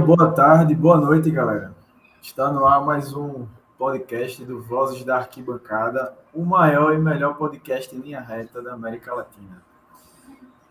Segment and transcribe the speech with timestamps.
[0.00, 1.74] boa tarde, boa noite, galera.
[2.22, 7.94] Está no ar mais um podcast do Vozes da Arquibancada, o maior e melhor podcast
[7.94, 9.62] em linha reta da América Latina.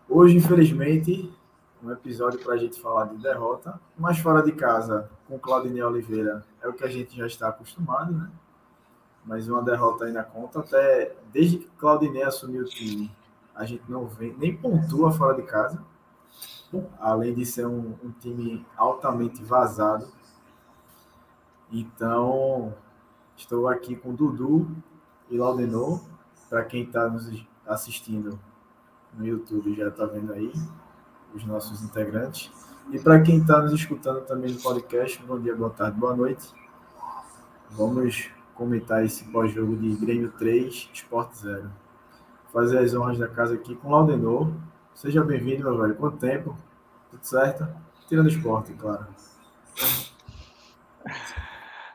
[0.08, 1.32] Hoje, infelizmente,
[1.82, 6.44] um episódio para a gente falar de derrota, mas fora de casa, com Claudinei Oliveira,
[6.60, 8.28] é o que a gente já está acostumado, né?
[9.24, 13.10] Mas uma derrota aí na conta, até desde que Claudinei assumiu o time,
[13.54, 15.80] a gente não vem, nem pontua fora de casa
[16.98, 20.06] além de ser um, um time altamente vazado.
[21.72, 22.74] Então,
[23.36, 24.70] estou aqui com Dudu
[25.28, 26.00] e Laudenor.
[26.48, 27.30] Para quem está nos
[27.66, 28.38] assistindo
[29.14, 30.52] no YouTube, já está vendo aí
[31.34, 32.50] os nossos integrantes.
[32.90, 36.52] E para quem está nos escutando também no podcast, bom dia, boa tarde, boa noite.
[37.70, 41.70] Vamos comentar esse pós-jogo de Grêmio 3, Sport 0.
[42.52, 44.50] Fazer as honras da casa aqui com Laudenor,
[45.00, 45.94] Seja bem-vindo, meu velho.
[45.94, 46.54] Quanto tempo?
[47.20, 47.68] Tudo certo?
[48.08, 49.06] Tirando esporte, claro.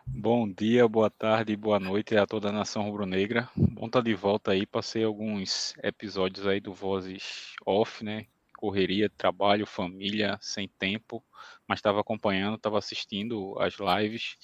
[0.08, 3.50] Bom dia, boa tarde, boa noite a toda a nação rubro-negra.
[3.56, 8.28] Bom estar de volta aí, passei alguns episódios aí do Vozes Off, né?
[8.56, 11.24] Correria, trabalho, família, sem tempo,
[11.68, 14.38] mas estava acompanhando, estava assistindo as lives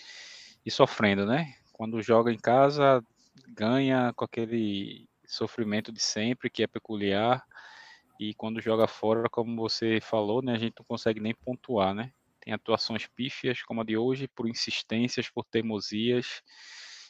[0.65, 1.53] e sofrendo, né?
[1.71, 3.03] Quando joga em casa,
[3.49, 7.45] ganha com aquele sofrimento de sempre, que é peculiar,
[8.22, 12.14] e quando joga fora, como você falou, né, a gente não consegue nem pontuar, né?
[12.39, 16.44] Tem atuações pífias, como a de hoje, por insistências, por teimosias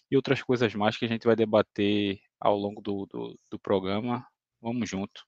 [0.10, 4.26] e outras coisas mais que a gente vai debater ao longo do, do, do programa.
[4.62, 5.26] Vamos junto.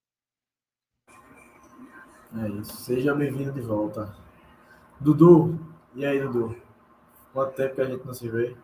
[1.09, 2.78] É isso.
[2.78, 4.16] Seja bem-vindo de volta.
[5.02, 5.59] Dudu,
[5.95, 6.56] e aí, Dudu?
[7.34, 8.56] Quanto tempo que a gente não se vê?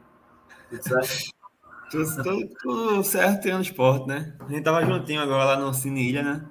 [0.69, 1.33] Tudo certo?
[2.23, 4.37] tudo, tudo, certo e no esporte, né?
[4.39, 6.49] A gente tava juntinho agora lá no Cine Ilha, né?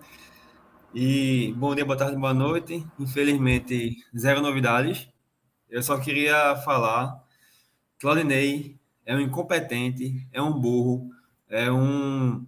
[0.95, 2.83] E bom dia, boa tarde, boa noite.
[2.99, 5.07] Infelizmente, zero novidades.
[5.69, 7.23] Eu só queria falar:
[8.01, 8.75] Claudinei
[9.05, 11.11] é um incompetente, é um burro,
[11.47, 12.47] é um.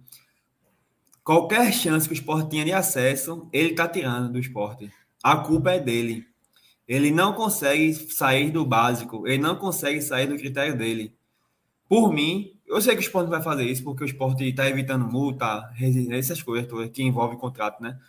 [1.23, 4.91] Qualquer chance que o esporte tinha de acesso, ele está tirando do esporte.
[5.21, 6.25] A culpa é dele.
[6.87, 11.13] Ele não consegue sair do básico, ele não consegue sair do critério dele.
[11.87, 15.05] Por mim, eu sei que o esporte vai fazer isso, porque o esporte está evitando
[15.05, 15.71] multa,
[16.09, 17.99] essas coisas todas que envolvem contrato, né?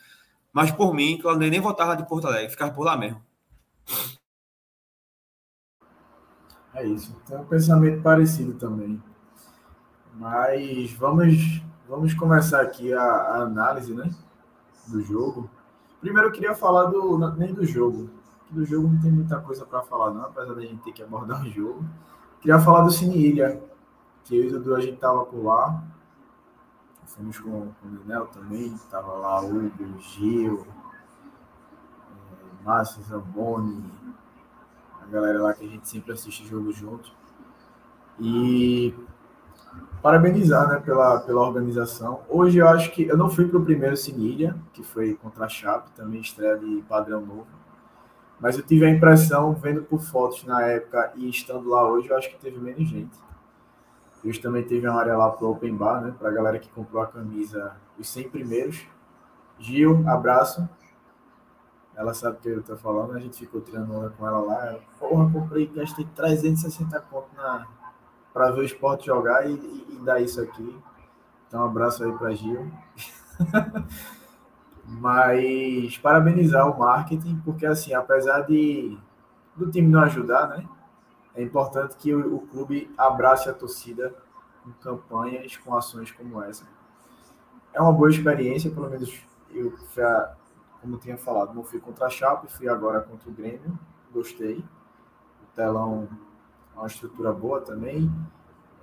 [0.53, 3.23] Mas por mim, Claudinei nem voltava de Porto Alegre, ficava por lá mesmo.
[6.75, 7.15] É isso.
[7.27, 9.03] Tem um pensamento parecido também.
[10.15, 14.11] Mas vamos, vamos começar aqui a, a análise né,
[14.87, 15.49] do jogo.
[16.01, 18.11] Primeiro eu queria falar do, nem do jogo.
[18.51, 21.43] Do jogo não tem muita coisa para falar, não, apesar da gente ter que abordar
[21.43, 21.85] o jogo.
[22.41, 23.62] Queria falar do Cine Ilha,
[24.25, 25.83] que eu e o Dudu a gente tava por lá.
[27.15, 30.67] Fomos com, com o Linel também, estava lá o Hugo, Gil,
[32.11, 33.84] é, Márcio Zamboni,
[35.03, 37.12] a galera lá que a gente sempre assiste jogo junto.
[38.19, 38.95] E
[40.00, 42.23] parabenizar né, pela, pela organização.
[42.28, 45.49] Hoje eu acho que eu não fui para o primeiro Sinilha, que foi contra a
[45.49, 47.47] Chape, também estreia de padrão novo.
[48.41, 52.17] Mas eu tive a impressão, vendo por fotos na época e estando lá hoje, eu
[52.17, 53.17] acho que teve menos gente.
[54.25, 56.15] Hoje também teve uma área lá para Open Bar, né?
[56.16, 58.87] Para a galera que comprou a camisa, os 100 primeiros.
[59.59, 60.69] Gil, abraço.
[61.94, 64.78] Ela sabe o que eu estou falando, a gente ficou onda com ela lá.
[64.99, 67.66] Porra, comprei, gastei 360 conto na
[68.32, 70.75] para ver o esporte jogar e, e, e, dar isso aqui.
[71.47, 72.72] Então, um abraço aí para Gil.
[74.84, 78.99] Mas parabenizar o marketing, porque assim, apesar de
[79.55, 80.66] do time não ajudar, né?
[81.34, 84.15] É importante que o, o clube abrace a torcida
[84.66, 86.65] em campanhas com ações como essa.
[87.72, 89.72] É uma boa experiência, pelo menos eu,
[90.81, 93.78] como tinha falado, não fui contra a Chape, fui agora contra o Grêmio,
[94.12, 94.59] gostei.
[94.59, 96.09] O telão
[96.75, 98.10] é uma estrutura boa também,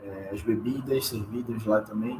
[0.02, 2.20] é, as bebidas servidas lá também.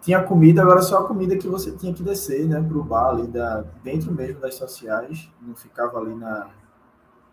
[0.00, 3.08] Tinha comida, agora só a comida que você tinha que descer, né, para o bar
[3.08, 6.48] ali da, dentro mesmo das sociais, não ficava ali na,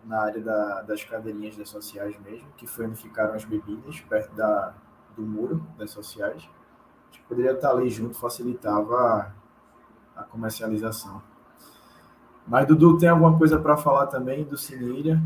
[0.06, 4.36] na área da, das cadeirinhas das sociais mesmo, que foi onde ficaram as bebidas, perto
[4.36, 4.74] da,
[5.16, 6.48] do muro das sociais.
[7.12, 9.34] que poderia estar ali junto, facilitava
[10.16, 11.22] a, a comercialização.
[12.48, 15.20] Mas, Dudu, tem alguma coisa para falar também do Cineira?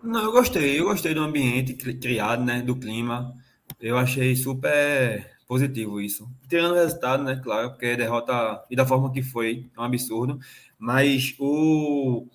[0.00, 0.78] Não, eu gostei.
[0.78, 2.62] Eu gostei do ambiente criado, né?
[2.62, 3.34] Do clima.
[3.80, 6.30] Eu achei super positivo isso.
[6.48, 7.40] Tirando o resultado, né?
[7.42, 10.38] Claro, porque a derrota e da forma que foi é um absurdo.
[10.78, 12.28] Mas o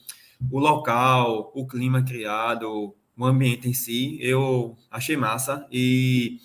[0.52, 6.40] o local, o clima criado, o ambiente em si, eu achei massa e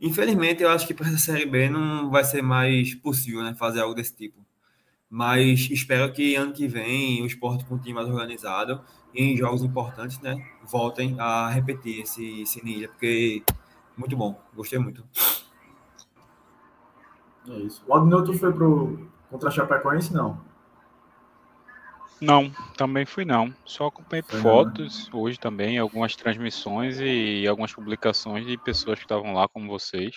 [0.00, 3.80] infelizmente eu acho que para essa série B não vai ser mais possível, né, fazer
[3.80, 4.44] algo desse tipo.
[5.08, 8.80] mas espero que ano que vem o esporte time mais organizado
[9.14, 13.42] em jogos importantes, né, voltem a repetir esse Cine porque
[13.96, 15.04] muito bom, gostei muito.
[17.48, 17.82] É isso.
[17.86, 20.40] O Adnoto foi pro contra a Chapecoense, não?
[22.20, 23.54] Não, também fui não.
[23.64, 25.24] Só acompanhei foi fotos não, né?
[25.24, 30.14] hoje também, algumas transmissões e algumas publicações de pessoas que estavam lá como vocês.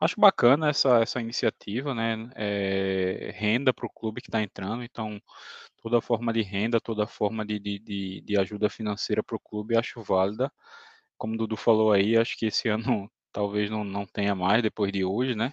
[0.00, 2.28] Acho bacana essa, essa iniciativa, né?
[2.34, 5.20] É, renda para o clube que está entrando, então
[5.80, 9.76] toda forma de renda, toda forma de, de, de, de ajuda financeira para o clube
[9.76, 10.52] acho válida.
[11.16, 14.90] Como o Dudu falou aí, acho que esse ano talvez não, não tenha mais depois
[14.92, 15.52] de hoje, né?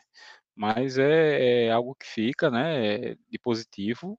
[0.56, 3.16] Mas é, é algo que fica, né?
[3.30, 4.18] De positivo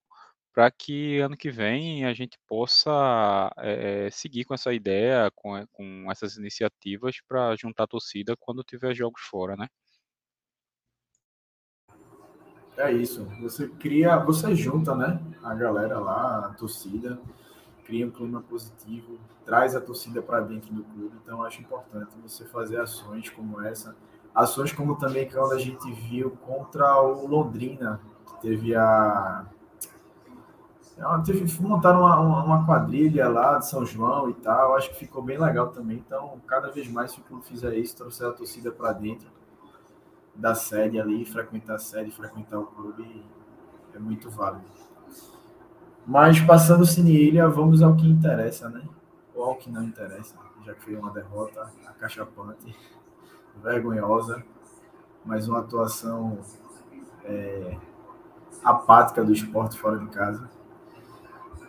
[0.55, 5.67] para que ano que vem a gente possa é, seguir com essa ideia, com, eh,
[5.73, 9.67] com essas iniciativas para juntar a torcida quando tiver jogos fora, né?
[12.77, 13.25] É isso.
[13.41, 15.21] Você cria, você junta, né?
[15.43, 17.21] A galera lá, a torcida,
[17.85, 21.17] cria um clima positivo, traz a torcida para dentro do clube.
[21.23, 23.97] Então, acho importante você fazer ações como essa.
[24.33, 29.47] Ações como também quando a gente viu contra o Londrina, que teve a
[31.61, 34.77] montaram uma, uma, quadrilha lá de São João e tal.
[34.77, 35.99] Acho que ficou bem legal também.
[35.99, 39.29] Então, cada vez mais, se o clube fizer isso, trouxer a torcida para dentro
[40.35, 43.25] da sede ali, frequentar a sede, frequentar o clube,
[43.93, 44.65] é muito válido.
[46.07, 48.83] Mas, passando o Cine Ilha, vamos ao que interessa, né?
[49.35, 52.77] Ou ao que não interessa, já que foi uma derrota acachapante,
[53.63, 54.45] vergonhosa,
[55.25, 56.39] mas uma atuação
[57.25, 57.77] é,
[58.63, 60.54] apática do esporte fora de casa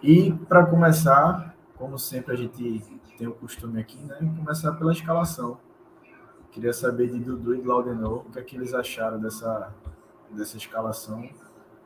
[0.07, 2.79] e para começar, como sempre a gente
[3.17, 4.17] tem o costume aqui, né?
[4.37, 5.57] Começar pela escalação.
[6.51, 9.73] Queria saber de Dudu e Claudinei o que é que eles acharam dessa,
[10.29, 11.27] dessa escalação.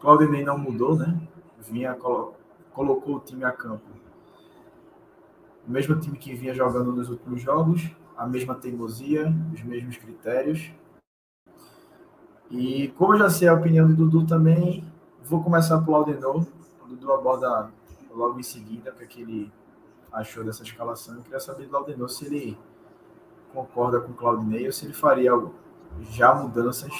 [0.02, 1.18] Claudinei não mudou, né?
[1.60, 1.96] Vinha,
[2.74, 3.88] colocou o time a campo.
[5.66, 10.70] O mesmo time que vinha jogando nos últimos jogos, a mesma teimosia, os mesmos critérios.
[12.52, 14.84] E como eu já sei a opinião do Dudu também,
[15.24, 16.46] vou começar pelo Aldenor.
[16.84, 17.72] O Dudu aborda
[18.20, 19.52] logo em seguida o que, é que ele
[20.12, 21.16] achou dessa escalação.
[21.16, 22.58] Eu queria saber do Laudenor se ele
[23.54, 25.32] concorda com o Claudinei ou se ele faria
[26.12, 26.92] já mudanças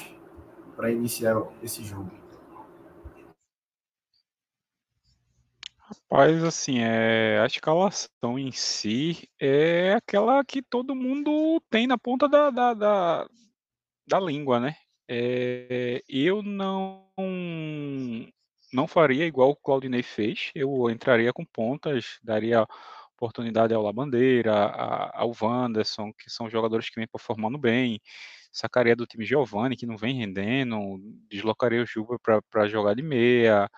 [0.76, 2.10] para iniciar esse jogo.
[5.78, 12.30] Rapaz, assim, é, a escalação em si é aquela que todo mundo tem na ponta
[12.30, 13.30] da, da, da,
[14.08, 14.76] da língua, né?
[15.08, 17.08] É, eu não
[18.74, 22.66] não faria igual o Claudinei fez, eu entraria com pontas, daria
[23.16, 24.54] oportunidade ao Labandeira,
[25.14, 28.00] ao Wanderson, que são jogadores que vêm performando bem,
[28.52, 30.98] sacaria do time Giovanni, que não vem rendendo,
[31.30, 32.18] deslocaria o Juba
[32.52, 33.70] para jogar de meia.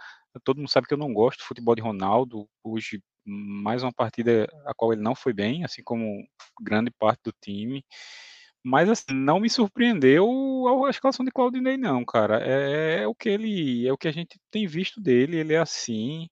[0.44, 4.48] Todo mundo sabe que eu não gosto do futebol de Ronaldo, hoje mais uma partida
[4.66, 6.24] a qual ele não foi bem, assim como
[6.62, 7.84] grande parte do time.
[8.64, 10.28] Mas assim, não me surpreendeu
[10.86, 12.40] a escalação de Claudinei não, cara.
[12.46, 15.38] É, é, o que ele, é o que a gente tem visto dele.
[15.38, 16.28] Ele é assim.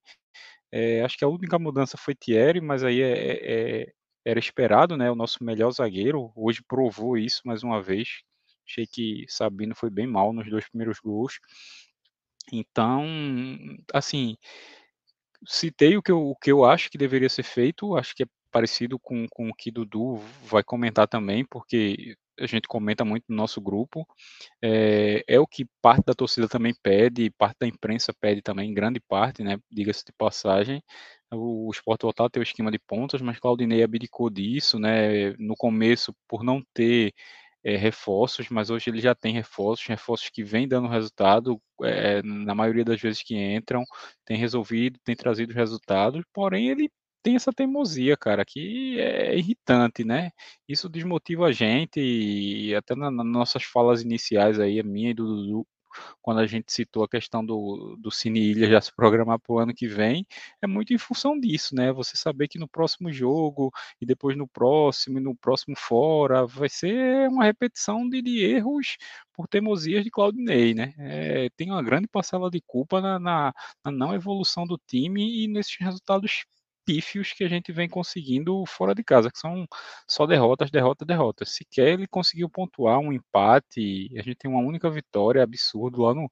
[0.72, 3.94] É, acho que a única mudança foi Thierry, mas aí é, é, é,
[4.26, 5.10] era esperado, né?
[5.12, 8.22] O nosso melhor zagueiro hoje provou isso mais uma vez.
[8.68, 11.40] Achei que Sabino foi bem mal nos dois primeiros gols.
[12.52, 13.06] Então,
[13.94, 14.38] assim,
[15.48, 17.96] citei o que eu, o que eu acho que deveria ser feito.
[17.96, 22.68] Acho que é parecido com, com o que Dudu vai comentar também, porque a gente
[22.68, 24.08] comenta muito no nosso grupo.
[24.62, 29.00] É, é, o que parte da torcida também pede, parte da imprensa pede também, grande
[29.00, 29.58] parte, né?
[29.72, 30.82] Diga-se de passagem.
[31.32, 35.32] O, Sport voltar a ter o esquema de pontas, mas Claudinei abdicou disso, né?
[35.38, 37.14] No começo, por não ter
[37.64, 42.56] é, reforços, mas hoje ele já tem reforços, reforços que vêm dando resultado, é, na
[42.56, 43.84] maioria das vezes que entram,
[44.26, 46.90] tem resolvido, tem trazido resultados, porém ele
[47.24, 50.32] tem essa teimosia, cara, que é irritante, né?
[50.68, 55.26] Isso desmotiva a gente e até nas nossas falas iniciais aí, a minha e do
[55.26, 55.68] Dudu,
[56.22, 59.60] quando a gente citou a questão do, do Cine Ilha já se programar para o
[59.60, 60.26] ano que vem,
[60.62, 61.92] é muito em função disso, né?
[61.92, 63.72] Você saber que no próximo jogo,
[64.02, 68.98] e depois no próximo, e no próximo fora, vai ser uma repetição de, de erros
[69.34, 70.94] por teimosias de Claudinei, né?
[71.00, 75.48] É, tem uma grande parcela de culpa na, na, na não evolução do time e
[75.48, 76.46] nesses resultados
[76.90, 79.68] pífios que a gente vem conseguindo fora de casa, que são
[80.08, 81.52] só derrotas, derrotas, derrotas.
[81.52, 86.28] Sequer ele conseguiu pontuar um empate, a gente tem uma única vitória absurdo lá no,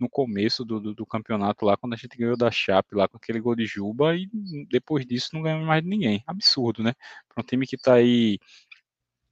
[0.00, 3.18] no começo do, do, do, campeonato, lá quando a gente ganhou da Chape, lá com
[3.18, 4.26] aquele gol de Juba, e
[4.70, 6.24] depois disso não ganhamos mais de ninguém.
[6.26, 6.94] Absurdo, né?
[7.28, 8.38] Para um time que está aí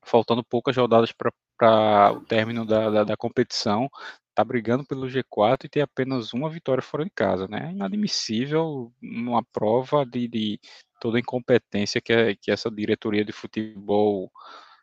[0.05, 1.33] faltando poucas rodadas para
[1.63, 3.89] o término da, da, da competição,
[4.37, 7.73] está brigando pelo G4 e tem apenas uma vitória fora de casa, né?
[7.73, 10.61] Inadmissível uma prova de, de
[11.01, 14.31] toda a incompetência que, é, que essa diretoria de futebol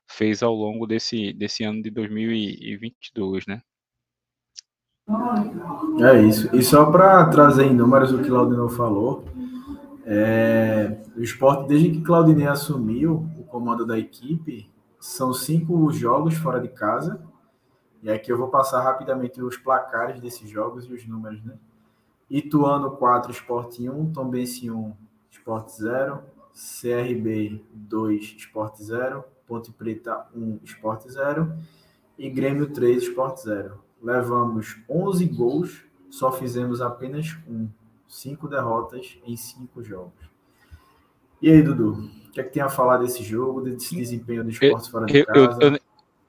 [0.08, 3.62] fez ao longo desse, desse ano de 2022, né?
[6.02, 6.56] É isso.
[6.56, 9.26] E só para trazer em números o que Claudinei falou,
[10.06, 14.73] é, o esporte, desde que Claudinei assumiu o comando da equipe,
[15.04, 17.22] são cinco jogos fora de casa
[18.02, 21.58] e aqui eu vou passar rapidamente os placares desses jogos e os números, né?
[22.30, 24.94] Ituano 4, Sport 1, Tombense 1,
[25.30, 31.54] Sport 0, CRB 2, Sport 0, Ponte Preta 1, Sport 0
[32.18, 33.84] e Grêmio 3, Sport 0.
[34.02, 37.68] Levamos 11 gols, só fizemos apenas um.
[38.08, 40.32] Cinco derrotas em cinco jogos.
[41.42, 42.23] E aí, Dudu?
[42.34, 45.24] O que é que tem a falar desse jogo, desse desempenho do esporte fora de
[45.24, 45.40] casa?
[45.62, 45.80] Eu, eu,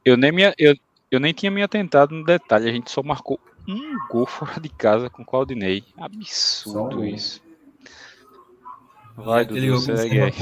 [0.04, 0.76] eu, nem me, eu,
[1.10, 4.68] eu nem tinha me atentado no detalhe, a gente só marcou um gol fora de
[4.68, 5.82] casa com o Claudinei.
[5.96, 7.40] Absurdo um isso.
[9.16, 10.32] Vai, Dudu, segue aí.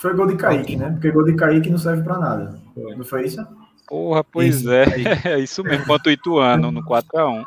[0.00, 0.90] Foi gol de Kaique, né?
[0.90, 2.60] Porque gol de Kaique não serve pra nada.
[2.74, 3.46] Não foi isso?
[3.86, 4.86] Porra, pois isso, é.
[5.36, 7.44] É isso mesmo, quanto o Ituano no 4x1.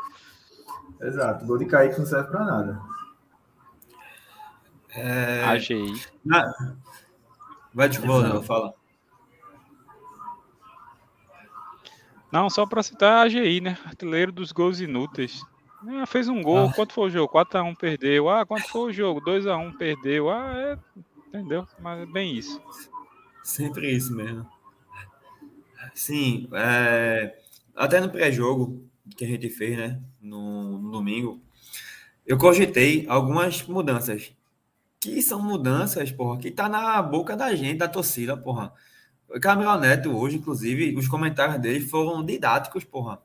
[1.01, 2.79] Exato, gol de Kaique não serve pra nada.
[4.89, 5.43] É...
[5.46, 6.01] AGI.
[6.25, 6.75] Na...
[7.74, 8.74] Vai de boa, fala.
[12.31, 13.77] Não, só para citar a AGI, né?
[13.86, 15.41] Artilheiro dos gols inúteis.
[15.88, 16.74] Ah, fez um gol, ah.
[16.74, 17.34] quanto foi o jogo?
[17.34, 18.29] 4x1 perdeu.
[18.29, 19.22] Ah, quanto foi o jogo?
[19.22, 20.29] 2x1 perdeu.
[20.29, 20.79] Ah, é.
[21.27, 21.67] Entendeu?
[21.79, 22.62] Mas é bem isso.
[23.43, 24.48] Sempre isso mesmo.
[25.93, 27.36] Sim, é...
[27.75, 28.84] até no pré-jogo
[29.15, 30.01] que a gente fez, né?
[30.22, 31.41] No, no domingo,
[32.25, 34.34] eu cogitei algumas mudanças.
[35.00, 38.74] Que são mudanças, porra, que tá na boca da gente, da torcida, porra.
[39.29, 43.22] O Camilo Neto, hoje, inclusive, os comentários dele foram didáticos, porra.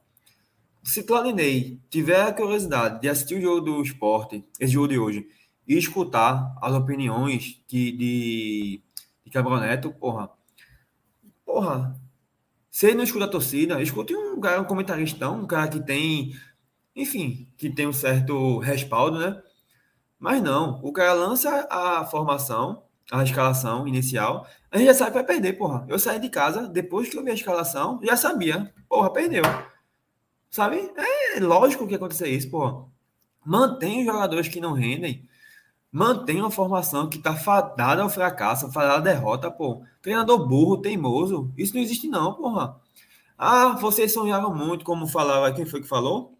[0.85, 5.27] Se Claudinei tiver a curiosidade de assistir o jogo do esporte, esse jogo de hoje,
[5.67, 8.83] e escutar as opiniões de, de,
[9.25, 10.31] de Neto, porra.
[11.45, 11.99] Porra.
[12.71, 16.37] Se ele não escuta a torcida, escute um cara, um comentarista, um cara que tem,
[16.95, 19.41] enfim, que tem um certo respaldo, né?
[20.25, 25.17] Mas não, o cara lança a formação, a escalação inicial, a gente já sabe que
[25.19, 25.85] vai perder, porra.
[25.87, 28.73] Eu saí de casa, depois que eu vi a escalação, já sabia.
[28.89, 29.43] Porra, perdeu.
[30.49, 30.91] Sabe?
[30.97, 32.87] É lógico que acontecer isso, porra.
[33.45, 35.29] Mantém os jogadores que não rendem.
[35.93, 39.85] Mantém uma formação que tá fadada ao fracasso, fadada à derrota, pô.
[40.01, 41.53] Treinador burro, teimoso.
[41.55, 42.81] Isso não existe, não, porra.
[43.37, 45.53] Ah, vocês sonharam muito, como falava.
[45.53, 46.34] Quem foi que falou?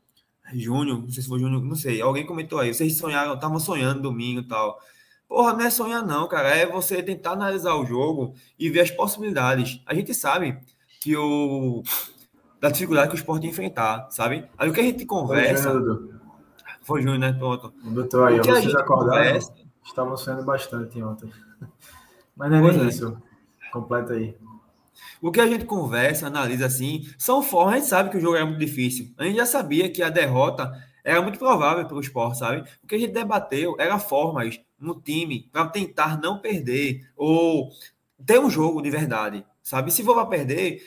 [0.59, 2.01] Júnior, não sei se foi Júnior, não sei.
[2.01, 2.73] Alguém comentou aí.
[2.73, 4.79] Vocês sonharam, estavam sonhando domingo e tal.
[5.29, 6.49] Porra, não é sonhar, não, cara.
[6.51, 9.81] É você tentar analisar o jogo e ver as possibilidades.
[9.87, 10.59] A gente sabe
[11.01, 11.83] que o.
[12.61, 14.49] da dificuldade que o esporte enfrentar, sabe?
[14.57, 15.73] Aí o que a gente conversa.
[16.83, 17.33] Foi Júnior, né?
[17.33, 17.73] Pronto.
[17.83, 19.25] Doutor, aí, vocês acordaram.
[19.25, 19.55] Conversa...
[19.85, 21.31] Estavam sonhando bastante ontem.
[22.37, 22.89] Mas não é nem é.
[22.89, 23.17] isso.
[23.73, 24.37] Completa aí.
[25.21, 27.75] O que a gente conversa, analisa assim, são formas.
[27.75, 29.13] A gente sabe que o jogo é muito difícil.
[29.17, 30.73] A gente já sabia que a derrota
[31.03, 32.69] era muito provável para o esporte, sabe?
[32.83, 37.71] O que a gente debateu era formas no time para tentar não perder ou
[38.25, 39.91] ter um jogo de verdade, sabe?
[39.91, 40.83] Se for para perder,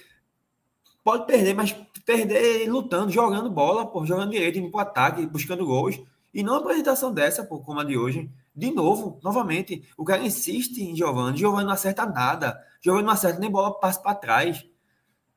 [1.04, 6.00] pode perder, mas perder lutando, jogando bola, jogando direito, indo para ataque, buscando gols.
[6.34, 8.30] E não uma apresentação dessa, pô, como a de hoje.
[8.58, 11.38] De novo, novamente, o cara insiste em Giovanni.
[11.38, 12.60] Giovanni não acerta nada.
[12.82, 14.66] Giovanni não acerta nem bola passa para trás.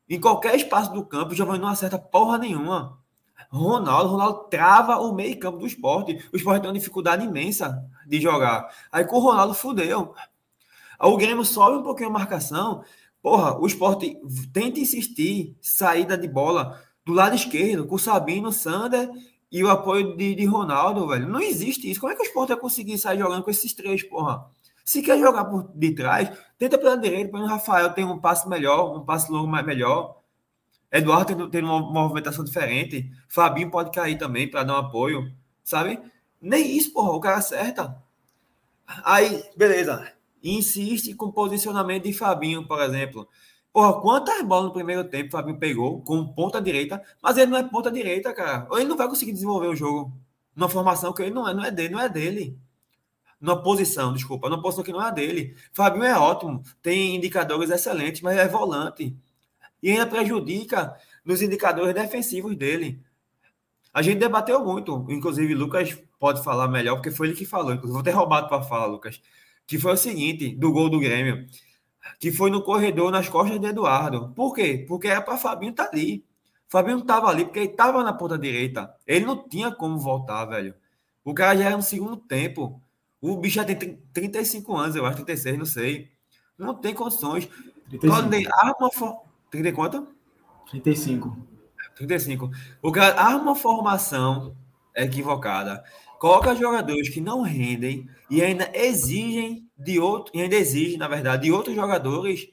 [0.08, 2.98] Em qualquer espaço do campo, Giovanni não acerta porra nenhuma.
[3.50, 6.26] Ronaldo, Ronaldo trava o meio campo do esporte.
[6.32, 8.74] O esporte tem uma dificuldade imensa de jogar.
[8.90, 10.14] Aí com o Ronaldo fudeu.
[10.98, 12.82] O Grêmio sobe um pouquinho a marcação.
[13.20, 14.18] Porra, o esporte
[14.50, 19.10] tenta insistir, saída de bola do lado esquerdo, com o Sabino, Sander
[19.50, 21.28] e o apoio de, de Ronaldo, velho.
[21.28, 22.00] Não existe isso.
[22.00, 24.46] Como é que o esporte vai conseguir sair jogando com esses três, porra?
[24.84, 28.48] Se quer jogar por de trás, tenta pela direita, para o Rafael tem um passe
[28.48, 30.20] melhor, um passe longo mais melhor.
[30.90, 33.10] Eduardo tendo uma movimentação diferente.
[33.28, 36.00] Fabinho pode cair também para dar um apoio, sabe?
[36.40, 37.96] Nem isso, porra, o cara acerta.
[39.04, 40.12] Aí, beleza.
[40.42, 43.28] Insiste com posicionamento de Fabinho, por exemplo.
[43.72, 47.58] Porra, quantas bolas no primeiro tempo o Fabinho pegou com ponta direita, mas ele não
[47.58, 48.66] é ponta direita, cara.
[48.72, 50.12] Ele não vai conseguir desenvolver o jogo
[50.54, 52.58] numa formação que ele não é, não é dele, não é dele.
[53.40, 55.56] Numa posição, desculpa, numa posição que não é dele.
[55.72, 59.16] Fabinho é ótimo, tem indicadores excelentes, mas é volante
[59.82, 63.00] e ainda prejudica nos indicadores defensivos dele.
[63.92, 67.94] A gente debateu muito, inclusive Lucas pode falar melhor, porque foi ele que falou, inclusive
[67.94, 69.20] vou ter roubado para falar, Lucas,
[69.66, 71.46] que foi o seguinte, do gol do Grêmio.
[72.18, 74.32] Que foi no corredor nas costas de Eduardo.
[74.34, 74.84] Por quê?
[74.88, 76.24] Porque era para Fabinho estar tá ali.
[76.68, 78.94] Fabinho não estava ali porque ele estava na ponta direita.
[79.06, 80.74] Ele não tinha como voltar, velho.
[81.24, 82.80] O cara já era no segundo tempo.
[83.20, 83.76] O bicho já tem
[84.12, 86.10] 35 anos, eu acho, 36, não sei.
[86.56, 87.46] Não tem condições.
[87.88, 88.06] 35.
[88.06, 89.22] Quando arma for...
[89.50, 90.08] 30 quanto?
[90.70, 91.36] 35.
[91.96, 92.50] 35.
[92.80, 94.56] O cara arma uma formação
[94.94, 95.82] equivocada.
[96.20, 101.44] Coloca jogadores que não rendem e ainda exigem de outro, e ainda exige, na verdade,
[101.44, 102.46] de outros jogadores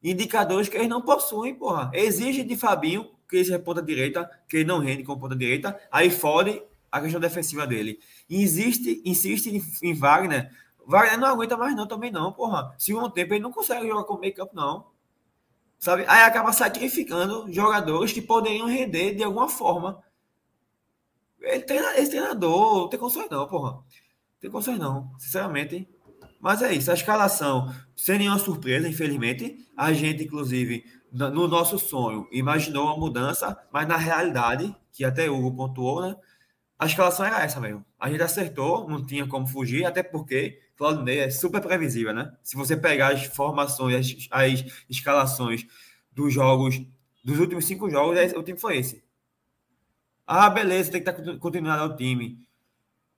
[0.00, 1.90] indicadores que eles não possuem, porra.
[1.92, 5.76] Exige de Fabinho, que ele é ponta direita, que ele não rende com ponta direita,
[5.90, 7.98] aí fode a questão defensiva dele.
[8.30, 10.52] Insiste, insiste em, em Wagner.
[10.86, 12.72] Wagner não aguenta mais não, também não, porra.
[12.78, 14.86] Segundo tempo ele não consegue jogar com meio campo, não.
[15.76, 16.04] Sabe?
[16.06, 20.00] Aí acaba sacrificando jogadores que poderiam render de alguma forma.
[21.40, 23.72] Ele treina, esse treinador não tem condições não, porra.
[23.72, 23.84] Não
[24.40, 25.88] tem condições não, sinceramente.
[26.40, 29.66] Mas é isso, a escalação, sem nenhuma surpresa, infelizmente.
[29.76, 35.36] A gente, inclusive, no nosso sonho, imaginou uma mudança, mas na realidade, que até o
[35.36, 36.16] Hugo pontuou, né?
[36.78, 37.84] A escalação era essa mesmo.
[37.98, 42.32] A gente acertou, não tinha como fugir, até porque Claudinei é super previsível, né?
[42.42, 45.66] Se você pegar as formações, as, as escalações
[46.12, 46.80] dos jogos,
[47.24, 49.02] dos últimos cinco jogos, é o time foi esse.
[50.30, 52.38] Ah, beleza, tem que estar continuando o time.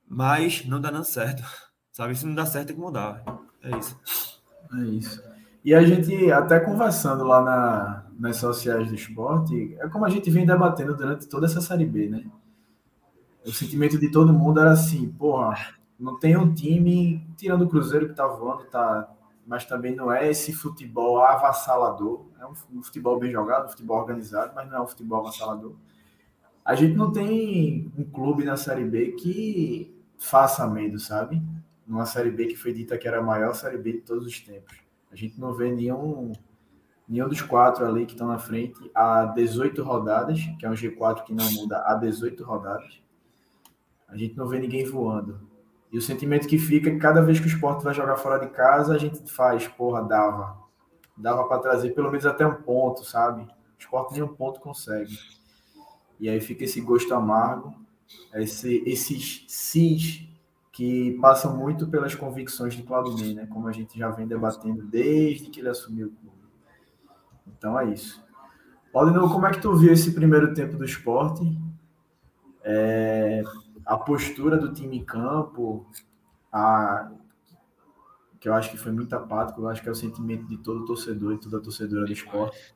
[0.09, 1.43] Mas não dá dando certo.
[1.91, 2.15] Sabe?
[2.15, 3.25] Se não dá certo, tem que mudar.
[3.65, 3.99] É isso.
[4.73, 5.21] É isso.
[5.65, 10.31] E a gente, até conversando lá na, nas sociais do esporte, é como a gente
[10.31, 12.25] vem debatendo durante toda essa Série B, né?
[13.45, 18.09] O sentimento de todo mundo era assim, porra, não tem um time, tirando o Cruzeiro
[18.09, 19.11] que tá voando, tá,
[19.45, 22.25] mas também não é esse futebol avassalador.
[22.39, 25.75] É um futebol bem jogado, um futebol organizado, mas não é um futebol avassalador.
[26.65, 31.43] A gente não tem um clube na Série B que faça medo, sabe?
[31.87, 34.41] Numa Série B que foi dita que era a maior Série B de todos os
[34.41, 34.79] tempos.
[35.11, 36.33] A gente não vê nenhum,
[37.09, 41.25] nenhum dos quatro ali que estão na frente há 18 rodadas, que é um G4
[41.25, 43.03] que não muda há 18 rodadas.
[44.07, 45.49] A gente não vê ninguém voando.
[45.91, 48.39] E o sentimento que fica é que cada vez que o esporte vai jogar fora
[48.39, 50.57] de casa, a gente faz, porra, dava.
[51.17, 53.43] Dava para trazer pelo menos até um ponto, sabe?
[53.43, 55.19] O esporte nem um ponto consegue.
[56.21, 57.75] E aí fica esse gosto amargo,
[58.35, 60.29] esse, esses cis
[60.71, 63.47] que passam muito pelas convicções de Claudinei, né?
[63.47, 66.37] Como a gente já vem debatendo desde que ele assumiu o clube.
[67.47, 68.23] Então é isso.
[68.93, 71.43] Claudinei, como é que tu viu esse primeiro tempo do esporte?
[72.63, 73.43] É,
[73.87, 75.87] a postura do time em campo,
[76.53, 77.11] a,
[78.39, 80.85] que eu acho que foi muito apático, eu acho que é o sentimento de todo
[80.85, 82.75] torcedor e toda torcedora do esporte.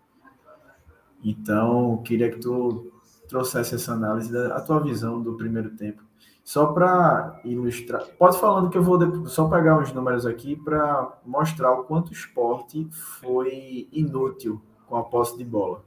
[1.23, 2.94] Então, queria que tu
[3.29, 6.03] trouxesse essa análise da tua visão do primeiro tempo.
[6.45, 11.73] Só para ilustrar, pode falando que eu vou só pegar uns números aqui para mostrar
[11.73, 15.83] o quanto o esporte foi inútil com a posse de bola.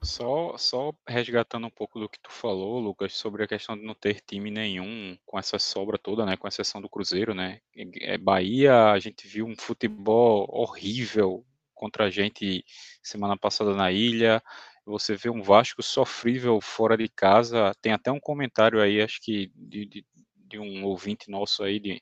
[0.00, 3.94] Só, só resgatando um pouco do que tu falou, Lucas, sobre a questão de não
[3.94, 7.60] ter time nenhum com essa sobra toda, né, com exceção do Cruzeiro, né?
[8.00, 12.64] É, Bahia, a gente viu um futebol horrível contra a gente
[13.02, 14.42] semana passada na ilha.
[14.88, 17.72] Você vê um Vasco sofrível fora de casa.
[17.80, 22.00] Tem até um comentário aí, acho que de, de, de um ouvinte nosso aí de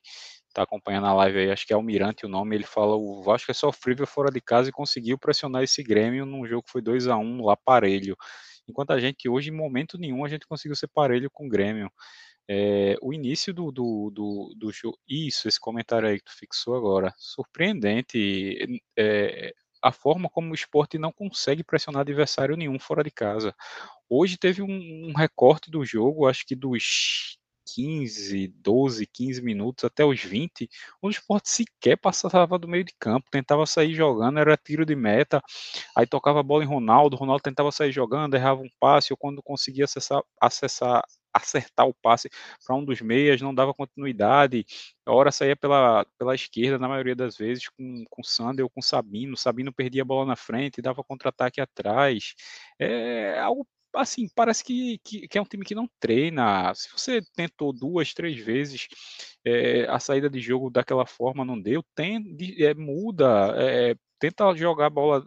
[0.53, 3.51] tá acompanhando a live aí, acho que é Almirante o nome, ele fala o Vasco
[3.51, 7.07] é sofrível fora de casa e conseguiu pressionar esse Grêmio num jogo que foi 2
[7.07, 8.15] a 1 lá parelho.
[8.67, 11.91] Enquanto a gente hoje, em momento nenhum, a gente conseguiu ser parelho com o Grêmio.
[12.49, 16.75] É, o início do, do, do, do jogo, isso, esse comentário aí que tu fixou
[16.75, 19.53] agora, surpreendente é,
[19.87, 23.55] a forma como o esporte não consegue pressionar adversário nenhum fora de casa.
[24.09, 27.37] Hoje teve um, um recorte do jogo, acho que dos
[27.73, 30.69] 15, 12, 15 minutos até os 20,
[31.01, 35.41] o esporte sequer passava do meio de campo, tentava sair jogando, era tiro de meta,
[35.95, 39.43] aí tocava a bola em Ronaldo, Ronaldo tentava sair jogando, errava um passe, ou quando
[39.43, 41.03] conseguia acessar, acessar
[41.37, 42.29] acertar o passe
[42.65, 44.65] para um dos meias, não dava continuidade,
[45.05, 48.81] a hora saía pela, pela esquerda, na maioria das vezes, com, com Sander ou com
[48.81, 52.33] Sabino, Sabino perdia a bola na frente, dava contra-ataque atrás,
[52.79, 56.73] é algo assim, parece que, que, que, é um time que não treina.
[56.75, 58.87] Se você tentou duas, três vezes
[59.45, 64.87] é, a saída de jogo daquela forma, não deu, tem, é, muda, é, tenta jogar
[64.87, 65.23] a bola.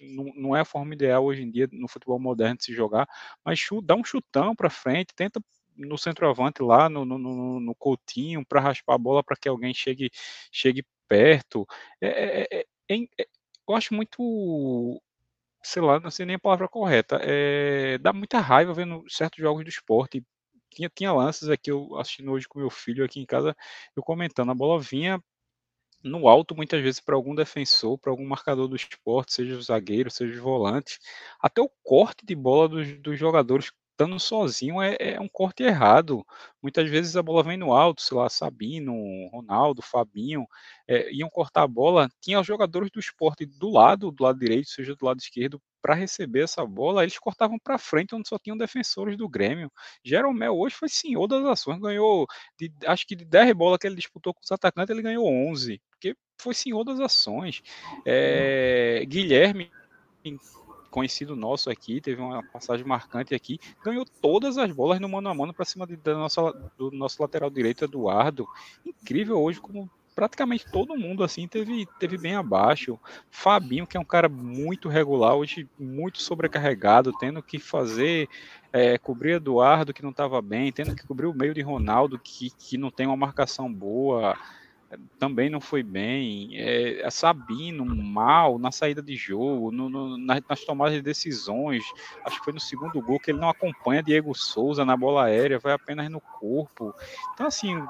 [0.00, 3.06] Não, não, é a forma ideal hoje em dia no futebol moderno de se jogar,
[3.44, 5.40] mas dá um chutão para frente, tenta
[5.76, 9.74] no centroavante lá, no, no, no, no Coutinho, para raspar a bola para que alguém
[9.74, 10.10] chegue,
[10.52, 11.66] chegue perto.
[12.00, 13.26] É, é, é,
[13.68, 15.00] eu acho muito
[15.62, 17.18] sei lá, não sei nem a palavra correta.
[17.22, 20.24] É, dá muita raiva vendo certos jogos do esporte.
[20.70, 23.56] Tinha, tinha lances aqui, eu assistindo hoje com meu filho aqui em casa,
[23.96, 25.22] eu comentando, a bola vinha
[26.08, 30.10] no alto, muitas vezes, para algum defensor, para algum marcador do esporte, seja o zagueiro,
[30.10, 30.98] seja os volantes,
[31.40, 36.24] até o corte de bola dos, dos jogadores estando sozinho é, é, um corte errado.
[36.62, 38.94] Muitas vezes a bola vem no alto, sei lá, Sabino,
[39.32, 40.46] Ronaldo, Fabinho,
[40.86, 44.68] é, iam cortar a bola, tinha os jogadores do esporte do lado, do lado direito,
[44.68, 48.56] seja do lado esquerdo, para receber essa bola, eles cortavam para frente, onde só tinham
[48.56, 49.70] defensores do Grêmio.
[50.04, 52.26] Jeromel hoje foi senhor das ações, ganhou,
[52.58, 55.80] de, acho que de 10 bolas que ele disputou com os atacantes, ele ganhou 11,
[55.98, 57.62] porque foi senhor das ações.
[58.06, 59.70] É, Guilherme
[60.90, 65.34] conhecido nosso aqui, teve uma passagem marcante aqui, ganhou todas as bolas no mano a
[65.34, 68.48] mano para cima de, da nossa, do nosso lateral direito, Eduardo.
[68.84, 72.98] Incrível hoje como praticamente todo mundo assim teve, teve bem abaixo.
[73.30, 78.28] Fabinho, que é um cara muito regular, hoje muito sobrecarregado, tendo que fazer
[78.72, 82.50] é, cobrir Eduardo, que não estava bem, tendo que cobrir o meio de Ronaldo, que,
[82.50, 84.36] que não tem uma marcação boa
[85.18, 86.56] também não foi bem.
[86.56, 91.84] É, é, Sabino, mal na saída de jogo, no, no, nas, nas, tomadas de decisões.
[92.24, 95.58] Acho que foi no segundo gol que ele não acompanha Diego Souza na bola aérea,
[95.58, 96.94] vai apenas no corpo.
[97.34, 97.82] Então, assim,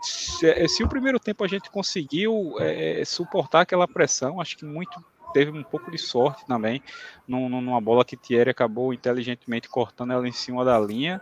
[0.00, 5.04] se, se o primeiro tempo a gente conseguiu é, suportar aquela pressão, acho que muito
[5.32, 6.82] teve um pouco de sorte também
[7.26, 11.20] numa bola que Thierry acabou inteligentemente cortando ela em cima da linha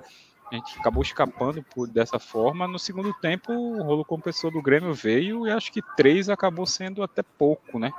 [0.51, 2.69] a gente acabou escapando por dessa forma.
[2.69, 7.03] No segundo tempo, o rolo compressor do Grêmio veio e acho que três acabou sendo
[7.03, 7.93] até pouco, né?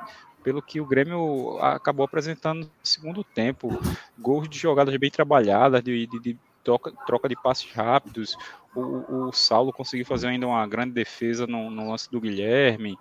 [0.43, 3.69] Pelo que o Grêmio acabou apresentando no segundo tempo.
[4.17, 8.37] Gols de jogadas bem trabalhadas, de, de, de troca, troca de passes rápidos.
[8.73, 12.97] O, o, Saulo conseguiu fazer ainda uma grande defesa no, no lance do Guilherme.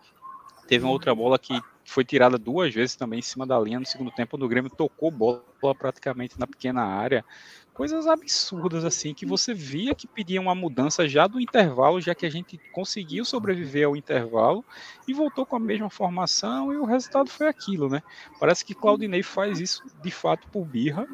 [0.67, 3.87] Teve uma outra bola que foi tirada duas vezes também em cima da linha no
[3.87, 5.41] segundo tempo, o Grêmio tocou bola
[5.79, 7.25] praticamente na pequena área
[7.77, 12.25] coisas absurdas assim que você via que pediam uma mudança já do intervalo, já que
[12.25, 14.65] a gente conseguiu sobreviver ao intervalo
[15.07, 18.01] e voltou com a mesma formação e o resultado foi aquilo, né?
[18.41, 21.07] Parece que Claudinei faz isso de fato por birra.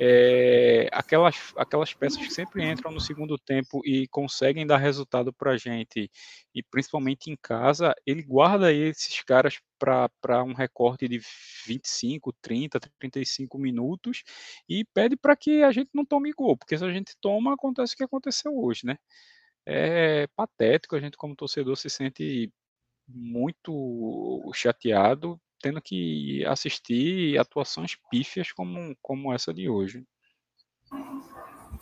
[0.00, 5.52] É, aquelas, aquelas peças que sempre entram no segundo tempo e conseguem dar resultado para
[5.52, 6.10] a gente,
[6.52, 11.20] e principalmente em casa, ele guarda esses caras para um recorte de
[11.66, 14.22] 25, 30, 35 minutos
[14.68, 17.94] e pede para que a gente não tome gol, porque se a gente toma, acontece
[17.94, 18.98] o que aconteceu hoje, né?
[19.66, 22.52] É patético, a gente como torcedor se sente
[23.06, 30.04] muito chateado tendo que assistir atuações pífias como, como essa de hoje.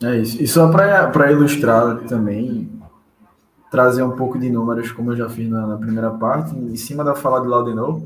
[0.02, 0.42] É isso.
[0.42, 2.70] E só para ilustrar também,
[3.70, 7.02] trazer um pouco de números, como eu já fiz na, na primeira parte, em cima
[7.02, 8.02] da fala de Laudenor,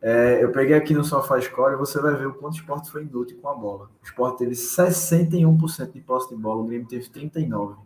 [0.00, 3.02] é, eu peguei aqui no SofaScore e você vai ver o quanto o esporte foi
[3.02, 3.88] inútil com a bola.
[4.02, 7.76] O esporte teve 61% de posse de bola, o Grêmio teve 39%.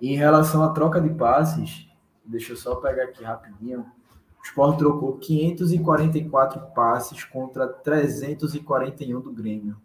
[0.00, 1.88] E em relação à troca de passes,
[2.24, 9.76] deixa eu só pegar aqui rapidinho, o esporte trocou 544 passes contra 341 do Grêmio.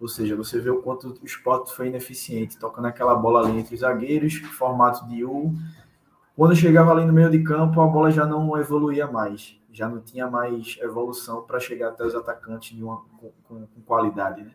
[0.00, 3.74] Ou seja, você vê o quanto o esporte foi ineficiente, tocando aquela bola ali entre
[3.74, 5.54] os zagueiros, formato de U,
[6.36, 10.02] quando chegava ali no meio de campo, a bola já não evoluía mais, já não
[10.02, 14.42] tinha mais evolução para chegar até os atacantes uma, com, com, com, qualidade.
[14.42, 14.50] Né?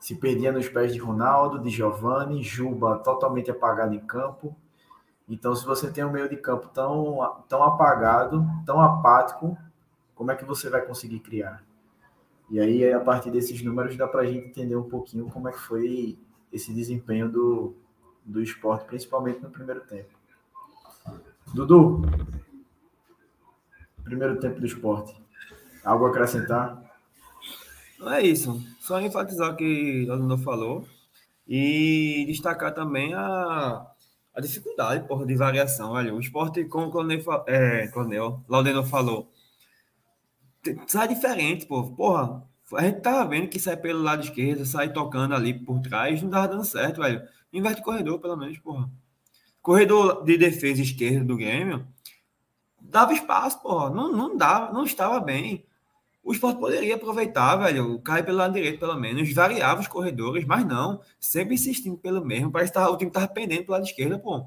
[0.00, 4.56] Se perdia nos pés de Ronaldo, de Giovani, Juba totalmente apagado em campo.
[5.28, 9.56] Então, se você tem um meio de campo tão, tão apagado, tão apático,
[10.16, 11.62] como é que você vai conseguir criar?
[12.50, 15.52] E aí, a partir desses números, dá para a gente entender um pouquinho como é
[15.52, 16.18] que foi
[16.52, 17.76] esse desempenho do,
[18.24, 20.10] do esporte, principalmente no primeiro tempo.
[21.54, 22.02] Dudu,
[24.02, 25.14] primeiro tempo do esporte.
[25.84, 26.82] Algo a acrescentar?
[27.98, 28.60] Não é isso.
[28.80, 30.84] Só enfatizar o que o Leonel falou
[31.46, 33.86] e destacar também a,
[34.34, 35.92] a dificuldade porra, de variação.
[35.92, 37.90] Olha, o esporte, como o Coronel, é,
[38.48, 39.30] Laudeno falou,
[40.86, 41.90] sai diferente, pô.
[41.90, 42.42] Porra,
[42.74, 46.30] a gente tava vendo que sai pelo lado esquerdo, sai tocando ali por trás, não
[46.30, 47.22] tava dando certo, velho.
[47.52, 48.90] Inverte corredor, pelo menos, porra.
[49.62, 51.86] Corredor de defesa esquerda do Grêmio
[52.80, 53.90] dava espaço, porra.
[53.90, 55.64] Não, não dava, não estava bem.
[56.22, 60.66] O esporte poderia aproveitar, velho, cai pelo lado direito, pelo menos, variava os corredores, mas
[60.66, 62.52] não, sempre insistindo pelo mesmo.
[62.52, 64.46] Parece que o time estava pendendo pelo lado esquerdo, pô.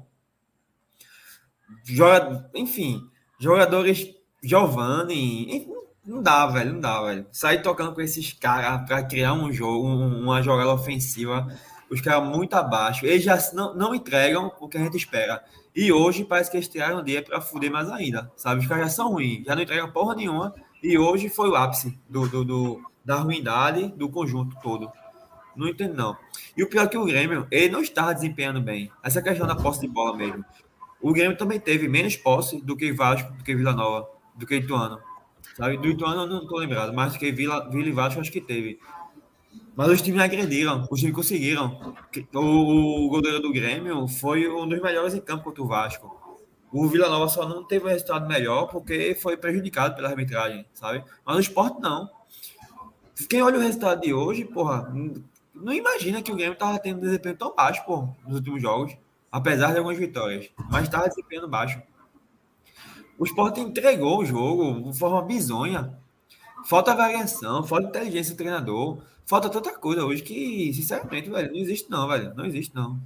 [1.82, 3.02] Joga, enfim,
[3.40, 5.66] jogadores Giovanni,
[6.04, 7.26] não dá, velho, não dá, velho.
[7.32, 11.48] Sair tocando com esses caras para criar um jogo, uma jogada ofensiva
[11.90, 13.06] os caras muito abaixo.
[13.06, 15.42] Eles já não, não entregam o que a gente espera.
[15.74, 18.60] E hoje parece que eles tiraram o dia para fuder mais ainda, sabe?
[18.60, 20.54] Os caras já são ruins, já não entregam porra nenhuma.
[20.82, 24.90] E hoje foi o ápice do, do, do da ruindade do conjunto todo.
[25.54, 26.16] Não entendo, não.
[26.56, 28.90] E o pior é que o Grêmio, ele não estava desempenhando bem.
[29.02, 30.44] Essa questão da posse de bola mesmo.
[31.00, 34.08] O Grêmio também teve menos posse do que Vasco, do que Vila Nova.
[34.34, 34.98] do que Ituano.
[35.56, 35.76] Sabe?
[35.76, 38.78] Do Ituano eu não estou lembrado, mas que Vila, Vila e Vasco acho que teve.
[39.76, 41.96] Mas os times agrediram, os times conseguiram.
[42.32, 46.24] O, o goleiro do Grêmio foi um dos melhores em campo contra o Vasco.
[46.72, 51.04] O Vila Nova só não teve um resultado melhor porque foi prejudicado pela arbitragem, sabe?
[51.24, 52.08] Mas o esporte não.
[53.28, 54.92] Quem olha o resultado de hoje, porra,
[55.54, 58.96] não imagina que o Grêmio tava tendo um desempenho tão baixo, porra, nos últimos jogos,
[59.30, 60.50] apesar de algumas vitórias.
[60.68, 61.80] Mas tava desempenhando baixo.
[63.18, 65.92] O esporte entregou o jogo de forma bizonha.
[66.66, 71.90] Falta variação, falta inteligência do treinador, falta tanta coisa hoje que, sinceramente, velho, não existe
[71.90, 72.34] não, velho.
[72.34, 72.98] Não existe não.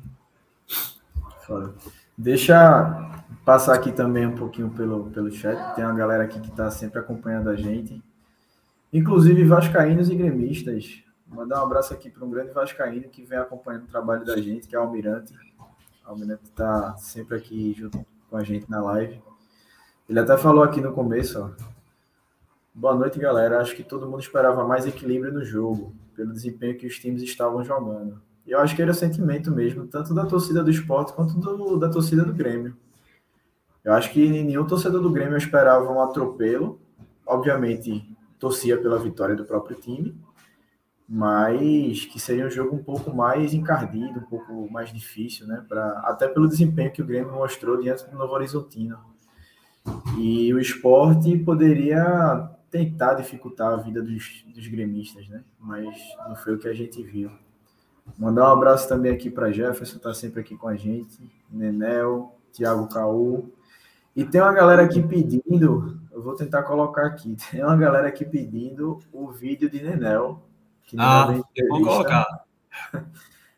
[2.16, 5.74] Deixa passar aqui também um pouquinho pelo, pelo chat.
[5.74, 8.02] Tem uma galera aqui que está sempre acompanhando a gente.
[8.92, 11.02] Inclusive vascaínos e gremistas.
[11.26, 14.66] Mandar um abraço aqui para um grande vascaíno que vem acompanhando o trabalho da gente,
[14.66, 15.34] que é o Almirante.
[16.06, 19.20] O Almirante está sempre aqui junto com a gente na live.
[20.08, 21.50] Ele até falou aqui no começo, ó.
[22.74, 23.60] Boa noite, galera.
[23.60, 27.62] Acho que todo mundo esperava mais equilíbrio no jogo, pelo desempenho que os times estavam
[27.62, 28.18] jogando.
[28.46, 31.76] E eu acho que era o sentimento mesmo, tanto da torcida do esporte quanto do,
[31.76, 32.74] da torcida do Grêmio.
[33.84, 36.80] Eu acho que nenhum torcedor do Grêmio esperava um atropelo.
[37.26, 40.18] Obviamente, torcia pela vitória do próprio time,
[41.06, 45.62] mas que seria um jogo um pouco mais encardido, um pouco mais difícil, né?
[45.68, 48.98] Pra, até pelo desempenho que o Grêmio mostrou diante do Novo Horizontino.
[50.18, 55.42] E o esporte poderia tentar dificultar a vida dos, dos gremistas, né?
[55.58, 55.96] Mas
[56.28, 57.30] não foi o que a gente viu.
[58.16, 61.18] Mandar um abraço também aqui para Jefferson, tá sempre aqui com a gente,
[61.50, 63.52] Nenel, Thiago Caú.
[64.16, 68.24] E tem uma galera aqui pedindo, eu vou tentar colocar aqui, tem uma galera aqui
[68.24, 70.42] pedindo o vídeo de Nenel.
[70.84, 71.26] Que ah,
[71.68, 72.26] vou colocar.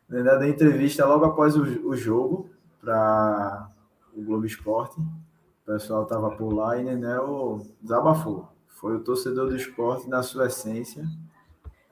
[0.08, 3.70] Nenel da entrevista logo após o, o jogo para
[4.12, 5.00] o Globo Esporte.
[5.62, 8.48] O pessoal tava por lá e Nenel desabafou.
[8.68, 11.04] Foi o torcedor do esporte na sua essência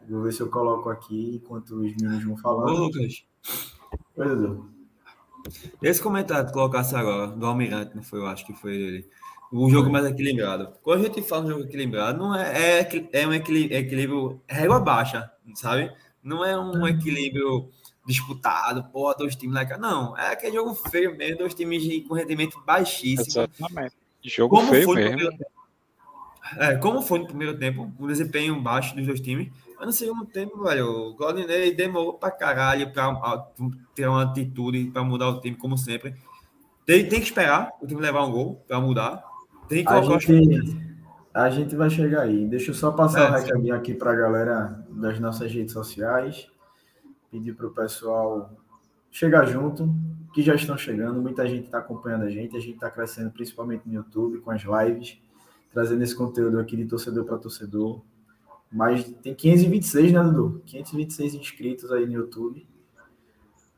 [0.08, 2.68] Vou ver se eu coloco aqui enquanto os meninos vão falando.
[2.70, 3.24] Ô, Lucas.
[4.16, 4.70] Oi, Dudu.
[5.82, 8.20] Esse comentário que colocasse agora, do Almirante, não foi?
[8.20, 9.10] Eu acho que foi ele.
[9.52, 10.72] O jogo mais equilibrado.
[10.82, 14.80] Quando a gente fala um jogo equilibrado, não é, é, é um equilíbrio, equilíbrio régua
[14.80, 15.92] baixa, sabe?
[16.22, 17.70] Não é um equilíbrio
[18.08, 19.78] disputado, pô, dois times lá.
[19.78, 23.46] Não, é aquele jogo feio mesmo, dois times com rendimento baixíssimo.
[23.46, 23.94] Exatamente.
[24.24, 25.38] Jogo como feio mesmo.
[26.56, 29.52] É, como foi no primeiro tempo, o desempenho baixo dos dois times.
[29.76, 33.46] Mas no segundo tempo, velho, o Claudinei demorou pra caralho pra
[33.94, 36.14] ter uma atitude pra mudar o time, como sempre.
[36.86, 39.22] Tem, tem que esperar o time levar um gol pra mudar.
[39.68, 40.80] Tem que a gente,
[41.34, 42.46] a gente vai chegar aí.
[42.46, 46.48] Deixa eu só passar é, o recadinho aqui pra galera das nossas redes sociais.
[47.30, 48.50] Pedir pro pessoal
[49.10, 49.88] chegar junto,
[50.32, 51.20] que já estão chegando.
[51.20, 52.56] Muita gente está acompanhando a gente.
[52.56, 55.20] A gente está crescendo principalmente no YouTube, com as lives,
[55.72, 58.00] trazendo esse conteúdo aqui de torcedor para torcedor.
[58.70, 60.62] Mas tem 526, né, Dudu?
[60.66, 62.66] 526 inscritos aí no YouTube.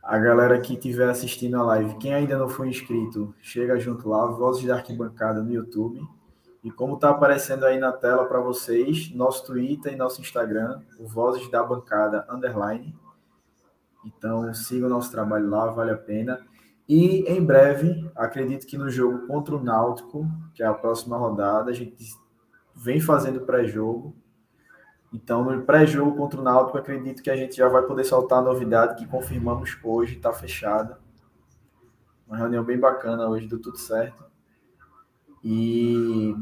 [0.02, 4.26] A galera que estiver assistindo a live, quem ainda não foi inscrito, chega junto lá,
[4.26, 6.00] Vozes da Arquibancada no YouTube.
[6.64, 11.06] E como está aparecendo aí na tela para vocês, nosso Twitter e nosso Instagram, o
[11.06, 12.94] Vozes da Bancada Underline.
[14.04, 16.40] Então sigam o nosso trabalho lá, vale a pena.
[16.88, 21.70] E em breve, acredito que no jogo contra o Náutico, que é a próxima rodada,
[21.70, 21.96] a gente
[22.74, 24.16] vem fazendo pré-jogo
[25.12, 28.42] então, no pré-jogo contra o Náutico, acredito que a gente já vai poder soltar a
[28.42, 30.98] novidade que confirmamos hoje, está fechada.
[32.26, 34.24] Uma reunião bem bacana hoje, deu tudo certo.
[35.42, 36.34] E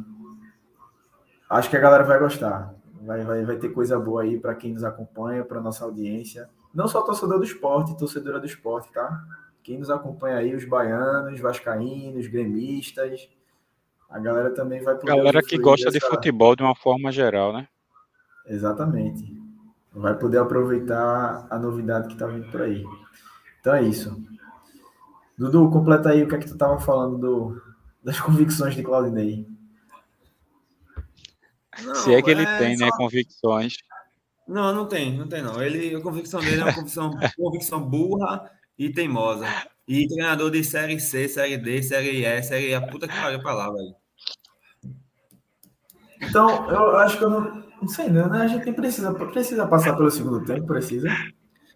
[1.49, 2.75] acho que a galera vai gostar.
[3.01, 6.51] Vai, vai, vai ter coisa boa aí para quem nos acompanha, para nossa audiência.
[6.75, 9.25] Não só torcedor do esporte, torcedora do esporte, tá?
[9.63, 13.29] Quem nos acompanha aí, os baianos, vascaínos, gremistas.
[14.09, 15.15] A galera também vai poder.
[15.15, 15.99] Galera que gosta dessa...
[15.99, 17.69] de futebol de uma forma geral, né?
[18.47, 19.37] Exatamente.
[19.93, 22.85] Vai poder aproveitar a novidade que está vindo por aí.
[23.61, 24.17] Então é isso.
[25.37, 27.63] Dudu, completa aí o que é que tu estava falando do,
[28.03, 29.47] das convicções de Claudinei.
[31.85, 32.85] Não, Se é que ele é tem, né, só...
[32.87, 33.77] né, convicções.
[34.49, 35.63] Não, não tem, não tem não.
[35.63, 39.45] Ele, a convicção dele é uma convicção, convicção burra e teimosa.
[39.87, 43.55] E treinador de Série C, Série D, Série E, Série A, puta que pariu pra
[43.55, 43.95] lá, velho.
[46.23, 48.43] Então, eu acho que eu não, não sei não, né?
[48.43, 51.09] A gente precisa, precisa passar pelo segundo tempo, precisa.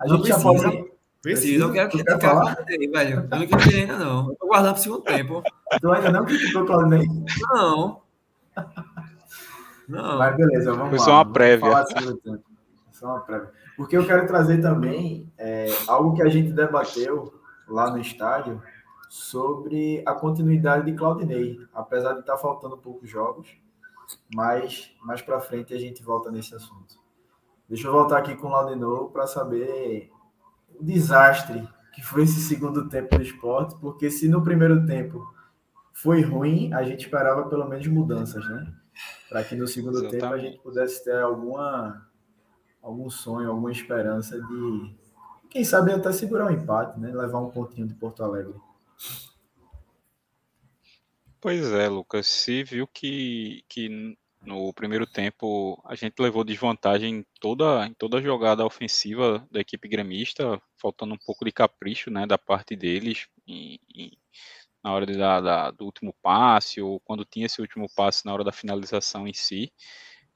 [0.00, 0.60] A gente já pode.
[0.60, 0.90] Precisa,
[1.22, 2.56] precisa, eu quero que eu falar.
[2.68, 3.28] Aí, velho.
[3.30, 4.28] Eu não quero ainda, não.
[4.30, 5.42] Eu tô guardando pro segundo tempo.
[5.80, 7.06] Tu ainda não criticou o Claudinei?
[7.52, 8.02] Não.
[9.88, 10.18] Não.
[10.18, 11.04] Mas beleza, vamos Foi lá.
[11.04, 11.84] só uma prévia.
[13.02, 13.50] Só uma prévia.
[13.76, 17.34] Porque eu quero trazer também é, algo que a gente debateu
[17.66, 18.62] lá no estádio
[19.08, 21.58] sobre a continuidade de Claudinei.
[21.74, 23.48] Apesar de estar faltando poucos jogos,
[24.32, 26.94] mas mais para frente a gente volta nesse assunto.
[27.68, 30.08] Deixa eu voltar aqui com o Laudinô para saber
[30.78, 35.26] o desastre que foi esse segundo tempo do esporte, porque se no primeiro tempo
[35.92, 38.72] foi ruim, a gente esperava pelo menos mudanças, né?
[39.28, 40.20] Para que no segundo Exatamente.
[40.20, 42.11] tempo a gente pudesse ter alguma
[42.82, 44.94] algum sonho, alguma esperança de
[45.48, 47.12] quem sabe até segurar um empate, né?
[47.12, 48.54] Levar um pontinho de Porto Alegre.
[51.40, 52.26] Pois é, Lucas.
[52.26, 58.18] Se viu que, que no primeiro tempo a gente levou desvantagem em toda, em toda
[58.18, 63.28] a jogada ofensiva da equipe gremista, faltando um pouco de capricho né, da parte deles
[63.46, 64.18] e, e
[64.82, 68.42] na hora da, da, do último passe, ou quando tinha esse último passe na hora
[68.42, 69.72] da finalização em si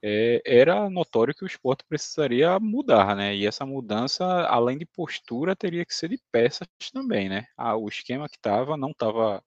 [0.03, 3.35] é, era notório que o esporte precisaria mudar, né?
[3.35, 7.45] E essa mudança, além de postura, teria que ser de peças também, né?
[7.57, 9.43] Ah, o esquema que estava não estava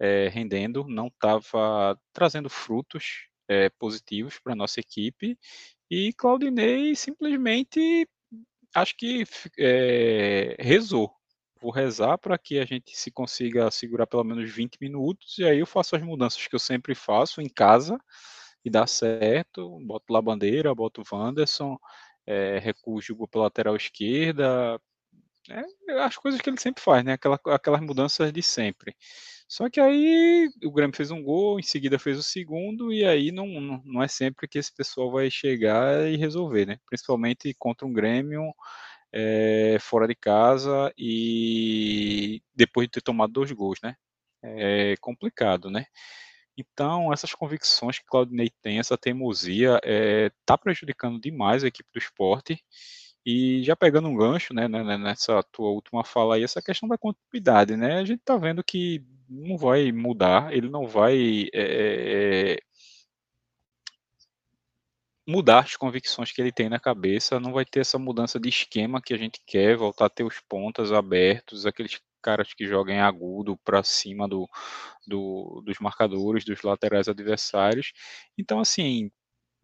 [0.00, 5.38] é, rendendo, não estava trazendo frutos é, positivos para nossa equipe,
[5.90, 8.08] e Claudinei simplesmente
[8.74, 9.24] acho que
[9.58, 11.12] é, rezou.
[11.60, 15.58] Vou rezar para que a gente se consiga segurar pelo menos 20 minutos, e aí
[15.58, 17.98] eu faço as mudanças que eu sempre faço em casa
[18.64, 21.78] e dá certo, boto lá bandeira, boto o Wanderson,
[22.26, 24.80] é, recuo pela lateral esquerda,
[25.48, 27.14] é, as coisas que ele sempre faz, né?
[27.14, 28.94] Aquela, aquelas mudanças de sempre.
[29.48, 33.32] Só que aí o Grêmio fez um gol, em seguida fez o segundo, e aí
[33.32, 33.46] não,
[33.84, 36.78] não é sempre que esse pessoal vai chegar e resolver, né?
[36.86, 38.54] Principalmente contra um Grêmio
[39.12, 43.96] é, fora de casa e depois de ter tomado dois gols, né?
[44.42, 45.86] É complicado, né?
[46.60, 51.88] Então, essas convicções que Claudinei tem, essa teimosia, está é, tá prejudicando demais a equipe
[51.92, 52.62] do esporte.
[53.24, 56.88] E já pegando um gancho, né, né, né, nessa tua última fala aí, essa questão
[56.88, 57.98] da continuidade, né?
[57.98, 62.58] A gente está vendo que não vai mudar, ele não vai é,
[65.26, 69.00] mudar as convicções que ele tem na cabeça, não vai ter essa mudança de esquema
[69.00, 73.56] que a gente quer, voltar a ter os pontas abertos, aqueles caras que joguem agudo
[73.64, 74.48] para cima do,
[75.06, 77.92] do, dos marcadores, dos laterais adversários.
[78.38, 79.10] Então, assim,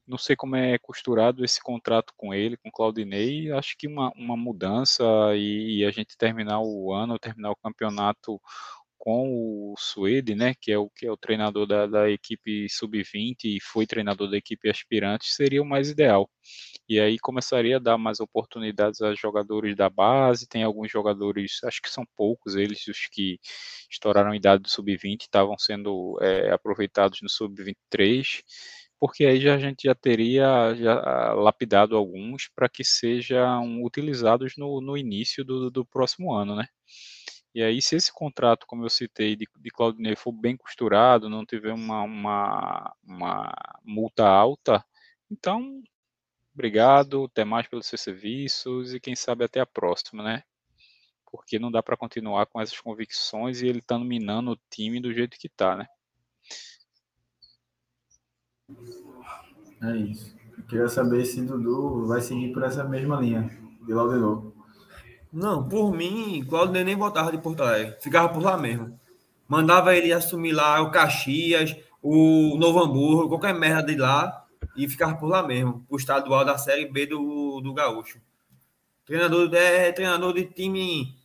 [0.07, 3.51] não sei como é costurado esse contrato com ele, com Claudinei.
[3.53, 8.40] Acho que uma, uma mudança e, e, a gente terminar o ano, terminar o campeonato
[8.99, 13.45] com o Suede, né, que é o que é o treinador da, da equipe sub-20
[13.45, 16.29] e foi treinador da equipe aspirante, seria o mais ideal.
[16.88, 20.49] E aí começaria a dar mais oportunidades a jogadores da base.
[20.49, 23.38] Tem alguns jogadores, acho que são poucos eles, os que
[23.90, 28.42] estouraram a idade do sub-20, estavam sendo é, aproveitados no sub-23
[28.99, 34.81] porque aí já, a gente já teria já lapidado alguns para que sejam utilizados no,
[34.81, 36.66] no início do, do próximo ano, né?
[37.55, 41.44] E aí, se esse contrato, como eu citei, de, de Claudinei for bem costurado, não
[41.46, 44.85] tiver uma, uma, uma multa alta,
[45.31, 45.83] então,
[46.57, 50.42] obrigado, até mais pelos seus serviços e quem sabe até a próxima, né?
[51.31, 55.12] Porque não dá para continuar com essas convicções e ele tá minando o time do
[55.12, 55.87] jeito que está, né?
[59.83, 60.35] É isso.
[60.57, 63.51] Eu queria saber se Dudu vai seguir por essa mesma linha
[63.85, 64.53] de Laudelô.
[65.31, 67.97] Não, por mim, Claudio nem voltava de Porto Alegre.
[68.01, 68.99] Ficava por lá mesmo.
[69.47, 74.46] Mandava ele assumir lá o Caxias, o Novo Hamburgo, qualquer merda de lá,
[74.77, 78.21] e ficava por lá mesmo, o estadual da Série B do, do Gaúcho.
[79.05, 81.17] Treinador é treinador de time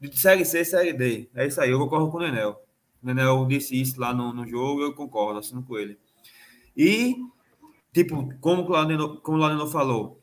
[0.00, 1.28] de Série C, Série D.
[1.34, 2.60] É isso aí, eu concordo com o Nenel.
[3.02, 5.98] O Nenel disse isso lá no, no jogo, eu concordo, assino com ele.
[6.76, 7.16] E,
[7.92, 10.22] tipo, como o Claudino, como o Claudino falou,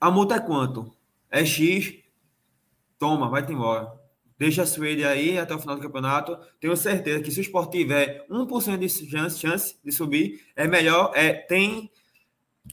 [0.00, 0.94] a multa é quanto?
[1.30, 1.94] É X,
[2.98, 4.03] toma, vai-te embora.
[4.36, 6.36] Deixa a Suede aí até o final do campeonato.
[6.60, 11.12] Tenho certeza que se o Sport tiver 1% de chance, chance de subir, é melhor,
[11.14, 11.90] é, tem,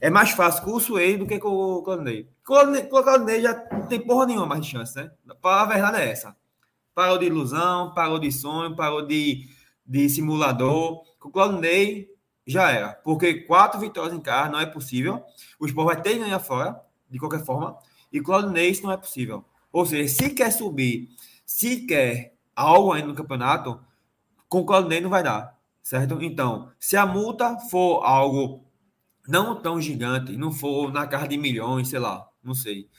[0.02, 2.28] é mais fácil com o Suede do que com o Claudinei.
[2.44, 5.12] Com o Claudinei já não tem porra nenhuma mais de chance, né?
[5.44, 6.36] A verdade é essa.
[6.96, 9.48] Parou de ilusão, parou de sonho, parou de,
[9.86, 11.04] de simulador.
[11.20, 12.10] Com o Claudinei
[12.46, 12.94] já era.
[12.94, 15.24] Porque quatro vitórias em casa não é possível.
[15.60, 17.78] O Sport vai ter que ganhar fora, de qualquer forma.
[18.12, 19.46] E Claudinei isso não é possível.
[19.72, 21.10] Ou seja, se quer subir,
[21.62, 23.80] se quer algo ainda no campeonato,
[24.50, 26.20] com o Claudinei não vai dar, certo?
[26.20, 28.66] Então, se a multa for algo
[29.28, 32.90] não tão gigante, não for na casa de milhões, sei lá, não sei.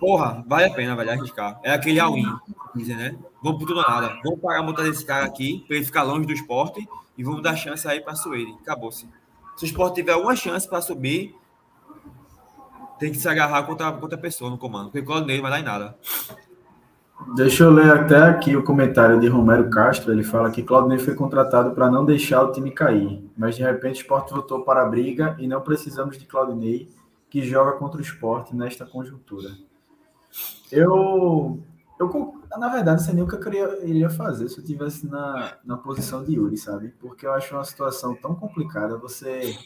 [0.00, 1.60] Porra, vale a pena, velho, arriscar.
[1.62, 2.26] É aquele all-in,
[2.74, 3.16] né?
[3.40, 4.18] Vamos por tudo ou nada.
[4.24, 6.84] Vamos pagar a multa desse cara aqui, para ele ficar longe do esporte,
[7.16, 8.52] e vamos dar chance aí para Suede.
[8.60, 9.08] Acabou-se.
[9.56, 11.32] Se o esporte tiver alguma chance para subir,
[12.98, 15.60] tem que se agarrar contra, contra a pessoa no comando, porque o nele vai dar
[15.60, 15.96] em nada.
[17.26, 20.12] Deixa eu ler até aqui o comentário de Romero Castro.
[20.12, 23.96] Ele fala que Claudinei foi contratado para não deixar o time cair, mas de repente
[23.96, 26.88] o esporte voltou para a briga e não precisamos de Claudinei,
[27.28, 29.50] que joga contra o esporte nesta conjuntura.
[30.70, 31.60] Eu,
[31.98, 35.06] eu na verdade, não sei nem o que eu queria, iria fazer se eu tivesse
[35.06, 36.94] na, na posição de Yuri, sabe?
[37.00, 38.96] Porque eu acho uma situação tão complicada.
[38.96, 39.56] Você,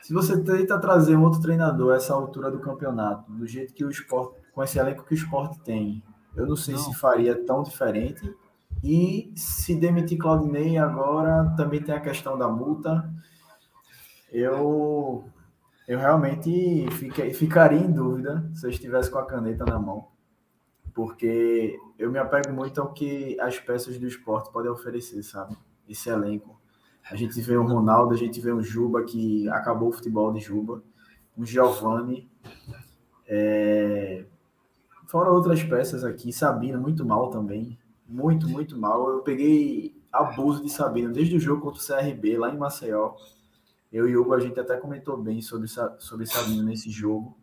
[0.00, 3.84] se você tenta trazer um outro treinador a essa altura do campeonato, do jeito que
[3.84, 6.02] o esporte, com esse elenco que o esporte tem,
[6.36, 6.82] eu não sei não.
[6.82, 8.34] se faria tão diferente.
[8.82, 13.08] E se demitir Claudinei agora, também tem a questão da multa.
[14.30, 15.24] Eu,
[15.86, 20.08] eu realmente fiquei, ficaria em dúvida se eu estivesse com a caneta na mão.
[20.94, 25.56] Porque eu me apego muito ao que as peças do esporte podem oferecer, sabe?
[25.88, 26.60] Esse elenco.
[27.10, 30.40] A gente vê o Ronaldo, a gente vê o Juba, que acabou o futebol de
[30.40, 30.82] Juba.
[31.36, 32.30] O Giovanni.
[33.26, 34.24] É,
[35.12, 37.78] Fora outras peças aqui, Sabino muito mal também.
[38.08, 39.10] Muito, muito mal.
[39.10, 43.12] Eu peguei abuso de Sabino desde o jogo contra o CRB, lá em Maceió.
[43.92, 47.36] Eu e o Hugo, a gente até comentou bem sobre, sobre Sabino nesse jogo,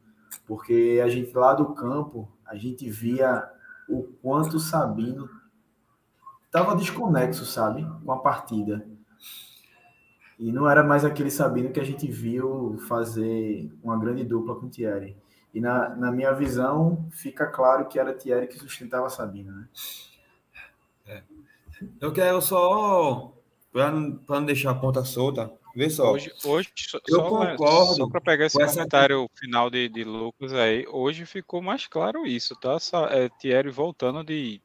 [0.48, 3.48] porque a gente lá do campo, a gente via
[3.88, 5.30] o quanto Sabino
[6.48, 8.84] estava desconexo, sabe, com a partida.
[10.40, 14.66] E não era mais aquele Sabino que a gente viu fazer uma grande dupla com
[14.66, 15.16] o Thierry.
[15.54, 19.68] E na, na minha visão, fica claro que era Thierry que sustentava Sabino, né?
[21.08, 21.24] É.
[22.00, 23.34] Eu quero só,
[23.72, 26.12] para não deixar a ponta solta, ver só.
[26.12, 26.72] Hoje, hoje
[27.08, 29.40] eu só, concordo só para pegar esse comentário essa...
[29.40, 32.78] final de, de Lucas aí, hoje ficou mais claro isso, tá?
[33.10, 34.62] É, Thierry voltando de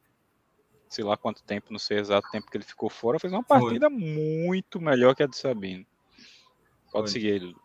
[0.87, 3.89] sei lá quanto tempo, não sei exato tempo que ele ficou fora, fez uma partida
[3.89, 3.99] Foi.
[3.99, 5.85] muito melhor que a de Sabino.
[6.91, 7.07] Pode Foi.
[7.07, 7.55] seguir ele.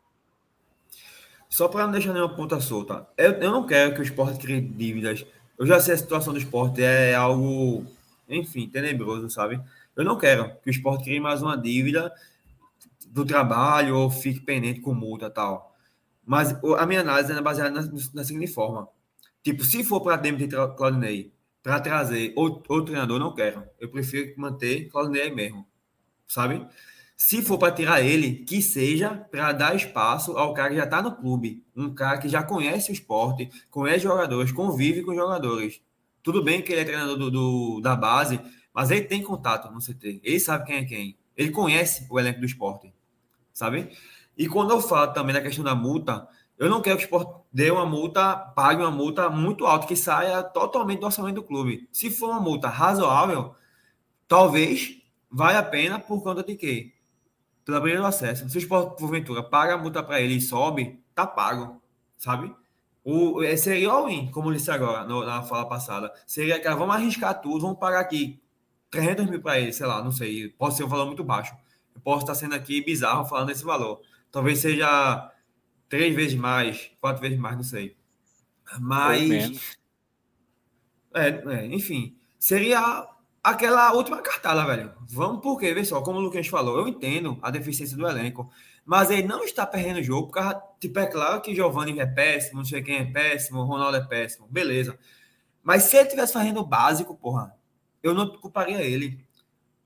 [1.50, 3.08] Só para não deixar nenhuma ponta solta.
[3.18, 5.26] Eu, eu não quero que o esporte crie dívidas.
[5.58, 7.84] Eu já sei a situação do esporte é algo,
[8.28, 9.60] enfim, tenebroso, sabe?
[9.96, 12.12] Eu não quero que o esporte crie mais uma dívida
[13.08, 15.76] do trabalho ou fique pendente com multa tal.
[16.24, 17.82] Mas a minha análise é baseada na,
[18.14, 18.88] na seguinte forma.
[19.42, 21.32] Tipo, se for para demitir Claudinei,
[21.64, 23.64] para trazer outro, outro treinador, não quero.
[23.80, 25.66] Eu prefiro manter Claudinei mesmo,
[26.28, 26.64] sabe?
[27.22, 31.02] Se for para tirar ele, que seja para dar espaço ao cara que já está
[31.02, 31.62] no clube.
[31.76, 35.82] Um cara que já conhece o esporte, conhece jogadores, convive com jogadores.
[36.22, 38.40] Tudo bem que ele é treinador do, do, da base,
[38.72, 40.22] mas ele tem contato no CT.
[40.24, 41.18] Ele sabe quem é quem.
[41.36, 42.90] Ele conhece o elenco do esporte.
[43.52, 43.90] Sabe?
[44.36, 46.26] E quando eu falo também da questão da multa,
[46.58, 49.94] eu não quero que o esporte dê uma multa, pague uma multa muito alta, que
[49.94, 51.86] saia totalmente do orçamento do clube.
[51.92, 53.54] Se for uma multa razoável,
[54.26, 56.94] talvez valha a pena por conta de quê?
[57.70, 58.48] Pela briga do acesso.
[58.48, 61.80] Se o Sport, porventura, paga a multa para ele e sobe, tá pago,
[62.16, 62.54] sabe?
[63.04, 66.12] O, é, seria all-in, como eu disse agora, no, na fala passada.
[66.26, 68.42] Seria, cara, vamos arriscar tudo, vamos pagar aqui
[68.90, 70.48] 300 mil para ele, sei lá, não sei.
[70.50, 71.54] Pode ser um valor muito baixo.
[71.94, 74.00] Eu posso estar sendo aqui bizarro falando esse valor.
[74.30, 75.32] Talvez seja
[75.88, 77.96] três vezes mais, quatro vezes mais, não sei.
[78.80, 79.76] Mas.
[81.14, 83.08] É, é, enfim, seria
[83.42, 84.92] aquela última cartada, velho.
[85.08, 88.50] Vamos porque, vê só, como o Lucas falou, eu entendo a deficiência do elenco,
[88.84, 90.40] mas ele não está perdendo o jogo, porque,
[90.80, 94.46] tipo, é claro que Giovanni é péssimo, não sei quem é péssimo, Ronaldo é péssimo,
[94.48, 94.98] beleza.
[95.62, 97.54] Mas se ele tivesse fazendo o básico, porra,
[98.02, 99.24] eu não culparia ele,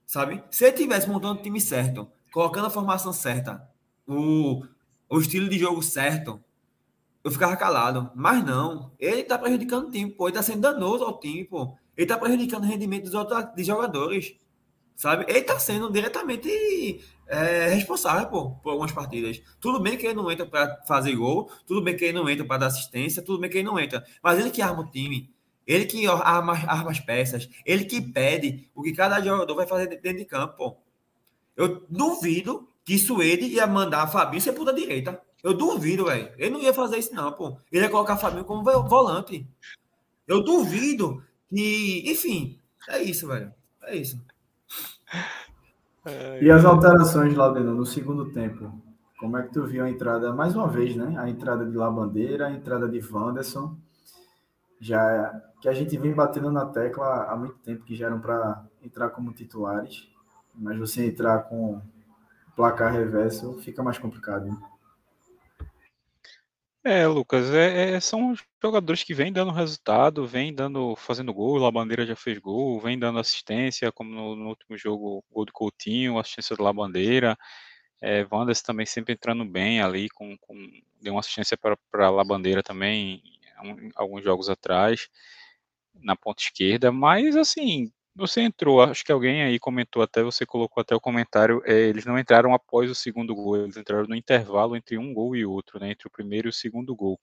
[0.06, 0.42] sabe?
[0.50, 3.68] Se ele tivesse montando o time certo, colocando a formação certa,
[4.06, 4.64] o,
[5.08, 6.42] o estilo de jogo certo,
[7.22, 8.10] eu ficava calado.
[8.14, 11.76] Mas não, ele tá prejudicando o time, pô, ele tá sendo danoso ao time, pô.
[11.96, 14.36] Ele está prejudicando o rendimento dos outros de jogadores.
[14.96, 15.24] Sabe?
[15.28, 16.48] Ele está sendo diretamente
[17.26, 19.42] é, responsável por, por algumas partidas.
[19.60, 22.44] Tudo bem que ele não entra para fazer gol, tudo bem que ele não entra
[22.44, 24.04] para dar assistência, tudo bem que ele não entra.
[24.22, 25.34] Mas ele que arma o time,
[25.66, 29.88] ele que arma, arma as peças, ele que pede o que cada jogador vai fazer
[29.88, 30.76] dentro de campo.
[31.56, 35.20] Eu duvido que isso ele ia mandar Fabinho ser puta direita.
[35.42, 36.32] Eu duvido, velho.
[36.38, 37.58] Ele não ia fazer isso, não, pô.
[37.70, 39.46] Ele ia colocar Fabinho como volante.
[40.26, 41.22] Eu duvido
[41.54, 43.52] e, enfim, é isso, velho.
[43.82, 44.20] É isso.
[46.40, 48.72] E as alterações, Laudeno, no segundo tempo?
[49.18, 51.16] Como é que tu viu a entrada, mais uma vez, né?
[51.18, 53.76] A entrada de Labandeira, a entrada de Wanderson,
[54.80, 58.66] já que a gente vem batendo na tecla há muito tempo que já eram para
[58.82, 60.06] entrar como titulares,
[60.54, 61.80] mas você entrar com
[62.54, 64.46] placar reverso fica mais complicado.
[64.46, 64.56] Né?
[66.86, 71.70] É, Lucas, é, é, são jogadores que vêm dando resultado, vêm dando, fazendo gol, a
[71.72, 76.18] Bandeira já fez gol, vem dando assistência, como no, no último jogo, gol do Coutinho,
[76.18, 77.38] assistência do Labandeira.
[78.02, 80.54] É, Wanderson também sempre entrando bem ali, com, com
[81.00, 83.22] deu uma assistência para a Labandeira também,
[83.64, 85.08] um, alguns jogos atrás.
[85.94, 90.80] na ponta esquerda, mas assim, você entrou, acho que alguém aí comentou até, você colocou
[90.80, 94.76] até o comentário, é, eles não entraram após o segundo gol, eles entraram no intervalo
[94.76, 97.18] entre um gol e outro, né, entre o primeiro e o segundo gol.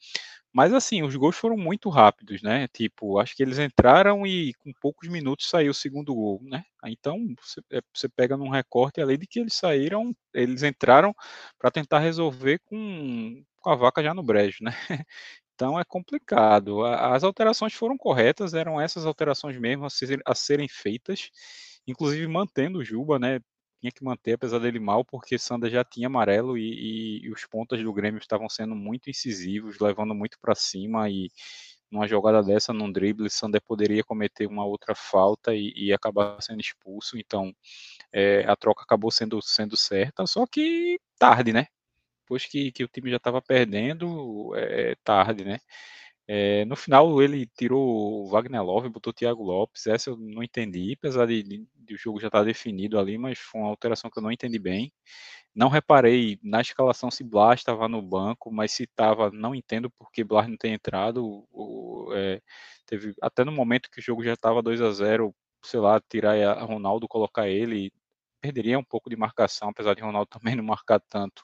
[0.54, 2.68] Mas assim, os gols foram muito rápidos, né?
[2.70, 6.64] Tipo, acho que eles entraram e com poucos minutos saiu o segundo gol, né?
[6.86, 7.82] Então você, é,
[8.16, 11.14] pega num recorte, além de que eles saíram, eles entraram
[11.60, 14.72] para tentar resolver com, com a vaca já no brejo, né?
[15.62, 16.84] Então é complicado.
[16.84, 21.30] As alterações foram corretas, eram essas alterações mesmo a, ser, a serem feitas,
[21.86, 23.40] inclusive mantendo o Juba, né?
[23.80, 27.46] Tinha que manter, apesar dele mal, porque Sanda já tinha amarelo e, e, e os
[27.46, 31.30] pontas do Grêmio estavam sendo muito incisivos, levando muito para cima e
[31.92, 36.60] numa jogada dessa, num drible, Sander poderia cometer uma outra falta e, e acabar sendo
[36.62, 37.18] expulso.
[37.20, 37.54] Então,
[38.12, 41.68] é, a troca acabou sendo, sendo certa, só que tarde, né?
[42.22, 45.60] Depois que, que o time já estava perdendo, é, tarde, né?
[46.28, 50.42] É, no final ele tirou o Wagner Love, botou o Thiago Lopes, essa eu não
[50.42, 53.70] entendi, apesar de, de, de o jogo já estar tá definido ali, mas foi uma
[53.70, 54.94] alteração que eu não entendi bem.
[55.54, 60.24] Não reparei na escalação se Blas estava no banco, mas se estava, não entendo porque
[60.24, 61.46] Blas não tem entrado.
[61.52, 62.42] O, é,
[62.86, 66.36] teve até no momento que o jogo já estava 2 a 0 sei lá, tirar
[66.58, 67.92] a Ronaldo, colocar ele,
[68.42, 71.44] perderia um pouco de marcação, apesar de Ronaldo também não marcar tanto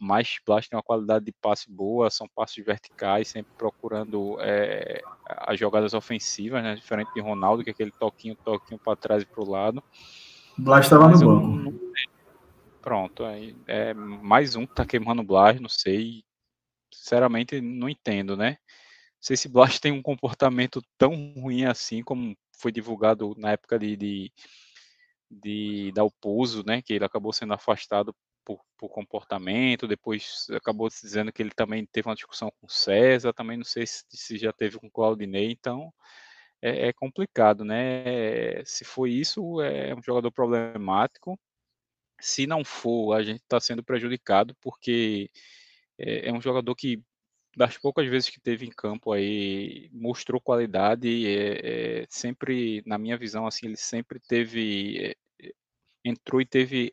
[0.00, 5.58] mas Blas tem uma qualidade de passe boa, são passes verticais, sempre procurando é, as
[5.58, 6.74] jogadas ofensivas, né?
[6.74, 9.82] Diferente de Ronaldo, que é aquele toquinho, toquinho para trás e para o lado.
[10.58, 11.46] Blas estava no banco.
[11.46, 11.84] Não...
[12.80, 16.22] Pronto, aí é mais um que tá queimando o Blas, não sei.
[16.92, 18.50] Sinceramente, não entendo, né?
[18.50, 23.78] Não sei se Blas tem um comportamento tão ruim assim como foi divulgado na época
[23.78, 24.32] de, de,
[25.30, 26.82] de Dalpozo, né?
[26.82, 28.14] Que ele acabou sendo afastado
[28.44, 33.32] por, por, comportamento, depois acabou se dizendo que ele também teve uma discussão com César,
[33.32, 35.92] também não sei se, se já teve com Claudinei, então
[36.62, 38.64] é, é, complicado, né?
[38.64, 41.38] Se foi isso, é um jogador problemático.
[42.20, 45.30] Se não for, a gente está sendo prejudicado, porque
[45.98, 47.02] é, é, um jogador que,
[47.56, 53.18] das poucas vezes que teve em campo aí, mostrou qualidade, é, é sempre, na minha
[53.18, 55.52] visão, assim, ele sempre teve é,
[56.04, 56.92] entrou e teve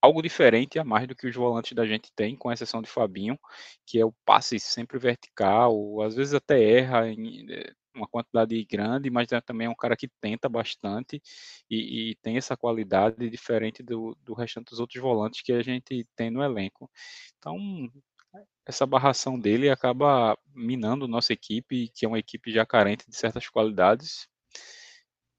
[0.00, 3.38] algo diferente a mais do que os volantes da gente tem, com exceção de Fabinho,
[3.86, 9.10] que é o passe sempre vertical, às vezes até erra em eh, uma quantidade grande,
[9.10, 11.20] mas é também é um cara que tenta bastante
[11.70, 16.06] e, e tem essa qualidade diferente do, do restante dos outros volantes que a gente
[16.16, 16.90] tem no elenco.
[17.38, 17.56] Então,
[18.66, 23.48] essa barração dele acaba minando nossa equipe, que é uma equipe já carente de certas
[23.48, 24.28] qualidades,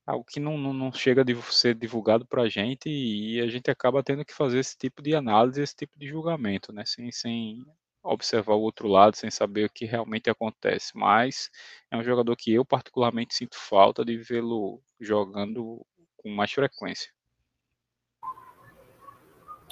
[0.09, 3.69] algo que não, não, não chega de ser divulgado para a gente e a gente
[3.69, 6.83] acaba tendo que fazer esse tipo de análise, esse tipo de julgamento, né?
[6.85, 7.63] Sem, sem
[8.01, 10.91] observar o outro lado, sem saber o que realmente acontece.
[10.95, 11.51] Mas
[11.91, 15.85] é um jogador que eu particularmente sinto falta de vê-lo jogando
[16.17, 17.11] com mais frequência.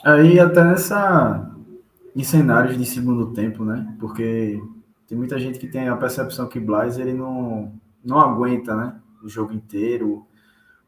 [0.06, 1.52] Aí até nessa
[2.16, 3.96] em cenários de segundo tempo, né?
[4.00, 4.62] Porque
[5.08, 7.74] tem muita gente que tem a percepção que Blas ele não
[8.04, 9.02] não aguenta, né?
[9.28, 10.26] O jogo inteiro,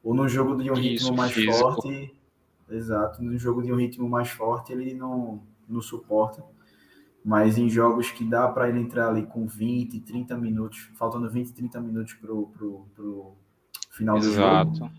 [0.03, 1.57] ou no jogo de um Isso, ritmo mais físico.
[1.57, 2.15] forte,
[2.69, 6.43] exato, no jogo de um ritmo mais forte ele não, não suporta,
[7.23, 11.53] mas em jogos que dá para ele entrar ali com 20, 30 minutos, faltando 20,
[11.53, 13.33] 30 minutos pro, pro, pro
[13.91, 14.71] final exato.
[14.71, 14.91] do jogo,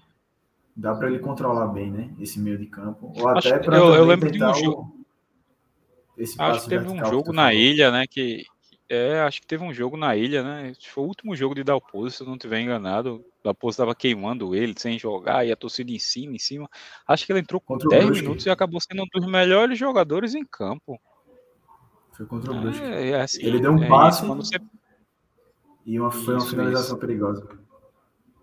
[0.76, 4.04] dá para ele controlar bem, né, esse meio de campo, ou até para eu, eu
[4.04, 5.00] lembro de um jogo,
[6.38, 8.44] Acho que teve um jogo na ilha, né, que
[8.90, 10.72] é, acho que teve um jogo na ilha, né?
[10.88, 13.24] Foi o último jogo de Dalpozo, se eu não estiver enganado.
[13.42, 16.68] Dalpozo estava queimando ele sem jogar e a torcida em cima, em cima.
[17.06, 20.44] Acho que ele entrou com 10 minutos e acabou sendo um dos melhores jogadores em
[20.44, 21.00] campo.
[22.12, 22.82] Foi contra o Brusque.
[22.82, 24.60] É, é assim, ele deu um é passe você...
[25.86, 26.98] e uma, foi uma isso, finalização isso.
[26.98, 27.48] perigosa.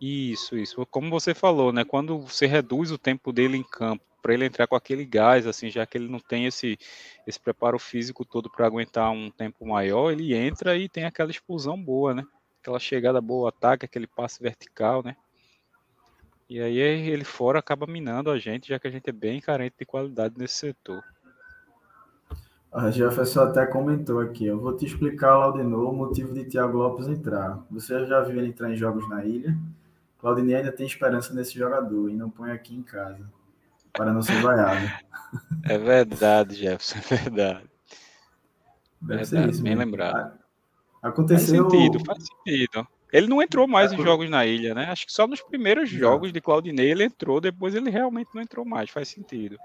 [0.01, 0.85] Isso, isso.
[0.87, 1.83] Como você falou, né?
[1.83, 5.69] Quando você reduz o tempo dele em campo para ele entrar com aquele gás, assim,
[5.69, 6.77] já que ele não tem esse,
[7.25, 11.81] esse preparo físico todo para aguentar um tempo maior, ele entra e tem aquela explosão
[11.81, 12.25] boa, né?
[12.61, 15.15] Aquela chegada boa, ataque, aquele passe vertical, né?
[16.49, 19.75] E aí ele fora acaba minando a gente, já que a gente é bem carente
[19.77, 21.03] de qualidade nesse setor.
[22.71, 26.45] A Jefferson até comentou aqui, eu vou te explicar lá de novo o motivo de
[26.45, 27.65] Thiago Lopes entrar.
[27.71, 29.57] Você já viu ele entrar em jogos na ilha?
[30.19, 33.27] Claudinei ainda tem esperança nesse jogador e não põe aqui em casa
[33.93, 34.85] para não ser vaiado.
[35.63, 37.69] É verdade, Jefferson, é verdade.
[39.01, 39.63] Deve verdade, ser isso.
[39.63, 39.91] Bem mesmo.
[39.91, 40.39] lembrado.
[41.07, 41.69] Aconteceu.
[41.69, 42.87] Faz sentido, faz sentido.
[43.11, 44.85] Ele não entrou mais em jogos na ilha, né?
[44.85, 48.65] Acho que só nos primeiros jogos de Claudinei ele entrou, depois ele realmente não entrou
[48.65, 49.57] mais, faz sentido.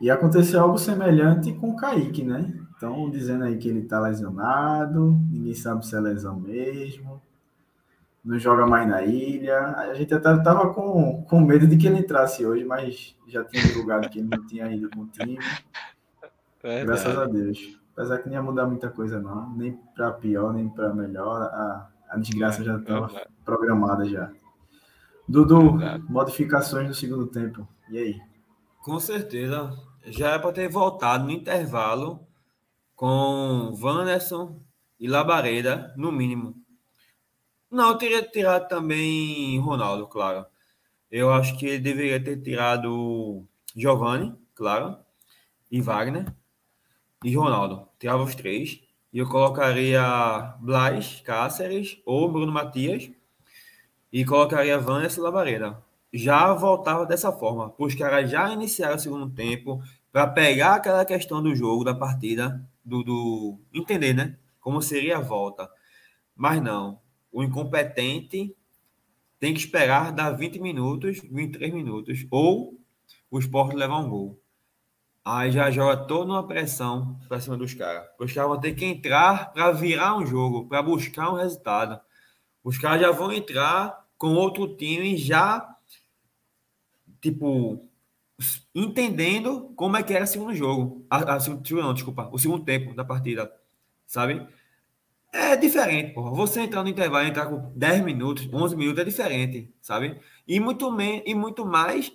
[0.00, 2.52] E aconteceu algo semelhante com o Kaique, né?
[2.72, 7.22] Estão dizendo aí que ele tá lesionado, ninguém sabe se é lesão mesmo.
[8.24, 9.58] não joga mais na ilha.
[9.76, 13.62] A gente até estava com, com medo de que ele entrasse hoje, mas já tinha
[13.62, 15.38] divulgado que ele não tinha ido com o time.
[16.64, 17.81] É Graças a Deus.
[17.92, 19.54] Apesar que não ia mudar muita coisa, não.
[19.54, 21.42] Nem para pior, nem para melhor.
[21.42, 24.30] A, a desgraça é, já estava programada já.
[25.28, 25.78] Dudu,
[26.08, 27.66] modificações no segundo tempo.
[27.90, 28.20] E aí?
[28.80, 29.72] Com certeza.
[30.06, 32.26] Já é para ter voltado no intervalo
[32.96, 34.60] com Wanderson
[34.98, 36.56] e Labareda, no mínimo.
[37.70, 40.44] Não, eu teria tirado também Ronaldo, claro.
[41.10, 44.96] Eu acho que ele deveria ter tirado Giovanni, claro,
[45.70, 46.34] e Wagner,
[47.22, 47.88] e Ronaldo.
[47.98, 48.80] Tirava os três.
[49.12, 53.10] E eu colocaria Blas Cáceres ou Bruno Matias
[54.12, 55.82] e colocaria Vanessa Labareda.
[56.12, 61.42] Já voltava dessa forma, os caras já iniciaram o segundo tempo para pegar aquela questão
[61.42, 64.36] do jogo, da partida, do, do entender, né?
[64.60, 65.70] Como seria a volta.
[66.36, 67.00] Mas não,
[67.30, 68.54] o incompetente
[69.40, 72.78] tem que esperar dar 20 minutos, 23 minutos, ou
[73.30, 74.41] o esporte levar um gol.
[75.24, 78.08] Aí já joga toda uma pressão para cima dos caras.
[78.18, 82.00] Os caras vão ter que entrar para virar um jogo, para buscar um resultado.
[82.64, 85.76] Os caras já vão entrar com outro time já,
[87.20, 87.88] tipo,
[88.74, 91.06] entendendo como é que era o segundo jogo.
[91.08, 93.52] A, a, não, desculpa, o segundo tempo da partida,
[94.06, 94.44] sabe?
[95.32, 96.30] É diferente, porra.
[96.32, 100.20] Você entrar no intervalo, entrar com 10 minutos, 11 minutos é diferente, sabe?
[100.46, 102.12] E muito, e muito mais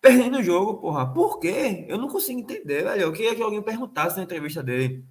[0.00, 1.12] perdendo o jogo, porra.
[1.12, 1.84] Por quê?
[1.88, 3.02] Eu não consigo entender, velho.
[3.02, 5.04] Eu queria que alguém perguntasse na entrevista dele.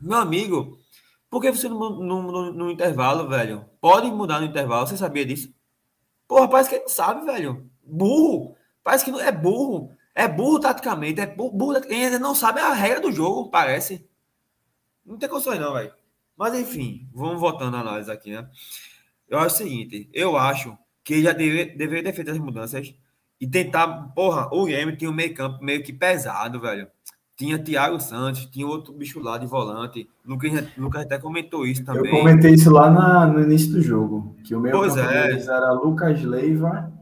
[0.00, 0.78] Meu amigo,
[1.30, 3.64] por que você não no, no, intervalo, velho?
[3.80, 5.52] Pode mudar no intervalo, você sabia disso?
[6.26, 7.70] Porra, parece que ele não sabe, velho.
[7.82, 8.56] Burro.
[8.82, 9.90] Parece que não é burro.
[10.14, 14.08] É burro taticamente, é burro, burro ele não sabe a regra do jogo, parece.
[15.04, 15.92] Não tem condições não, velho.
[16.36, 18.48] Mas enfim, vamos voltando a análise aqui, né?
[19.28, 22.94] Eu acho o seguinte, eu acho que já deve, deveria ter feito as mudanças
[23.40, 26.88] e tentar, porra, o Grêmio tinha um meio campo meio que pesado, velho.
[27.36, 30.10] Tinha Thiago Santos, tinha outro bicho lá de volante.
[30.24, 32.12] Lucas, Lucas até comentou isso também.
[32.12, 35.28] Eu comentei isso lá na, no início do jogo, que o meio pois campo é.
[35.28, 36.92] deles era Lucas Leiva,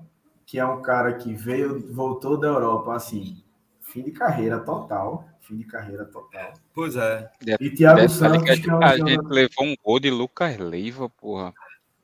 [0.45, 3.43] que é um cara que veio, voltou da Europa, assim,
[3.81, 6.53] fim de carreira total fim de carreira total.
[6.75, 7.31] Pois é.
[7.61, 8.59] E Thiago Santos.
[8.59, 11.55] Que é um a gente levou um gol de Lucas Leiva, porra.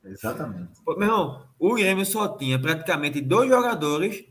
[0.04, 0.72] Exatamente.
[0.86, 4.24] Meu irmão, o Grêmio só tinha praticamente dois jogadores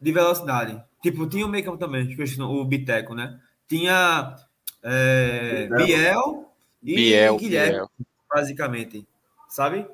[0.00, 0.82] de velocidade.
[1.02, 3.40] Tipo, tinha o meio campo também, o Biteco, né?
[3.66, 4.36] Tinha
[4.82, 6.50] é, Biel
[6.82, 7.90] e Biel, Guilherme, Biel.
[8.28, 9.06] basicamente.
[9.48, 9.86] Sabe?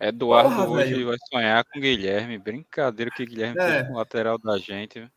[0.00, 1.08] Eduardo Porra, hoje velho.
[1.08, 2.38] vai sonhar com Guilherme.
[2.38, 3.66] Brincadeira que Guilherme é.
[3.66, 5.10] fez com o lateral da gente.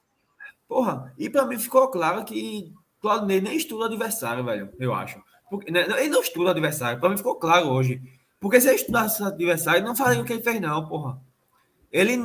[0.67, 5.21] Porra, e para mim ficou claro que Claudinei nem estuda o adversário, velho, eu acho.
[5.49, 8.01] Porque, né, ele não estuda o adversário, para mim ficou claro hoje.
[8.39, 11.19] Porque se ele estudasse o adversário, não faria o que ele fez, não, porra.
[11.91, 12.17] Ele,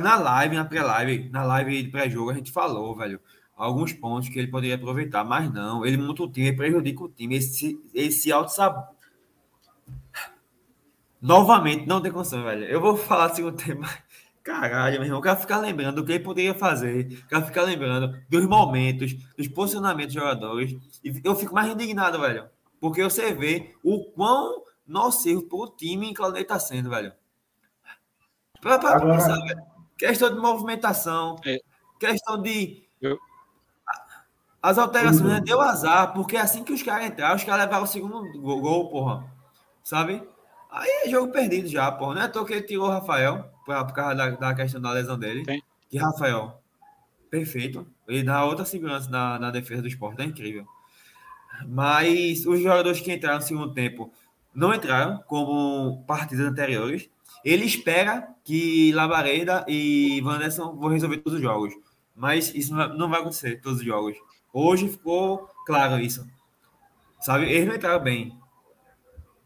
[0.00, 3.20] na live, na pré-live, na live de pré-jogo, a gente falou, velho,
[3.56, 5.84] alguns pontos que ele poderia aproveitar, mas não.
[5.84, 8.94] Ele monta o time, prejudica o time, esse, esse auto-sab...
[11.20, 12.64] Novamente, não tem condição, velho.
[12.64, 13.88] Eu vou falar do segundo tema,
[14.44, 17.62] Caralho, meu irmão, eu quero ficar lembrando do que ele poderia fazer, eu quero ficar
[17.62, 20.76] lembrando dos momentos, dos posicionamentos dos jogadores.
[21.02, 22.44] E eu fico mais indignado, velho.
[22.78, 27.12] Porque você vê o quão nocivo pro time em Claudinei tá sendo, velho.
[28.60, 29.14] Pra, pra Agora...
[29.14, 29.62] pensar, velho.
[29.96, 31.60] Questão de movimentação, é.
[31.98, 32.84] questão de.
[33.00, 33.18] Eu...
[34.60, 35.44] As alterações uhum.
[35.44, 38.88] deu azar, porque assim que os caras entraram, os caras levaram o segundo gol, gol,
[38.88, 39.30] porra.
[39.82, 40.26] Sabe?
[40.70, 42.14] Aí é jogo perdido já, porra.
[42.14, 44.90] Não é à toa que ele tirou o Rafael por causa da, da questão da
[44.90, 45.44] lesão dele.
[45.44, 45.60] Sim.
[45.88, 46.60] Que Rafael,
[47.30, 47.86] perfeito.
[48.08, 50.66] Ele dá outra segurança na, na defesa do esporte, é incrível.
[51.68, 54.12] Mas os jogadores que entraram no segundo tempo
[54.54, 57.08] não entraram como partidas anteriores.
[57.44, 61.74] Ele espera que Labareda e Vanderson vão resolver todos os jogos.
[62.14, 64.16] Mas isso não vai acontecer todos os jogos.
[64.52, 66.26] Hoje ficou claro isso.
[67.20, 67.50] Sabe?
[67.50, 68.38] Eles não entraram bem.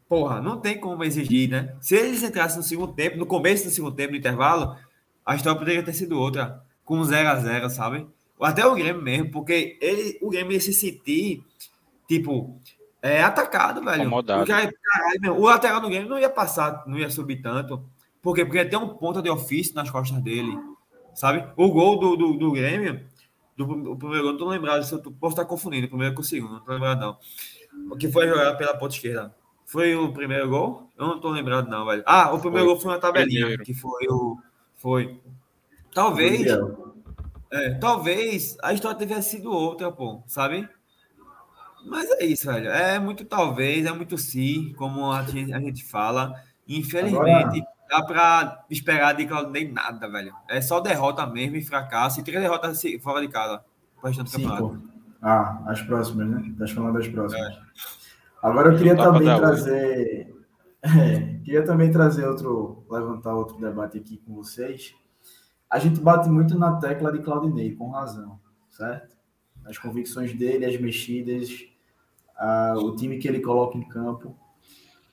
[0.09, 1.77] Porra, não tem como exigir, né?
[1.81, 4.77] Se eles entrassem no segundo tempo, no começo do segundo tempo, no intervalo,
[5.25, 8.07] a história poderia ter sido outra, com 0 a 0 sabe?
[8.39, 11.45] Ou até o Grêmio mesmo, porque ele, o Grêmio ia se sentir,
[12.07, 12.59] tipo,
[13.01, 14.11] é, atacado, velho.
[14.11, 17.85] Porque, caralho, o lateral do Grêmio não ia passar, não ia subir tanto.
[18.21, 18.45] Por quê?
[18.45, 20.59] Porque ia ter um ponto de ofício nas costas dele,
[21.15, 21.47] sabe?
[21.57, 23.07] O gol do, do, do Grêmio,
[23.57, 26.23] do, do primeiro gol, não tô lembrado, se eu posso estar confundindo, o primeiro com
[26.23, 27.17] o segundo, não tô lembrado não.
[27.91, 29.35] O que foi jogado pela ponta esquerda.
[29.65, 30.89] Foi o primeiro gol?
[30.99, 32.03] Eu não tô lembrado, não, velho.
[32.07, 32.75] Ah, o primeiro foi.
[32.75, 33.65] gol foi uma tabelinha, primeiro.
[33.65, 34.39] que foi o.
[34.77, 35.21] Foi.
[35.93, 36.47] Talvez.
[37.51, 40.69] É, talvez a história tivesse sido outra, pô, sabe?
[41.85, 42.69] Mas é isso, velho.
[42.69, 46.35] É muito talvez, é muito sim, como a gente, a gente fala.
[46.67, 47.67] Infelizmente, Agora...
[47.89, 50.33] dá para esperar de Claudinei nada, velho.
[50.49, 52.21] É só derrota mesmo e fracasso.
[52.21, 53.63] E três derrotas fora de casa.
[54.27, 54.79] Cinco.
[55.21, 56.49] Ah, as próximas, né?
[56.53, 57.49] Estás falando das próximas.
[57.49, 57.59] É.
[58.43, 60.35] Agora eu queria também trazer.
[60.81, 62.87] É, queria também trazer outro.
[62.89, 64.95] levantar outro debate aqui com vocês.
[65.69, 68.39] A gente bate muito na tecla de Claudinei, com razão,
[68.71, 69.18] certo?
[69.69, 71.67] As convicções dele, as mexidas,
[72.37, 74.37] a, o time que ele coloca em campo.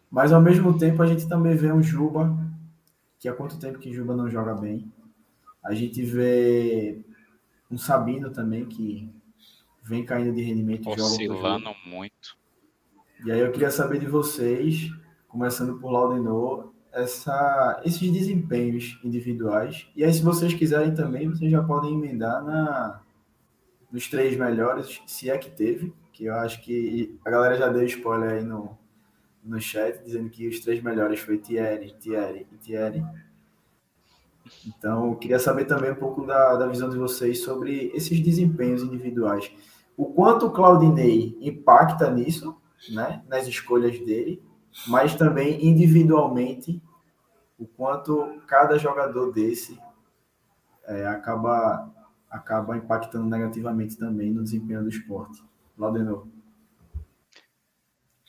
[0.09, 2.37] Mas ao mesmo tempo a gente também vê um Juba,
[3.19, 4.91] que há quanto tempo que Juba não joga bem.
[5.63, 7.01] A gente vê
[7.69, 9.09] um Sabino também, que
[9.83, 10.87] vem caindo de rendimento.
[10.89, 12.37] Oscilando muito.
[13.25, 14.91] E aí eu queria saber de vocês,
[15.27, 19.87] começando por Laudenor, essa, esses desempenhos individuais.
[19.95, 23.01] E aí, se vocês quiserem também, vocês já podem emendar na,
[23.95, 27.85] nos três melhores, se é que teve, que eu acho que a galera já deu
[27.85, 28.77] spoiler aí no,
[29.41, 33.05] no chat, dizendo que os três melhores foi Thierry, Thierry e Thierry.
[34.67, 38.83] Então, eu queria saber também um pouco da, da visão de vocês sobre esses desempenhos
[38.83, 39.49] individuais.
[39.95, 42.53] O quanto o Claudinei impacta nisso,
[42.89, 44.43] né, nas escolhas dele,
[44.89, 46.83] mas também individualmente,
[47.57, 49.79] o quanto cada jogador desse
[50.83, 51.94] é, acaba,
[52.29, 55.43] acaba impactando negativamente também no desempenho do esporte.
[55.77, 56.27] Laudenor.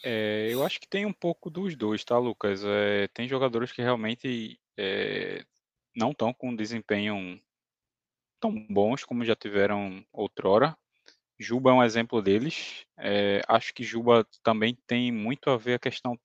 [0.05, 2.63] É, eu acho que tem um pouco dos dois, tá, Lucas?
[2.65, 5.45] É, tem jogadores que realmente é,
[5.97, 7.41] não estão com desempenho
[8.41, 10.77] tão bons como já tiveram outrora.
[11.39, 12.87] Juba é um exemplo deles.
[12.99, 16.19] É, acho que Juba também tem muito a ver a questão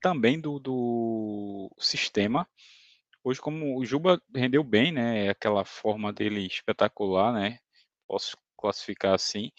[0.00, 2.46] também do, do sistema.
[3.28, 5.28] Hoje, como o Juba rendeu bem, né?
[5.28, 7.58] Aquela forma dele espetacular, né?
[8.06, 9.50] Posso classificar assim.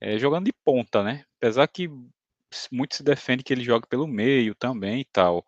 [0.00, 1.24] É, jogando de ponta, né?
[1.38, 1.88] Apesar que
[2.72, 5.46] muito se defende que ele joga pelo meio também e tal.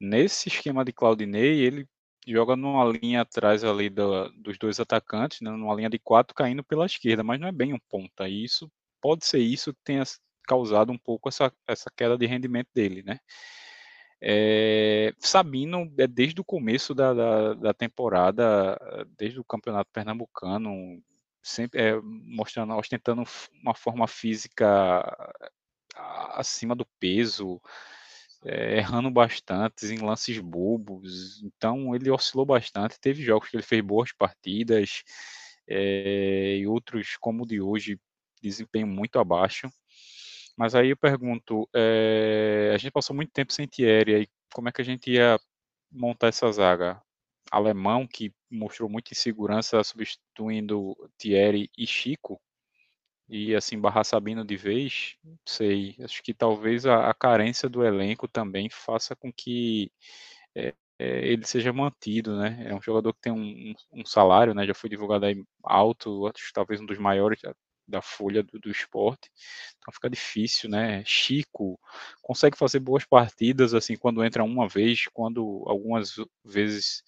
[0.00, 1.88] Nesse esquema de Claudinei, ele
[2.28, 6.62] joga numa linha atrás ali do, dos dois atacantes, né, numa linha de quatro caindo
[6.62, 8.28] pela esquerda, mas não é bem um ponta.
[8.28, 10.04] E isso pode ser isso que tenha
[10.46, 13.18] causado um pouco essa, essa queda de rendimento dele, né?
[14.22, 18.78] É, Sabino é desde o começo da, da, da, temporada,
[19.16, 21.02] desde o campeonato pernambucano,
[21.42, 23.24] sempre é, mostrando, ostentando
[23.62, 25.02] uma forma física
[26.34, 27.60] acima do peso,
[28.44, 31.42] é, errando bastante em lances bobos.
[31.42, 33.00] Então ele oscilou bastante.
[33.00, 35.02] Teve jogos que ele fez boas partidas
[35.66, 37.98] é, e outros, como o de hoje,
[38.42, 39.70] desempenho muito abaixo.
[40.60, 44.82] Mas aí eu pergunto, é, a gente passou muito tempo sem Thierry, como é que
[44.82, 45.40] a gente ia
[45.90, 47.00] montar essa zaga?
[47.50, 52.38] Alemão, que mostrou muita insegurança substituindo Thierry e Chico,
[53.26, 55.96] e assim barrar Sabino de vez, não sei.
[56.00, 59.90] Acho que talvez a, a carência do elenco também faça com que
[60.54, 62.64] é, é, ele seja mantido, né?
[62.68, 64.66] É um jogador que tem um, um, salário, né?
[64.66, 67.40] Já foi divulgado aí alto, acho, talvez um dos maiores
[67.90, 69.30] da, folha do, do, esporte.
[69.78, 71.02] Então fica difícil, né?
[71.04, 71.78] Chico
[72.22, 77.02] consegue fazer boas partidas assim quando entra uma vez, quando algumas vezes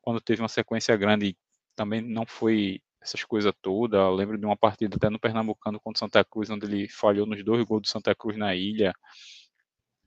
[0.00, 1.36] quando teve uma sequência grande
[1.76, 4.00] também não foi essas coisas todas.
[4.16, 7.64] Lembro de uma partida até no Pernambucano contra Santa Cruz, onde ele falhou nos dois
[7.64, 8.92] gols do Santa Cruz na ilha.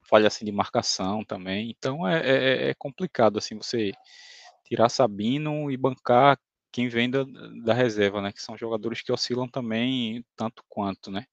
[0.03, 1.69] Falha assim de marcação também.
[1.69, 3.91] Então é, é, é complicado assim você
[4.65, 6.39] tirar Sabino e bancar
[6.75, 7.23] quem vem da,
[7.63, 8.31] da, reserva, né?
[8.33, 11.25] Que são jogadores que oscilam também tanto quanto, né?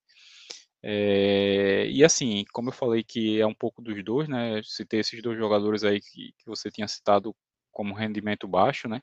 [0.82, 4.60] É, e assim, como eu falei que é um pouco dos dois, né?
[4.64, 7.34] Citei esses dois jogadores aí que, que você tinha citado
[7.72, 9.00] como rendimento baixo, né?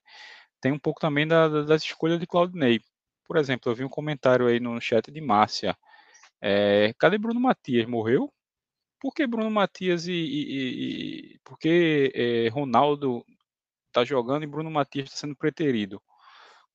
[0.62, 2.80] tem um pouco também da, das escolhas de Claudinei.
[3.26, 5.78] Por exemplo, eu vi um comentário aí no chat de Márcia.
[6.42, 7.88] É, cadê Bruno Matias?
[7.88, 8.32] Morreu?
[9.00, 13.26] Por que Bruno Matias e, e, e por que é, Ronaldo
[13.88, 16.02] está jogando e Bruno Matias está sendo preterido?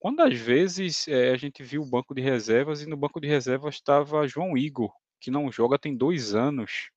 [0.04, 3.26] Quando às vezes é, a gente viu o banco de reservas e no banco de
[3.26, 6.90] reservas estava João Igor, que não joga tem dois anos.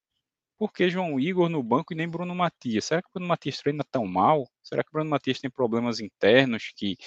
[0.57, 2.83] Por que João Igor no banco e nem Bruno Matias?
[2.83, 4.45] Será que Bruno Matias treina tão mal?
[4.61, 6.97] Será que Bruno Matias tem problemas internos que,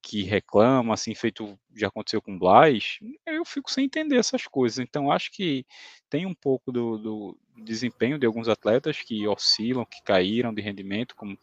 [0.00, 3.00] que reclama, assim, feito já aconteceu com Blas?
[3.26, 4.78] Eu fico sem entender essas coisas.
[4.78, 5.66] Então, acho que
[6.08, 11.16] tem um pouco do, do desempenho de alguns atletas que oscilam, que caíram de rendimento,
[11.16, 11.36] como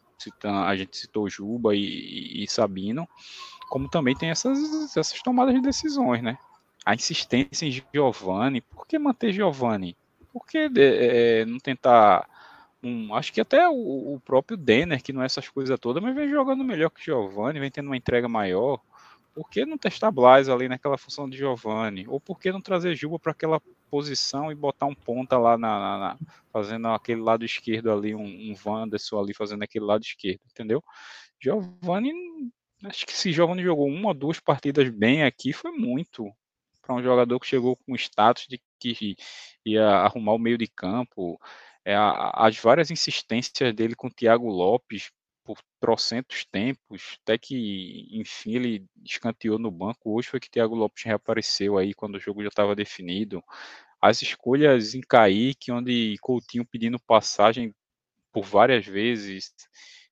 [0.43, 3.07] a gente citou Juba e, e Sabino,
[3.70, 6.38] como também tem essas, essas tomadas de decisões, né?
[6.86, 9.95] A insistência em Giovanni, por que manter Giovanni?
[10.38, 12.30] por que é, não tentar
[12.84, 16.15] um, acho que até o, o, próprio Denner, que não é essas coisas todas, mas
[16.15, 18.80] vem jogando melhor que Giovanni, vem tendo uma entrega maior.
[19.34, 22.05] Por que não testar Blas ali naquela função de Giovanni?
[22.07, 23.59] Ou por que não trazer Juba para aquela
[23.90, 26.18] posição e botar um ponta lá na, na, na
[26.52, 30.84] fazendo aquele lado esquerdo ali, um, um Wanderson ali fazendo aquele lado esquerdo, entendeu?
[31.40, 32.12] Giovanni,
[32.84, 36.32] acho que se Giovanni jogou uma ou duas partidas bem aqui, foi muito
[36.82, 39.16] para um jogador que chegou com status de que
[39.66, 41.40] ia arrumar o meio de campo,
[41.84, 41.96] é,
[42.34, 45.12] as várias insistências dele com o Thiago Lopes
[45.48, 50.14] por trocentos tempos, até que, enfim, ele escanteou no banco.
[50.14, 53.41] Hoje foi que Thiago Lopes reapareceu aí quando o jogo já estava definido.
[54.02, 57.74] As escolhas em Kaique, onde Coutinho pedindo passagem
[58.34, 59.54] por várias vezes.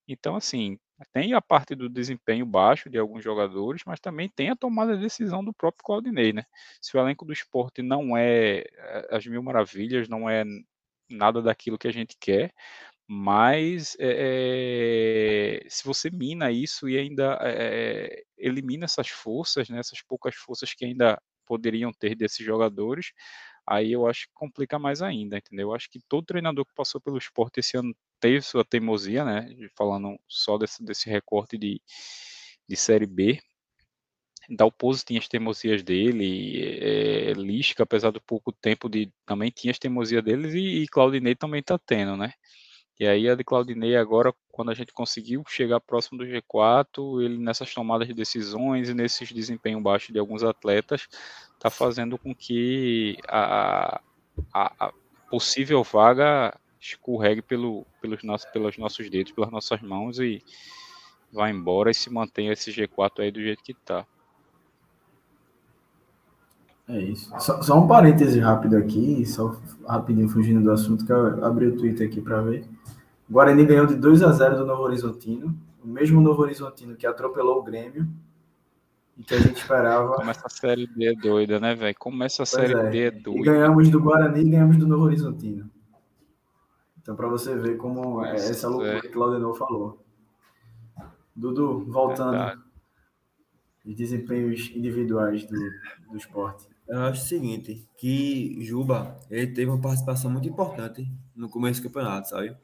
[0.07, 0.79] Então, assim,
[1.11, 5.03] tem a parte do desempenho baixo de alguns jogadores, mas também tem a tomada de
[5.03, 6.45] decisão do próprio Claudinei, né?
[6.81, 10.45] Se o elenco do esporte não é eh, as mil maravilhas, não é
[11.09, 12.53] nada daquilo que a gente quer,
[13.07, 20.35] mas é, se você mina isso e ainda é, elimina essas forças, né, essas poucas
[20.35, 23.11] forças que ainda poderiam ter desses jogadores,
[23.67, 25.69] aí eu acho que complica mais ainda, entendeu?
[25.69, 29.47] Eu acho que todo treinador que passou pelo esporte esse ano teve sua teimosia, né?
[29.77, 31.81] Falando só desse, desse recorte de,
[32.67, 33.39] de Série B.
[34.49, 39.79] Dalpozo tinha as teimosias dele, é, Lisca, apesar do pouco tempo, de, também tinha as
[39.79, 42.31] teimosias deles, e, e Claudinei também tá tendo, né?
[42.99, 47.37] E aí a de Claudinei agora, quando a gente conseguiu chegar próximo do G4, ele
[47.37, 51.07] nessas tomadas de decisões e nesses desempenho baixo de alguns atletas,
[51.53, 53.99] está fazendo com que a,
[54.53, 54.93] a, a,
[55.29, 58.21] possível vaga escorregue pelo, pelos,
[58.53, 60.41] pelos nossos dedos, pelas nossas mãos e
[61.33, 64.07] vá embora e se mantenha esse G4 aí do jeito que está.
[66.87, 67.31] É isso.
[67.39, 71.77] Só, só, um parêntese rápido aqui, só rapidinho fugindo do assunto, que eu abri o
[71.77, 72.65] Twitter aqui para ver.
[73.27, 77.07] O Guarani ganhou de 2 a 0 do Novo Horizontino, o mesmo Novo Horizontino que
[77.07, 78.07] atropelou o Grêmio
[79.17, 80.13] e que a gente esperava.
[80.13, 81.95] Como essa série D é doida, né, velho?
[81.97, 82.89] Como essa série é.
[82.89, 83.39] D é doida.
[83.39, 85.69] E ganhamos do Guarani e ganhamos do Novo Horizontino.
[87.01, 89.01] Então, para você ver como é essa loucura é.
[89.01, 90.03] que o Claudenor falou.
[91.35, 92.31] Dudu, voltando.
[92.31, 92.61] Verdade.
[93.85, 95.55] Os desempenhos individuais do,
[96.09, 96.74] do esporte.
[96.87, 101.89] Eu acho o seguinte, que Juba, ele teve uma participação muito importante no começo do
[101.89, 102.55] campeonato, sabe?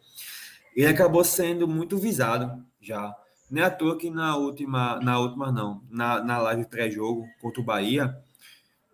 [0.76, 3.16] Ele acabou sendo muito visado já.
[3.50, 7.62] Não é à toa que na última, na última não, na, na live pré-jogo contra
[7.62, 8.16] o Bahia,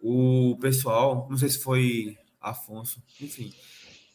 [0.01, 3.53] o pessoal, não sei se foi Afonso, enfim,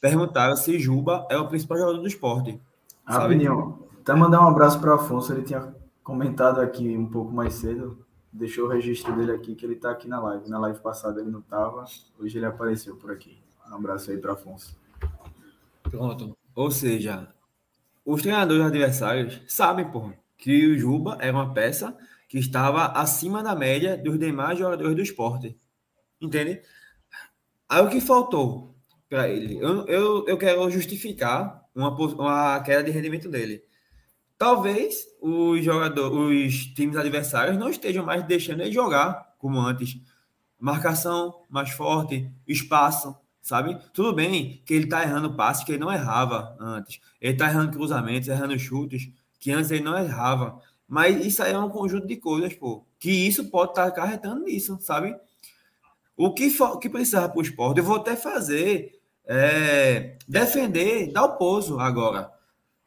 [0.01, 2.59] perguntaram se Juba é o principal jogador do esporte.
[3.05, 8.02] Rapidinho, até mandar um abraço para Afonso, ele tinha comentado aqui um pouco mais cedo,
[8.33, 10.49] deixou o registro dele aqui, que ele está aqui na live.
[10.49, 11.85] Na live passada ele não estava,
[12.19, 13.39] hoje ele apareceu por aqui.
[13.71, 14.77] Um abraço aí para Afonso.
[15.83, 16.37] Pronto.
[16.55, 17.29] Ou seja,
[18.05, 21.97] os treinadores adversários sabem, porra, que o Juba era uma peça
[22.29, 25.57] que estava acima da média dos demais jogadores do esporte.
[26.21, 26.63] Entende?
[27.69, 28.75] Aí o que faltou
[29.09, 29.59] para ele?
[29.59, 33.63] Eu, eu, eu quero justificar uma, uma queda de rendimento dele.
[34.43, 40.01] Talvez os jogadores, os times adversários não estejam mais deixando ele jogar como antes.
[40.59, 43.79] Marcação mais forte, espaço, sabe?
[43.95, 47.01] Tudo bem que ele tá errando passes que ele não errava antes.
[47.21, 50.61] Ele tá errando cruzamentos, errando chutes que antes ele não errava.
[50.89, 52.85] Mas isso aí é um conjunto de coisas, pô.
[52.99, 55.15] Que isso pode estar tá acarretando nisso, sabe?
[56.17, 61.79] O que, for, que precisava para o esporte, eu vou até fazer, é, defender Dalpozo
[61.79, 62.42] agora.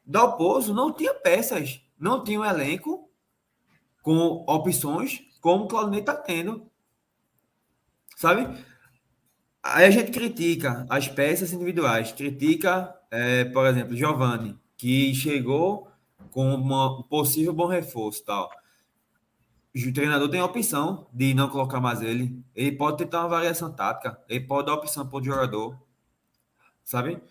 [0.05, 3.09] Dalpozo não tinha peças, não tinha um elenco
[4.01, 6.69] com opções como o Claudinei está tendo.
[8.15, 8.47] Sabe?
[9.61, 15.87] Aí a gente critica as peças individuais, critica, é, por exemplo, Giovanni, que chegou
[16.29, 18.49] com uma, um possível bom reforço tal.
[19.75, 22.43] O treinador tem a opção de não colocar mais ele.
[22.55, 25.77] Ele pode tentar uma variação tática, ele pode dar opção para o jogador.
[26.83, 27.21] Sabe?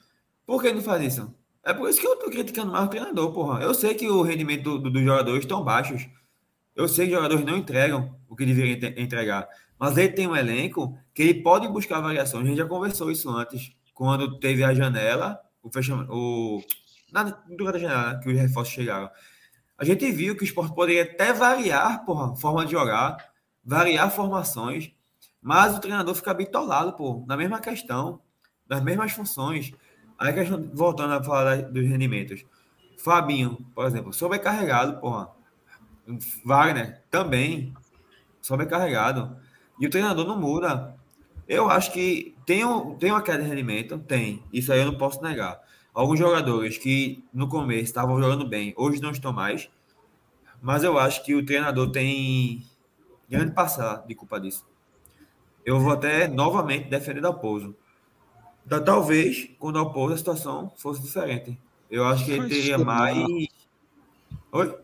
[0.45, 1.35] Por que não faz isso?
[1.65, 3.63] É por isso que eu tô criticando mais o treinador, porra.
[3.63, 6.07] Eu sei que o rendimento dos do, do jogadores estão baixos.
[6.77, 9.49] Eu sei que os jogadores não entregam o que deveriam entregar.
[9.79, 12.45] Mas ele tem um elenco que ele pode buscar variações.
[12.45, 16.63] A gente já conversou isso antes, quando teve a janela, o fechamento, o
[17.11, 19.09] na, durante a janela, que os reforços chegaram.
[19.79, 23.17] A gente viu que o esporte poderia até variar, porra, forma de jogar,
[23.65, 24.93] variar formações,
[25.41, 28.21] mas o treinador fica bitolado, pô, na mesma questão,
[28.69, 29.73] nas mesmas funções.
[30.19, 32.45] Aí, questão, voltando a falar dos rendimentos.
[32.97, 35.31] Fabinho, por exemplo, sobrecarregado, porra.
[36.45, 37.75] Wagner também
[38.41, 39.37] sobrecarregado.
[39.81, 40.95] E o treinador não muda.
[41.49, 44.43] Eu acho que tem, um, tem uma queda de rendimento, tem.
[44.53, 45.61] Isso aí eu não posso negar.
[45.93, 49.69] Alguns jogadores que no começo estavam jogando bem, hoje não estão mais.
[50.61, 52.65] Mas eu acho que o treinador tem
[53.29, 54.67] grande passar de culpa disso.
[55.65, 57.77] eu vou até novamente defender Dalpozo.
[58.65, 61.59] Da, talvez, com Dalpozo, a situação fosse diferente.
[61.91, 63.17] Eu acho que ele teria mais.
[64.53, 64.79] Oi?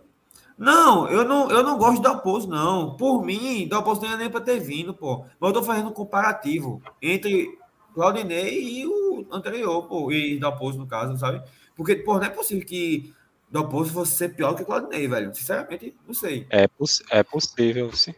[0.61, 2.95] Não, eu não, eu não gosto de Dalpozo, não.
[2.95, 5.25] Por mim, Dalpozo não ia nem para ter vindo, pô.
[5.41, 7.59] Mas eu tô fazendo um comparativo entre
[7.95, 10.13] Claudinei e o anterior, pô.
[10.13, 11.43] E Dalpozo, no caso, sabe?
[11.75, 13.15] Porque, pô, não é possível que
[13.51, 15.35] Dalpozo fosse ser pior que Claudinei, velho.
[15.35, 16.47] Sinceramente, não sei.
[16.51, 18.15] É, poss é possível, sim.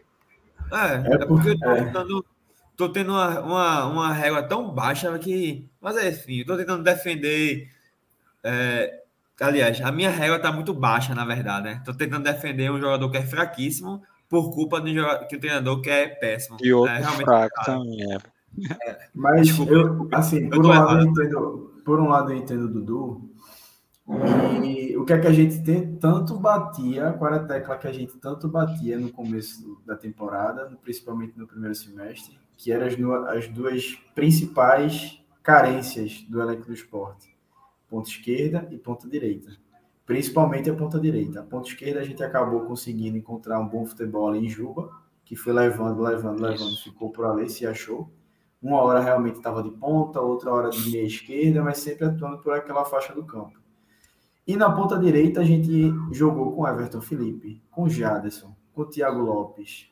[0.69, 1.85] É, é, é porque eu tô, é.
[1.85, 2.25] Tentando,
[2.87, 5.69] tô tendo uma, uma, uma régua tão baixa que.
[5.81, 7.69] Mas é, enfim, eu tô tentando defender.
[8.43, 9.01] É,
[9.39, 11.81] aliás, a minha régua tá muito baixa, na verdade, né?
[11.85, 15.39] Tô tentando defender um jogador que é fraquíssimo por culpa de um jogador, que o
[15.39, 16.57] treinador que é péssimo.
[16.61, 18.17] E outro é, fraco é também, é.
[18.89, 19.09] é.
[19.13, 22.67] Mas, Desculpa, eu, assim, por um, lado eu entendo, por um lado eu entendo o
[22.67, 23.29] Dudu,
[24.63, 27.87] e o que é que a gente tem, tanto batia, qual era a tecla que
[27.87, 33.37] a gente tanto batia no começo da temporada, principalmente no primeiro semestre, que eram as,
[33.37, 37.35] as duas principais carências do elenco do esporte:
[37.89, 39.51] ponta esquerda e ponta direita.
[40.05, 41.39] Principalmente a ponta direita.
[41.39, 44.89] A ponta esquerda a gente acabou conseguindo encontrar um bom futebol ali em Juba,
[45.23, 48.11] que foi levando, levando, levando, ficou por ali, se achou.
[48.61, 52.53] Uma hora realmente estava de ponta, outra hora de meia esquerda, mas sempre atuando por
[52.53, 53.59] aquela faixa do campo.
[54.45, 59.89] E na ponta direita a gente jogou com Everton Felipe, com Jaderson, com Thiago Lopes.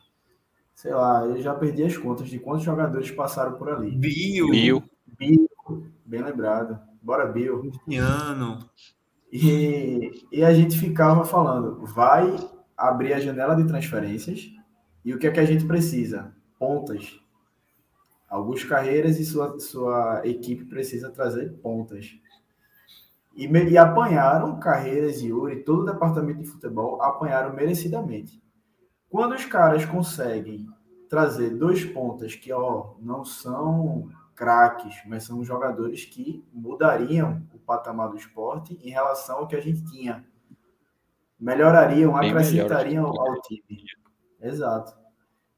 [0.74, 3.92] Sei lá, eu já perdi as contas de quantos jogadores passaram por ali.
[3.92, 4.50] Bill.
[4.50, 4.84] Bill.
[5.18, 5.50] Bill,
[6.06, 6.80] bem lembrado.
[7.02, 7.60] Bora, Bill.
[7.60, 8.60] Cristiano.
[9.32, 12.36] E, e a gente ficava falando, vai
[12.76, 14.52] abrir a janela de transferências
[15.06, 16.34] e o que é que a gente precisa?
[16.60, 17.20] Pontas.
[18.30, 22.12] Alguns carreiras e sua, sua equipe precisa trazer pontas.
[23.36, 28.41] E, e apanharam Carreiras e Yuri, todo o departamento de futebol apanharam merecidamente.
[29.12, 30.70] Quando os caras conseguem
[31.10, 38.10] trazer dois pontas que ó, não são craques, mas são jogadores que mudariam o patamar
[38.10, 40.26] do esporte em relação ao que a gente tinha.
[41.38, 43.30] Melhorariam, Bem acrescentariam melhor.
[43.30, 43.84] ao time.
[44.40, 44.98] Exato.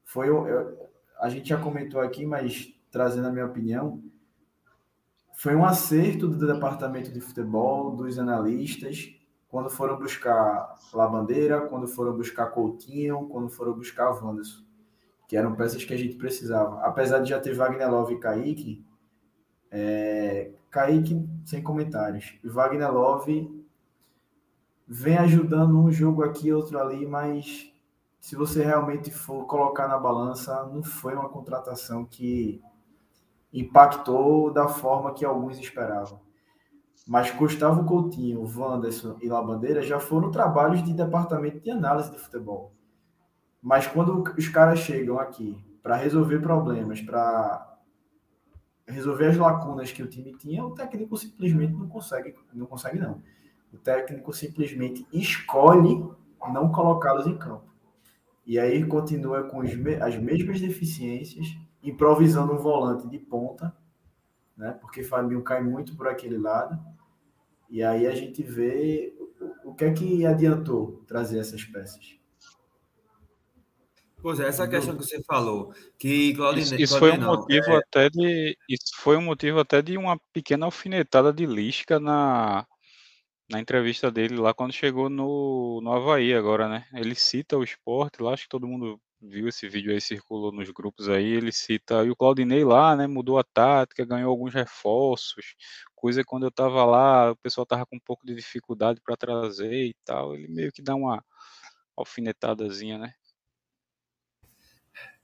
[0.04, 0.76] Foi eu,
[1.20, 4.02] a gente já comentou aqui, mas trazendo a minha opinião,
[5.34, 9.14] foi um acerto do departamento de futebol, dos analistas,
[9.54, 14.64] quando foram buscar Labandeira, quando foram buscar Coutinho, quando foram buscar Wanderson,
[15.28, 16.80] que eram peças que a gente precisava.
[16.80, 18.84] Apesar de já ter Wagner Love e Kaique,
[19.70, 22.36] é, Kaique sem comentários.
[22.42, 23.64] Wagner Love
[24.88, 27.72] vem ajudando um jogo aqui, outro ali, mas
[28.18, 32.60] se você realmente for colocar na balança, não foi uma contratação que
[33.52, 36.23] impactou da forma que alguns esperavam.
[37.06, 42.72] Mas Gustavo Coutinho, Wanderson e Labandeira já foram trabalhos de departamento de análise de futebol.
[43.60, 47.78] Mas quando os caras chegam aqui para resolver problemas, para
[48.86, 53.22] resolver as lacunas que o time tinha, o técnico simplesmente não consegue, não consegue não.
[53.72, 56.06] O técnico simplesmente escolhe
[56.52, 57.72] não colocá-los em campo.
[58.46, 61.46] E aí continua com as mesmas deficiências,
[61.82, 63.74] improvisando um volante de ponta,
[64.56, 64.76] né?
[64.80, 66.78] Porque Fabinho cai muito por aquele lado.
[67.68, 69.14] E aí a gente vê
[69.64, 72.18] o que é que adiantou trazer essas peças.
[74.24, 77.72] Pois é, essa questão que você falou, que Claudine, isso, isso foi um não, motivo
[77.72, 77.76] é...
[77.76, 82.66] até de isso foi um motivo até de uma pequena alfinetada de Lisca na
[83.50, 86.86] na entrevista dele lá quando chegou no, no Havaí agora, né?
[86.94, 88.98] Ele cita o esporte lá, acho que todo mundo
[89.28, 93.06] viu esse vídeo aí, circulou nos grupos aí, ele cita, e o Claudinei lá, né,
[93.06, 95.54] mudou a tática, ganhou alguns reforços,
[95.94, 99.16] coisa que quando eu tava lá, o pessoal tava com um pouco de dificuldade para
[99.16, 101.24] trazer e tal, ele meio que dá uma
[101.96, 103.14] alfinetadazinha, né?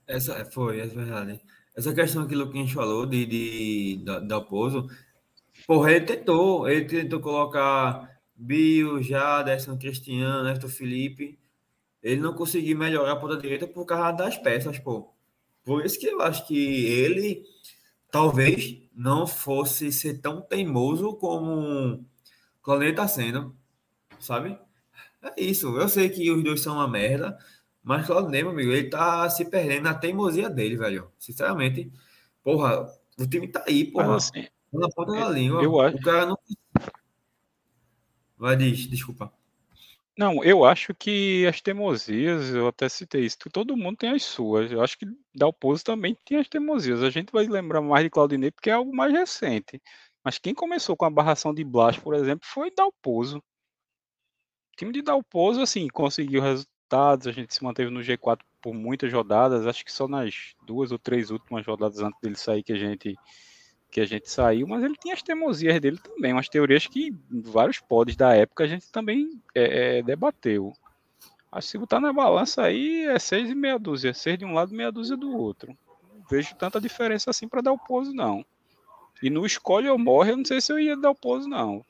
[0.07, 1.41] Essa foi, é verdade.
[1.75, 7.21] Essa questão que o Luquinhas falou de, de, da, da porra, ele tentou, ele tentou
[7.21, 11.39] colocar Bio, Jaderson, Cristiano, Neto Felipe,
[12.01, 15.13] ele não conseguiu melhorar a ponta direita por causa das peças, pô.
[15.63, 17.43] Por isso que eu acho que ele
[18.11, 22.05] talvez não fosse ser tão teimoso como o
[22.61, 23.55] Claudinei tá sendo,
[24.19, 24.57] sabe?
[25.21, 25.77] É isso.
[25.77, 27.37] Eu sei que os dois são uma merda,
[27.83, 31.11] mas Claudinei, meu amigo, ele tá se perdendo na teimosia dele, velho.
[31.19, 31.91] Sinceramente,
[32.43, 32.87] porra,
[33.17, 34.15] o time tá aí, porra.
[34.15, 35.63] Assim, na ponta da língua.
[35.63, 35.97] Eu acho.
[35.97, 36.37] O cara não.
[38.37, 39.31] Vai, diz, desculpa.
[40.17, 44.71] Não, eu acho que as teimosias, eu até citei isso, todo mundo tem as suas.
[44.71, 47.01] Eu acho que Dalpozo também tem as teimosias.
[47.01, 49.81] A gente vai lembrar mais de Claudinei porque é algo mais recente.
[50.23, 53.37] Mas quem começou com a barração de Blas, por exemplo, foi Dalpozo.
[53.37, 59.11] O time de Dalpozo, assim, conseguiu resultados, a gente se manteve no G4 por muitas
[59.11, 62.77] rodadas, acho que só nas duas ou três últimas rodadas antes dele sair que a
[62.77, 63.15] gente
[63.91, 67.79] que a gente saiu, mas ele tinha as teimosias dele também, umas teorias que vários
[67.79, 70.71] pods da época a gente também é, é, debateu.
[71.51, 74.53] Acho que se botar na balança aí é seis e meia dúzia, seis de um
[74.53, 75.77] lado e meia dúzia do outro.
[76.15, 78.45] Não vejo tanta diferença assim para dar o pouso, não.
[79.21, 81.85] E no escolhe ou morre, eu não sei se eu ia dar o pouso, não.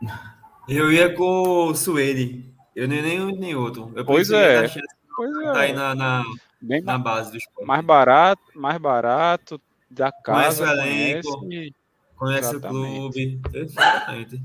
[0.68, 2.48] Eu ia com o Suede.
[2.74, 3.92] Eu nem nem um nem outro.
[3.96, 4.68] Eu pois é.
[5.16, 5.52] Pois é.
[5.52, 6.22] Tá aí na, na,
[6.62, 7.66] Bem na base do esporte.
[7.66, 9.60] Mais barato, mais barato,
[9.92, 10.58] da casa.
[10.58, 11.74] Conhece o elenco, conhece,
[12.16, 13.40] conhece o clube.
[13.50, 14.42] Perfeitamente.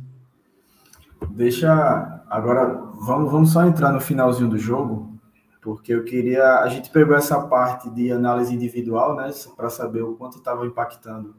[1.30, 2.24] Deixa.
[2.30, 5.18] Agora, vamos, vamos só entrar no finalzinho do jogo,
[5.62, 6.60] porque eu queria.
[6.60, 11.36] A gente pegou essa parte de análise individual, né, para saber o quanto estava impactando,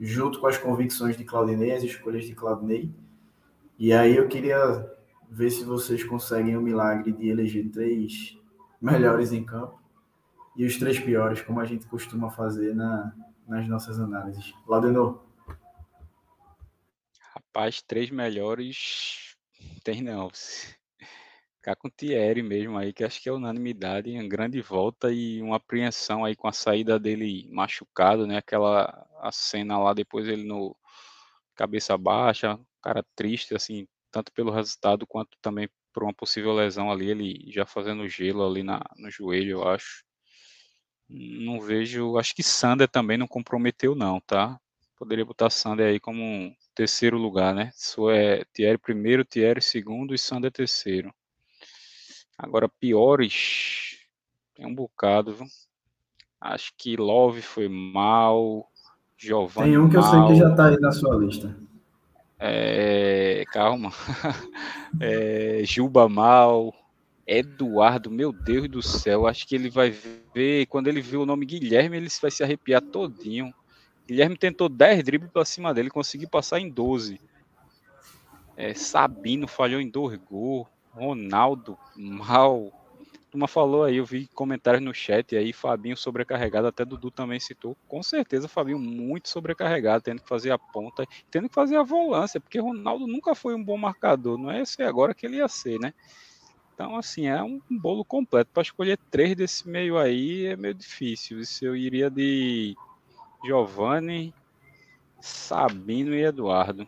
[0.00, 2.92] junto com as convicções de Claudinei, as escolhas de Claudinei.
[3.78, 4.90] E aí eu queria
[5.30, 8.38] ver se vocês conseguem o milagre de eleger três
[8.80, 9.80] melhores em campo
[10.56, 13.12] e os três piores, como a gente costuma fazer na,
[13.46, 14.54] nas nossas análises.
[14.66, 15.24] Laudenor.
[17.34, 19.36] Rapaz, três melhores
[19.82, 20.30] tem não.
[20.30, 25.42] Ficar com o Thierry mesmo aí, que acho que é unanimidade, uma grande volta e
[25.42, 28.38] uma apreensão aí com a saída dele machucado, né?
[28.38, 30.76] Aquela a cena lá depois ele no
[31.54, 37.10] cabeça baixa, cara triste assim, tanto pelo resultado quanto também por uma possível lesão ali,
[37.10, 40.04] ele já fazendo gelo ali na, no joelho, eu acho.
[41.08, 42.16] Não vejo.
[42.18, 44.58] Acho que Sander também não comprometeu, não, tá?
[44.96, 47.70] Poderia botar Sander aí como um terceiro lugar, né?
[47.76, 51.12] Isso é Thierry primeiro, Thierry segundo e Sander terceiro.
[52.38, 53.98] Agora, piores.
[54.54, 55.46] Tem um bocado, viu?
[56.40, 58.70] Acho que Love foi mal.
[59.18, 59.70] Giovanni.
[59.70, 60.04] Tem um que mal.
[60.04, 61.56] eu sei que já tá aí na sua lista.
[62.38, 63.90] É, calma.
[64.98, 66.72] É, Juba mal.
[67.26, 69.90] Eduardo, meu Deus do céu, acho que ele vai
[70.34, 73.52] ver, quando ele viu o nome Guilherme, ele vai se arrepiar todinho.
[74.08, 77.20] Guilherme tentou 10 dribles para cima dele, conseguiu passar em 12.
[78.56, 80.68] É, Sabino falhou em dois gols.
[80.92, 82.72] Ronaldo, mal.
[83.30, 87.76] Turma falou aí, eu vi comentários no chat aí, Fabinho sobrecarregado, até Dudu também citou.
[87.86, 92.40] Com certeza, Fabinho muito sobrecarregado, tendo que fazer a ponta, tendo que fazer a volância,
[92.40, 95.78] porque Ronaldo nunca foi um bom marcador, não é esse agora que ele ia ser,
[95.78, 95.92] né?
[96.76, 98.50] Então, assim, é um bolo completo.
[98.52, 101.40] Para escolher três desse meio aí é meio difícil.
[101.40, 102.76] Isso eu iria de
[103.42, 104.34] Giovanni,
[105.18, 106.86] Sabino e Eduardo.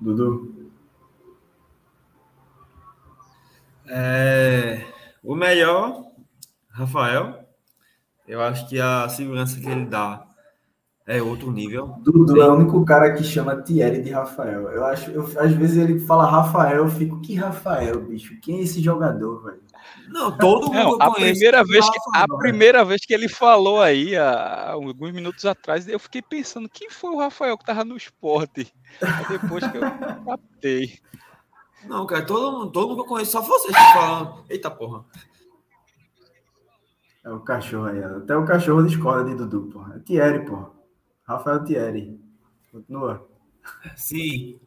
[0.00, 0.72] Dudu.
[3.86, 4.84] É,
[5.22, 6.10] o melhor,
[6.70, 7.48] Rafael.
[8.26, 10.26] Eu acho que a segurança que ele dá
[11.06, 11.94] é outro nível.
[12.02, 14.70] Dudu é o único cara que chama Thierry de Rafael.
[14.70, 18.38] Eu acho, eu, às vezes ele fala Rafael, eu fico, que Rafael, bicho?
[18.40, 19.60] Quem é esse jogador, velho?
[20.08, 24.16] Não, todo mundo Não, a primeira vez que a primeira vez que ele falou aí,
[24.16, 28.72] há alguns minutos atrás, eu fiquei pensando, quem foi o Rafael que tava no esporte?
[29.28, 29.82] depois que eu
[30.24, 30.98] captei.
[31.86, 34.44] Não, cara, todo mundo, todo mundo que eu conheço, só vocês que falam.
[34.48, 35.04] Eita porra.
[37.24, 39.96] É o cachorro aí, até o cachorro discorda de Dudu, porra.
[39.96, 40.79] É Thierry, porra.
[41.30, 42.20] Rafael Thierry.
[42.72, 43.28] Continua.
[43.94, 44.58] Sim,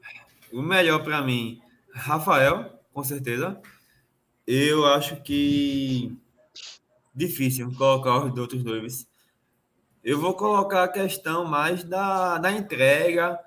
[0.52, 1.62] o melhor para mim,
[1.94, 3.62] Rafael, com certeza.
[4.48, 6.18] Eu acho que
[7.14, 9.06] difícil colocar os outros dois.
[10.02, 13.38] Eu vou colocar a questão mais da, da entrega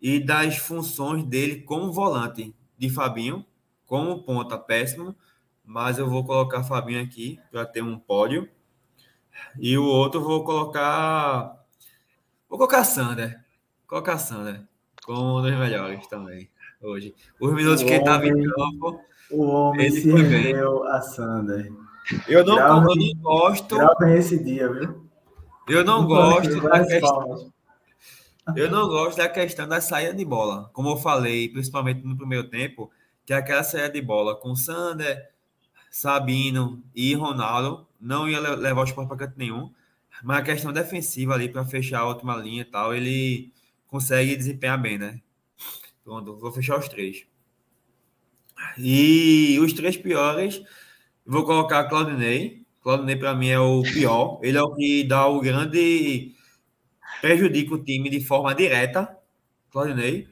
[0.00, 3.44] e das funções dele como volante de Fabinho,
[3.86, 5.14] como ponta péssimo,
[5.62, 8.48] mas eu vou colocar Fabinho aqui para ter um pódio.
[9.58, 11.61] E o outro vou colocar
[12.52, 13.42] Vou colocar Sander.
[13.86, 14.60] Colocar Sander.
[15.06, 16.50] Com um dos melhores também,
[16.82, 17.14] hoje.
[17.40, 19.00] Os minutos o que ele estava em campo.
[19.30, 21.72] O homem ele se rendeu a Sander.
[22.28, 23.78] Eu não, eu não gosto.
[24.04, 25.08] Esse dia, viu?
[25.66, 27.50] Eu não gosto da questão.
[28.54, 30.68] Eu não gosto da questão da saída de bola.
[30.74, 32.90] Como eu falei, principalmente no primeiro tempo,
[33.24, 35.30] que aquela saída de bola com Sander,
[35.90, 39.72] Sabino e Ronaldo não ia levar o esporte para canto nenhum.
[40.22, 43.52] Mas a questão defensiva ali para fechar a última linha e tal, ele
[43.88, 45.20] consegue desempenhar bem, né?
[46.04, 47.26] Pronto, vou fechar os três.
[48.78, 50.62] E os três piores,
[51.26, 52.64] vou colocar Claudinei.
[52.80, 54.40] Claudinei para mim é o pior.
[54.42, 56.34] Ele é o que dá o grande
[57.20, 59.16] prejudica o time de forma direta.
[59.70, 60.28] Claudinei.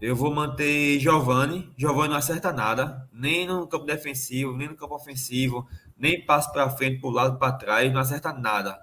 [0.00, 1.70] Eu vou manter Giovanni.
[1.76, 6.70] Giovanni não acerta nada, nem no campo defensivo, nem no campo ofensivo, nem passa para
[6.70, 8.78] frente, para o lado, para trás, não acerta nada.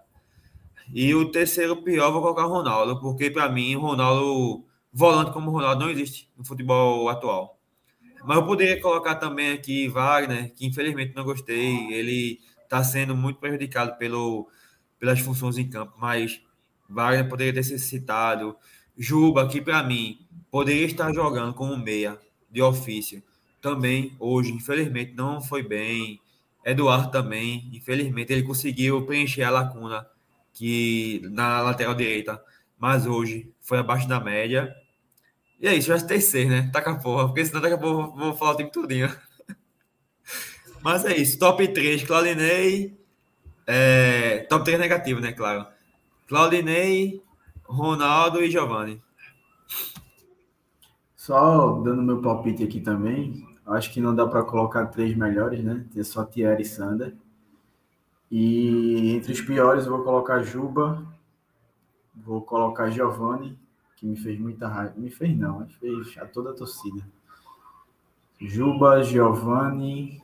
[0.93, 5.91] E o terceiro pior, vou colocar Ronaldo, porque para mim, Ronaldo, volante como Ronaldo, não
[5.91, 7.59] existe no futebol atual.
[8.25, 11.93] mas eu poderia colocar também aqui Wagner, que infelizmente não gostei.
[11.93, 14.49] Ele está sendo muito prejudicado pelo,
[14.99, 16.41] pelas funções em campo, mas
[16.89, 18.55] Wagner poderia ter sido citado.
[18.97, 20.19] Juba, que para mim
[20.51, 22.19] poderia estar jogando como meia
[22.49, 23.21] de ofício.
[23.61, 26.19] Também hoje, infelizmente, não foi bem.
[26.65, 30.07] Eduardo também, infelizmente, ele conseguiu preencher a lacuna
[30.57, 32.41] que na lateral direita,
[32.79, 34.75] mas hoje foi abaixo da média.
[35.59, 36.69] E é isso, já ter seis, né?
[36.73, 39.15] Taca a porra, porque senão daqui a pouco vou falar o tempo todinho.
[40.81, 42.95] Mas é isso, top 3, Claudinei.
[43.65, 45.33] É, top 3 negativo, né?
[45.33, 45.65] Claro.
[46.27, 47.21] Claudinei,
[47.65, 49.01] Ronaldo e Giovanni.
[51.15, 55.85] Só dando meu palpite aqui também, acho que não dá para colocar três melhores, né?
[55.93, 57.15] Tem só Thierry e Sander.
[58.29, 61.05] E entre os piores eu vou colocar Juba,
[62.15, 63.57] vou colocar Giovanni,
[63.95, 64.93] que me fez muita raiva.
[64.97, 67.03] Me fez não, mas fez a toda a torcida.
[68.39, 70.21] Juba, Giovanni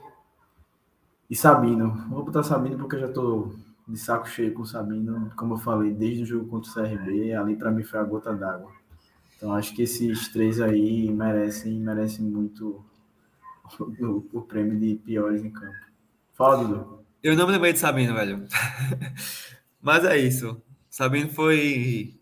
[1.28, 2.06] e Sabino.
[2.08, 3.50] Vou botar Sabino porque eu já tô
[3.86, 7.34] de saco cheio com o Sabino, como eu falei, desde o jogo contra o CRB,
[7.34, 8.72] ali para mim foi a gota d'água.
[9.36, 12.82] Então acho que esses três aí merecem, merecem muito
[13.78, 15.76] o, o prêmio de piores em campo.
[16.32, 17.03] Fala, Dudu.
[17.24, 18.46] Eu não me lembrei de Sabino, velho.
[19.80, 20.62] Mas é isso.
[20.90, 22.20] Sabino foi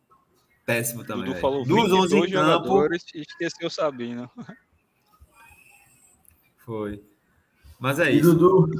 [0.64, 1.24] péssimo também.
[1.24, 2.86] Dudu falou Dos 11 em campo.
[3.12, 4.30] E esqueceu Sabino.
[6.64, 7.02] Foi.
[7.80, 8.32] Mas é e isso.
[8.32, 8.70] Dudu,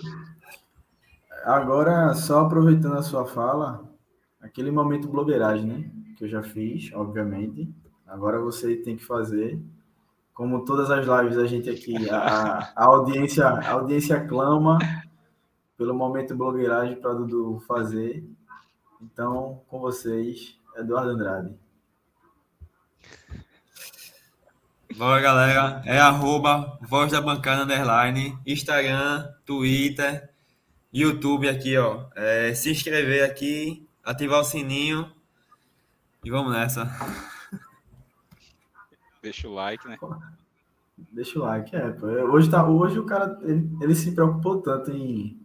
[1.45, 3.93] agora só aproveitando a sua fala,
[4.41, 5.91] aquele momento blogueiragem, né?
[6.17, 7.69] Que eu já fiz, obviamente.
[8.07, 9.61] Agora você tem que fazer,
[10.33, 14.79] como todas as lives a gente aqui, a, a audiência, a audiência clama
[15.83, 18.25] pelo momento blogueiragem para Dudu fazer.
[19.01, 21.57] Então, com vocês, Eduardo Andrade.
[24.97, 25.83] Bora, galera.
[25.85, 30.31] É arroba Voz da Bancada Underline, Instagram, Twitter,
[30.93, 32.05] YouTube aqui, ó.
[32.15, 35.11] É, se inscrever aqui, ativar o sininho
[36.25, 36.89] e vamos nessa.
[39.21, 39.99] Deixa o like, né?
[41.11, 41.89] Deixa o like, é.
[42.31, 45.42] Hoje, tá, hoje o cara, ele, ele se preocupou tanto em,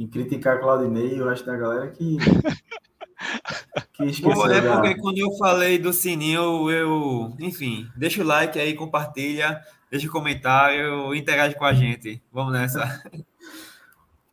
[0.00, 2.16] em criticar Claudinei e o resto da galera que
[3.92, 8.74] que esqueceu é porque quando eu falei do sininho, eu, enfim, deixa o like aí,
[8.74, 9.60] compartilha,
[9.90, 12.22] deixa o comentário, interage com a gente.
[12.32, 13.02] Vamos nessa.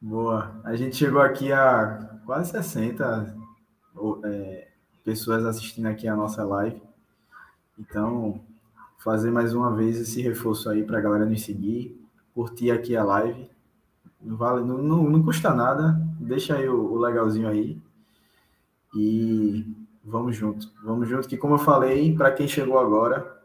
[0.01, 0.61] Boa.
[0.63, 3.35] A gente chegou aqui a quase 60
[4.23, 4.67] é,
[5.03, 6.81] pessoas assistindo aqui a nossa live.
[7.77, 8.39] Então,
[8.99, 11.99] fazer mais uma vez esse reforço aí para a galera nos seguir,
[12.33, 13.49] curtir aqui a live.
[14.21, 15.99] Não, vale, não, não, não custa nada.
[16.19, 17.81] Deixa aí o, o legalzinho aí.
[18.95, 19.65] E
[20.03, 20.71] vamos junto.
[20.83, 23.41] Vamos junto, que como eu falei, para quem chegou agora,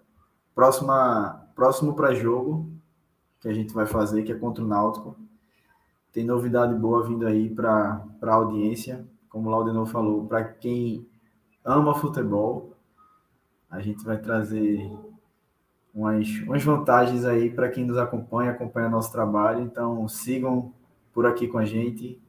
[0.55, 2.71] próxima, próximo para jogo
[3.41, 5.17] que a gente vai fazer, que é contra o Náutico.
[6.13, 9.05] Tem novidade boa vindo aí para a audiência.
[9.29, 11.07] Como o Laudenor falou, para quem
[11.65, 12.77] ama futebol,
[13.69, 14.93] a gente vai trazer
[15.95, 19.63] umas, umas vantagens aí para quem nos acompanha, acompanha nosso trabalho.
[19.63, 20.73] Então, sigam
[21.13, 22.21] por aqui com a gente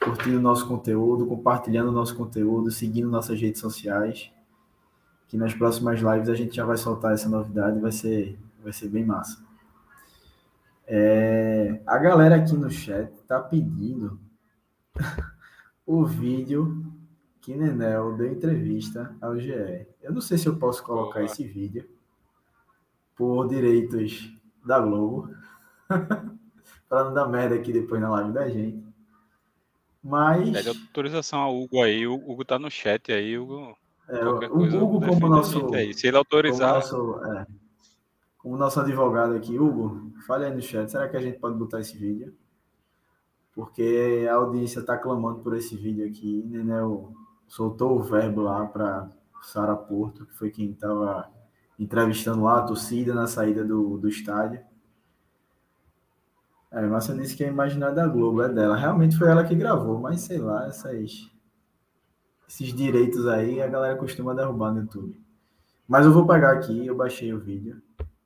[0.00, 4.30] curtindo nosso conteúdo, compartilhando nosso conteúdo, seguindo nossas redes sociais.
[5.26, 8.88] Que nas próximas lives a gente já vai soltar essa novidade, vai ser, vai ser
[8.88, 9.42] bem massa.
[10.86, 14.18] É, a galera aqui no chat tá pedindo
[15.84, 16.82] o vídeo
[17.42, 19.86] que Nenel deu entrevista ao GE.
[20.00, 21.86] Eu não sei se eu posso colocar esse vídeo
[23.18, 24.32] por direitos
[24.64, 25.28] da Globo,
[26.88, 28.86] para não dar merda aqui depois na live da gente.
[30.02, 30.50] Mas.
[30.50, 32.06] Pede autorização ao Hugo aí.
[32.06, 33.76] O Hugo tá no chat aí, Hugo.
[34.08, 35.68] É, o Hugo, como nosso.
[35.92, 36.80] Se ele autorizar.
[36.88, 37.46] Como nosso, é,
[38.38, 40.88] como nosso advogado aqui, Hugo, fale aí no chat.
[40.88, 42.32] Será que a gente pode botar esse vídeo?
[43.52, 46.44] Porque a audiência está clamando por esse vídeo aqui.
[46.46, 47.12] Nenel
[47.48, 49.10] soltou o verbo lá para
[49.42, 51.28] Sara Porto, que foi quem estava
[51.78, 54.60] entrevistando lá a torcida na saída do, do estádio.
[56.70, 58.76] É, Márcia disse que é imaginário da Globo, é dela.
[58.76, 61.30] Realmente foi ela que gravou, mas sei lá, essas,
[62.46, 65.18] esses direitos aí a galera costuma derrubar no YouTube.
[65.86, 67.80] Mas eu vou pegar aqui, eu baixei o vídeo.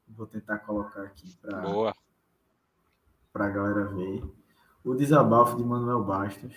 [0.08, 1.94] Vou tentar colocar aqui para Boa.
[3.34, 4.24] a galera ver.
[4.84, 6.56] O desabafo de Manuel Bastos.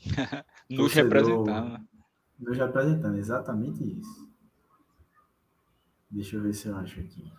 [0.68, 1.80] nos representando.
[2.38, 4.26] Nos representando, exatamente isso.
[6.16, 7.30] Deixa eu ver se eu acho aqui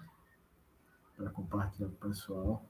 [1.16, 2.64] para compartilhar com o pessoal.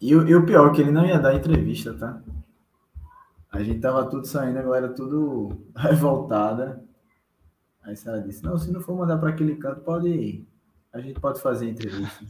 [0.00, 2.22] E, e o pior é que ele não ia dar entrevista, tá?
[3.50, 6.84] A gente tava tudo saindo, a galera tudo revoltada.
[7.82, 10.48] Aí ela disse, não, se não for mandar para aquele canto, pode ir.
[10.92, 12.24] A gente pode fazer entrevista.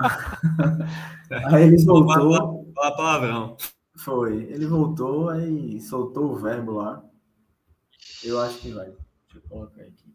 [1.46, 2.72] aí ele voltou.
[2.74, 3.56] Fala palavrão.
[4.08, 4.44] Foi.
[4.44, 7.04] Ele voltou, aí soltou o verbo lá.
[8.24, 8.86] Eu acho que vai.
[8.86, 10.14] Deixa eu colocar aqui.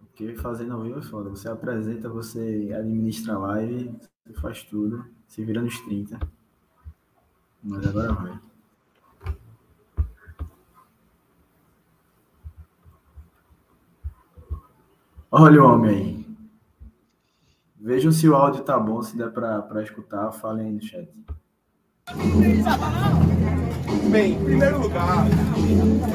[0.00, 1.30] Porque fazendo ao vivo é foda.
[1.30, 3.96] Você apresenta, você administra a live,
[4.26, 5.06] você faz tudo.
[5.28, 6.18] Se vira nos 30.
[7.62, 8.40] Mas agora vai.
[15.30, 16.23] Olha o homem aí.
[17.84, 21.06] Vejam se o áudio tá bom, se der para escutar, falem aí no chat.
[24.10, 25.26] Bem, em primeiro lugar,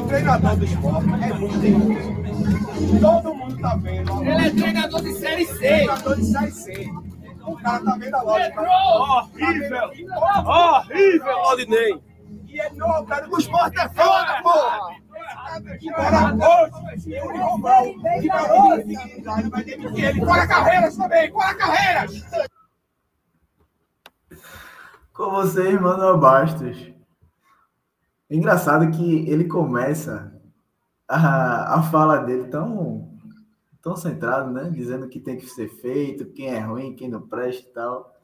[0.01, 2.99] o treinador do esporte é muito tempo.
[2.99, 4.19] Todo mundo tá vendo.
[4.23, 5.57] Ele é treinador de Série C.
[5.59, 6.89] Treinador de Série C.
[7.45, 8.61] O cara tá vendo a lógica.
[8.61, 9.91] Horrível!
[10.47, 12.01] Horrível, Odinei!
[12.47, 14.95] E ele não, o cara do esporte é foda, porra!
[15.81, 16.33] Embora
[16.91, 20.25] hoje, e Romão, ele vai demitir ele.
[20.25, 22.23] Fora carreiras também, fora carreiras!
[25.13, 26.93] Com vocês, Manuel Bastos.
[28.29, 30.33] Engraçado que ele começa
[31.07, 33.17] a, a fala dele tão,
[33.81, 34.69] tão centrado, né?
[34.69, 38.15] Dizendo que tem que ser feito, quem é ruim, quem não presta e tal.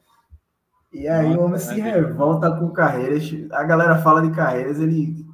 [0.92, 3.24] E aí o homem se revolta com carreiras.
[3.52, 5.25] A galera fala de carreiras, ele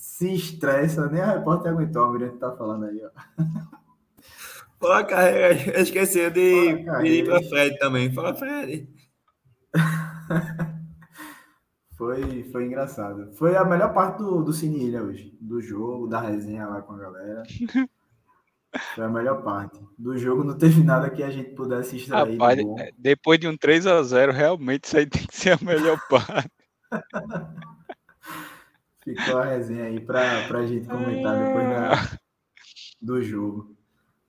[0.00, 3.10] se estressa, nem a repórter aguentou, a Miriam tá falando aí, ó.
[4.80, 8.10] Fala, carreira, eu esqueci de pedir para Fred também.
[8.10, 8.88] Fala, Fred.
[11.98, 13.30] foi, foi engraçado.
[13.34, 16.94] Foi a melhor parte do, do Cine Ilha hoje, do jogo, da resenha lá com
[16.94, 17.42] a galera.
[18.94, 19.80] Foi a melhor parte.
[19.98, 22.38] Do jogo não teve nada que a gente pudesse extrair.
[22.38, 22.60] Rapaz,
[22.96, 26.52] depois de um 3 a 0 realmente isso aí tem que ser a melhor parte.
[29.02, 32.18] Ficou a resenha aí para a gente comentar depois da,
[33.00, 33.76] do jogo.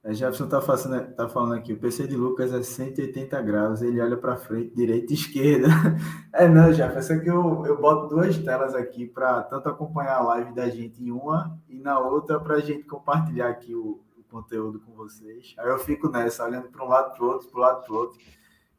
[0.03, 4.01] A Jefferson tá, fazendo, tá falando aqui, o PC de Lucas é 180 graus, ele
[4.01, 5.67] olha para frente, direita e esquerda.
[6.33, 10.23] É não, Jefferson, é que eu, eu boto duas telas aqui para tanto acompanhar a
[10.23, 14.23] live da gente em uma e na outra para a gente compartilhar aqui o, o,
[14.23, 15.53] conteúdo com vocês.
[15.59, 17.93] Aí eu fico nessa, olhando para um lado para o outro, para o lado para
[17.93, 18.17] o outro,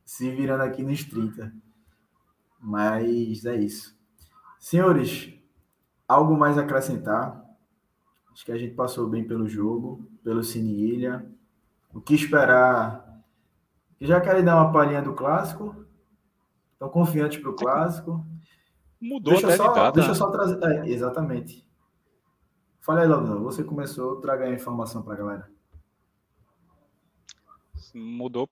[0.04, 1.52] se virando aqui nos 30.
[2.58, 3.94] Mas é isso.
[4.58, 5.32] Senhores,
[6.06, 7.42] algo mais a acrescentar?
[8.32, 11.26] Acho que a gente passou bem pelo jogo, pelo Cine Ilha.
[11.92, 13.22] O que esperar?
[14.00, 15.86] Já querem dar uma palhinha do clássico?
[16.72, 18.26] Estão confiantes para o clássico?
[19.00, 19.92] Mudou deixa até só, de data.
[19.92, 20.62] Deixa eu só trazer.
[20.64, 21.68] É, exatamente.
[22.80, 23.08] Fala aí.
[23.08, 25.50] Você começou, traga a informação para a galera.
[27.94, 28.48] Mudou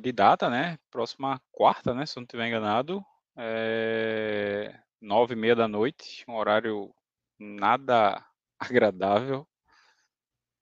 [0.00, 0.78] de data, né?
[0.90, 2.04] Próxima quarta, né?
[2.04, 3.02] Se eu não estiver enganado.
[3.36, 4.81] É...
[5.02, 6.24] Nove e meia da noite.
[6.28, 6.94] Um horário
[7.36, 8.24] nada
[8.56, 9.44] agradável.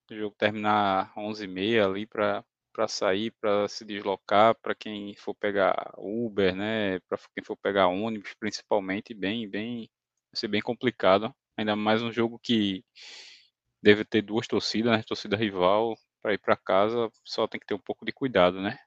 [0.09, 2.43] O jogo terminar 11h30 ali para
[2.73, 7.87] para sair, para se deslocar, para quem for pegar Uber, né, para quem for pegar
[7.89, 9.89] ônibus, principalmente, bem, bem,
[10.31, 11.35] vai ser bem complicado.
[11.57, 12.81] Ainda mais um jogo que
[13.83, 17.73] deve ter duas torcidas, né, torcida rival, para ir para casa, só tem que ter
[17.73, 18.79] um pouco de cuidado, né?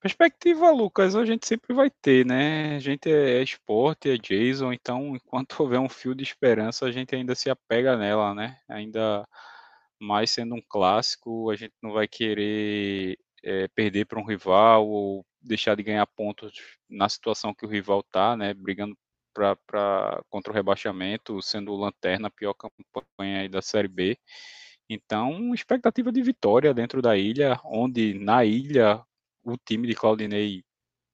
[0.00, 2.76] Perspectiva, Lucas, a gente sempre vai ter, né?
[2.76, 7.14] A gente é esporte, é Jason, então enquanto houver um fio de esperança, a gente
[7.14, 8.58] ainda se apega nela, né?
[8.68, 9.26] Ainda
[10.00, 15.24] mais sendo um clássico, a gente não vai querer é, perder para um rival ou
[15.40, 16.52] deixar de ganhar pontos
[16.88, 18.54] na situação que o rival tá, né?
[18.54, 18.96] Brigando
[19.34, 24.18] pra, pra, contra o rebaixamento, sendo o lanterna, a pior campanha aí da Série B.
[24.88, 29.04] Então, expectativa de vitória dentro da ilha, onde na ilha
[29.44, 30.62] o time de Claudinei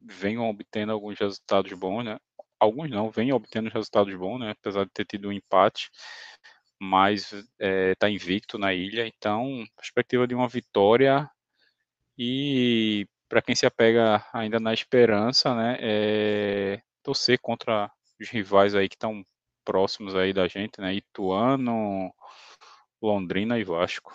[0.01, 2.19] vem obtendo alguns resultados bons, né?
[2.59, 4.51] Alguns não, vem obtendo resultados bons, né?
[4.51, 5.91] Apesar de ter tido um empate,
[6.81, 9.07] mas está é, tá invicto na ilha.
[9.07, 11.29] Então, perspectiva de uma vitória
[12.19, 15.79] e para quem se apega ainda na esperança, né?
[15.81, 17.91] É, torcer contra
[18.21, 19.25] os rivais aí que estão
[19.65, 20.95] próximos aí da gente, né?
[20.95, 22.13] Ituano,
[23.03, 24.15] Londrina e Vasco.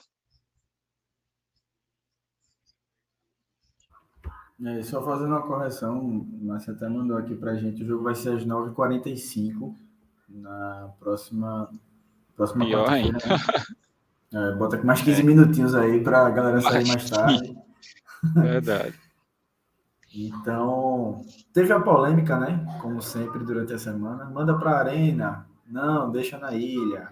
[4.64, 8.38] É, só fazendo uma correção, você até mandou aqui pra gente, o jogo vai ser
[8.38, 9.74] às 9h45
[10.30, 11.70] na próxima,
[12.36, 13.18] próxima Pior ainda.
[13.18, 13.38] Né?
[14.34, 15.24] É, bota mais 15 é.
[15.26, 17.54] minutinhos aí para a galera sair mais tarde.
[18.34, 18.98] Verdade.
[20.16, 22.66] então, teve a polêmica, né?
[22.82, 24.24] Como sempre, durante a semana.
[24.24, 25.46] Manda para a arena.
[25.68, 27.10] Não, deixa na ilha.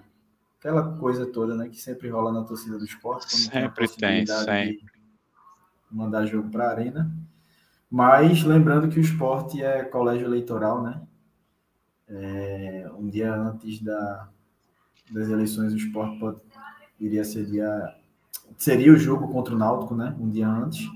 [0.57, 1.67] Aquela coisa toda, né?
[1.67, 3.35] Que sempre rola na torcida do esporte.
[3.35, 4.85] Sempre tem, tem sempre.
[5.91, 7.11] Mandar jogo para a arena.
[7.89, 11.01] Mas lembrando que o esporte é colégio eleitoral, né?
[12.07, 14.29] É, um dia antes da,
[15.11, 16.39] das eleições, o esporte pode,
[16.99, 17.95] iria ser dia,
[18.57, 20.15] seria o jogo contra o Náutico, né?
[20.19, 20.87] Um dia antes.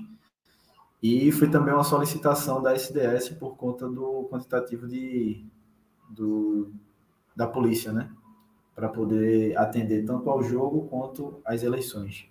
[1.02, 5.44] E foi também uma solicitação da SDS por conta do quantitativo de,
[6.08, 6.72] do,
[7.34, 8.10] da polícia, né?
[8.74, 12.26] Para poder atender tanto ao jogo quanto às eleições.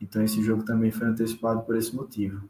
[0.00, 2.48] Então esse jogo também foi antecipado por esse motivo.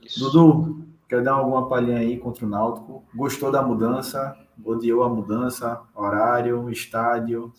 [0.00, 0.30] Isso.
[0.30, 3.04] Dudu, quer dar alguma palhinha aí contra o Náutico?
[3.14, 4.36] Gostou da mudança?
[4.64, 5.82] Odiou a mudança?
[5.94, 7.52] Horário, estádio?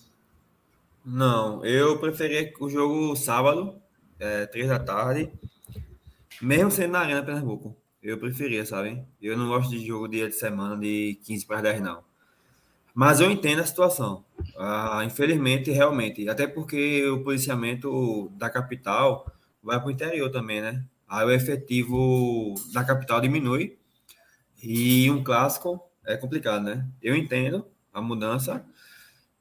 [1.06, 3.76] Não, eu preferia o jogo sábado,
[4.20, 5.32] é, três da tarde,
[6.42, 7.76] mesmo sendo na Arena Pernambuco.
[8.02, 9.06] Eu preferia, sabe?
[9.22, 12.04] Eu não gosto de jogo dia de semana de 15 para 10, não.
[12.94, 14.24] Mas eu entendo a situação.
[14.58, 16.28] Ah, infelizmente, realmente.
[16.30, 19.26] Até porque o policiamento da capital
[19.64, 20.84] vai para o interior também, né?
[21.14, 23.78] Aí o efetivo da capital diminui.
[24.64, 26.88] E um clássico é complicado, né?
[27.04, 28.66] Eu entendo a mudança,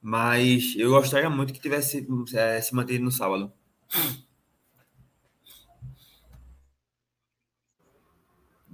[0.02, 3.50] mas eu gostaria muito que tivesse é, se mantido no sábado.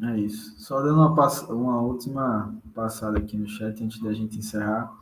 [0.03, 0.59] É isso.
[0.59, 4.93] Só dando uma, pass uma última passada aqui no chat antes da gente encerrar,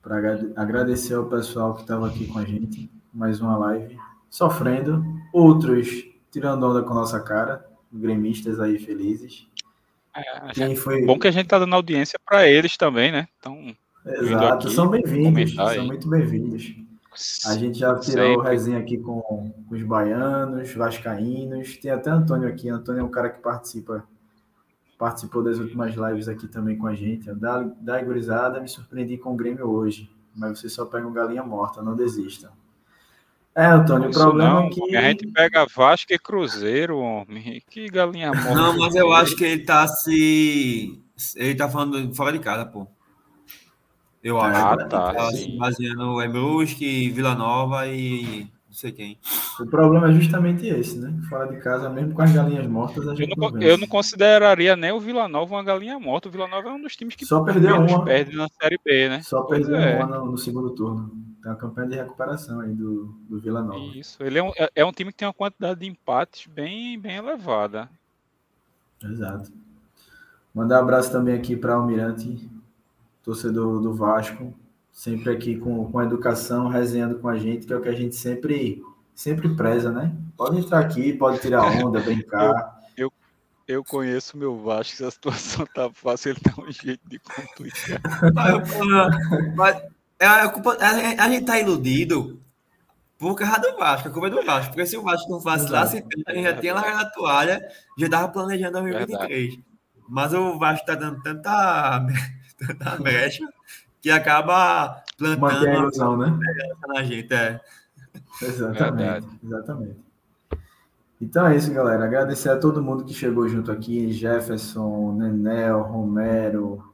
[0.00, 0.16] para
[0.56, 3.98] agradecer ao pessoal que estava aqui com a gente, mais uma live,
[4.30, 9.46] sofrendo, outros tirando onda com nossa cara, gremistas aí felizes.
[10.14, 11.04] É, Quem foi...
[11.04, 13.28] Bom que a gente está dando audiência para eles também, né?
[13.38, 13.74] Então,
[14.04, 16.74] Exato, são bem-vindos, são muito bem-vindos.
[17.46, 18.50] A gente já tirou Sempre.
[18.50, 22.68] resenha aqui com, com os baianos, vascaínos, tem até Antônio aqui.
[22.68, 24.04] Antônio é um cara que participa
[24.96, 27.32] participou das últimas lives aqui também com a gente.
[27.34, 31.44] Da, da gurizada, me surpreendi com o Grêmio hoje, mas você só pega um galinha
[31.44, 32.50] morta, não desista.
[33.58, 34.96] É, Antônio, Isso o problema não, é que.
[34.96, 37.60] A gente pega Vasco e Cruzeiro, homem.
[37.68, 38.54] Que galinha morta.
[38.54, 41.02] Não, mas eu acho que ele tá se.
[41.34, 42.86] Ele tá falando fora de casa, pô.
[44.22, 44.64] Eu acho.
[44.64, 45.12] Ah, tá.
[45.12, 48.48] tá se baseando em Brusque, Vila Nova e
[48.78, 49.18] sei quem.
[49.58, 51.12] O problema é justamente esse, né?
[51.28, 53.88] Fora de casa, mesmo com as galinhas mortas, a gente eu não, não eu não
[53.88, 56.28] consideraria nem o Vila Nova uma galinha morta.
[56.28, 58.04] O Vila Nova é um dos times que só perdeu uma.
[58.04, 59.20] perde na Série B, né?
[59.22, 59.96] Só perdeu é.
[59.96, 61.10] uma no, no, segundo turno.
[61.42, 63.96] Tem uma campanha de recuperação aí do, do Vila Nova.
[63.96, 67.00] Isso, ele é um, é, é um time que tem uma quantidade de empates bem,
[67.00, 67.90] bem elevada.
[69.02, 69.50] Exato.
[70.54, 72.48] Mandar um abraço também aqui para o Almirante,
[73.24, 74.54] torcedor do Vasco
[74.98, 77.94] sempre aqui com, com a educação, resenhando com a gente, que é o que a
[77.94, 78.82] gente sempre,
[79.14, 80.12] sempre preza, né?
[80.36, 82.80] Pode entrar aqui, pode tirar onda, brincar.
[82.96, 86.72] Eu, eu, eu conheço o meu Vasco, se a situação tá fácil, ele dá um
[86.72, 88.00] jeito de complicar.
[89.54, 89.82] Mas,
[90.18, 92.42] é, a, culpa, a, a, gente tá iludido
[93.16, 95.70] por causa do Vasco, a culpa é do Vasco, porque se o Vasco não fosse
[95.70, 99.28] lá, a gente já tinha largado a toalha, já tava planejando 2023.
[99.28, 99.64] Verdade.
[100.08, 102.04] Mas o Vasco tá dando tanta,
[102.58, 103.46] tanta brecha
[104.00, 106.38] que acaba plantando a ilusão, né?
[106.86, 107.32] na gente.
[107.32, 107.60] É.
[108.40, 109.96] Exatamente, exatamente.
[111.20, 112.04] Então é isso, galera.
[112.04, 116.84] Agradecer a todo mundo que chegou junto aqui: Jefferson, Nenel, Romero,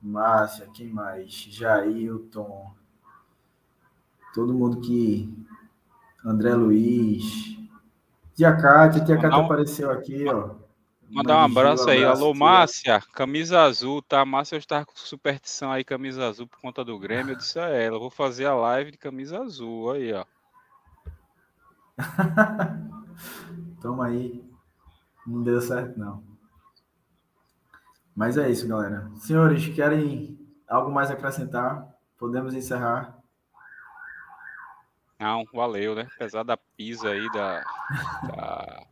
[0.00, 1.32] Márcia, quem mais?
[1.32, 2.72] Jailton,
[4.34, 5.32] todo mundo que.
[6.24, 7.56] André Luiz,
[8.34, 10.65] Tia Cátia, Tia Cátia apareceu aqui, ó.
[11.10, 12.04] Mandar um abraço aí.
[12.04, 14.24] Alô, Márcia, camisa azul, tá?
[14.24, 17.32] Márcia está com superstição aí, camisa azul, por conta do Grêmio.
[17.32, 19.92] Eu disse a ela, vou fazer a live de camisa azul.
[19.92, 20.24] Aí, ó.
[23.80, 24.44] Toma aí.
[25.26, 26.22] Não deu certo, não.
[28.14, 29.10] Mas é isso, galera.
[29.16, 30.38] Senhores, querem
[30.68, 31.86] algo mais acrescentar?
[32.18, 33.16] Podemos encerrar?
[35.18, 36.08] Não, valeu, né?
[36.14, 37.64] Apesar da pisa aí, da,
[38.22, 38.86] da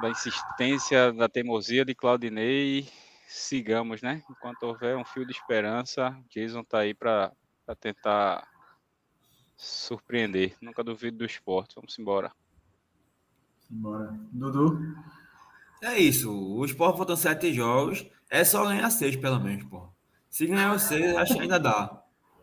[0.00, 2.88] da insistência, da teimosia de Claudinei,
[3.26, 4.22] sigamos, né?
[4.30, 7.32] Enquanto houver um fio de esperança, Jason tá aí para
[7.80, 8.46] tentar
[9.56, 10.54] surpreender.
[10.60, 11.74] Nunca duvido do esporte.
[11.76, 12.32] Vamos embora.
[13.70, 14.14] Embora.
[14.32, 14.94] Dudu?
[15.82, 16.32] É isso.
[16.32, 18.06] O esporte faltam sete jogos.
[18.28, 19.88] É só ganhar seis, pelo menos, pô.
[20.28, 22.02] Se ganhar seis, acho que ainda dá.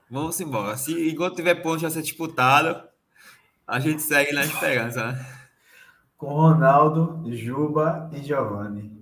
[0.10, 0.76] Vamos embora.
[0.78, 2.88] Se enquanto tiver ponto já ser disputado,
[3.68, 5.43] a gente segue na esperança, né?
[6.24, 8.94] Com Ronaldo, Juba e Giovanni.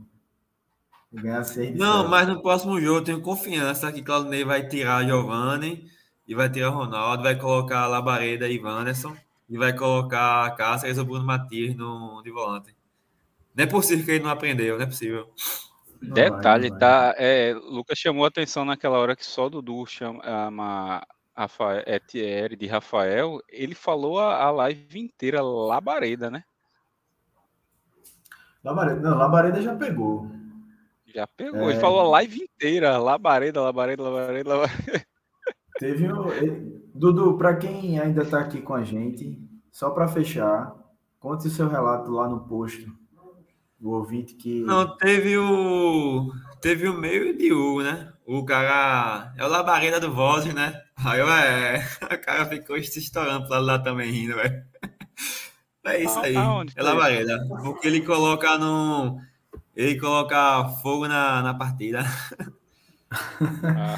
[1.13, 5.85] Ganhar seis Não, mas no próximo jogo eu tenho confiança que Claudinei vai tirar Giovanni
[6.27, 9.15] e vai tirar Ronaldo, vai colocar Labareda e Wanderson
[9.47, 12.75] e vai colocar Cáceres ou Bruno Matias no, de volante.
[13.53, 15.29] Não é possível que ele não aprendeu, não é possível.
[16.01, 17.15] Não Detalhe, vai, tá?
[17.17, 22.65] É, Lucas chamou a atenção naquela hora que só Dudu chama Rafael, é, Thierry de
[22.65, 23.39] Rafael.
[23.47, 26.43] Ele falou a, a live inteira Labareda, né?
[28.63, 30.27] Labareda, não, Labareda já pegou.
[31.13, 31.69] Já pegou.
[31.69, 31.71] É...
[31.71, 32.97] Ele falou a live inteira.
[32.97, 35.05] Labareda, labareda, labareda, labareda.
[35.79, 36.81] Teve o.
[36.93, 39.39] Dudu, para quem ainda está aqui com a gente,
[39.71, 40.75] só para fechar,
[41.19, 42.91] conte o seu relato lá no posto.
[43.81, 44.61] O ouvinte que.
[44.61, 46.31] Não, teve o.
[46.61, 48.13] Teve o meio de Hugo, né?
[48.25, 49.33] O cara.
[49.37, 50.79] É o labareda do Voz, né?
[51.03, 51.83] Aí eu, é.
[52.03, 54.63] O cara ficou se estourando pra lá também rindo, velho.
[55.83, 56.35] É isso aí.
[56.35, 57.47] Aonde é labareda.
[57.63, 59.19] Porque ele coloca no.
[59.75, 62.03] Ele coloca fogo na, na partida.
[63.63, 63.97] Ah.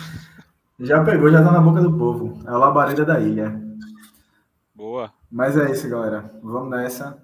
[0.80, 2.40] Já pegou, já tá na boca do povo.
[2.48, 3.62] É o labareda da ilha.
[4.74, 5.14] Boa.
[5.32, 6.32] Mas é isso, galera.
[6.42, 7.22] Vamos nessa.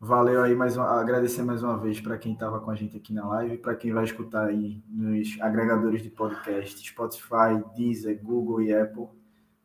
[0.00, 3.12] Valeu aí mais uma, agradecer mais uma vez para quem estava com a gente aqui
[3.12, 8.72] na live, para quem vai escutar aí nos agregadores de podcast, Spotify, Deezer, Google e
[8.72, 9.08] Apple.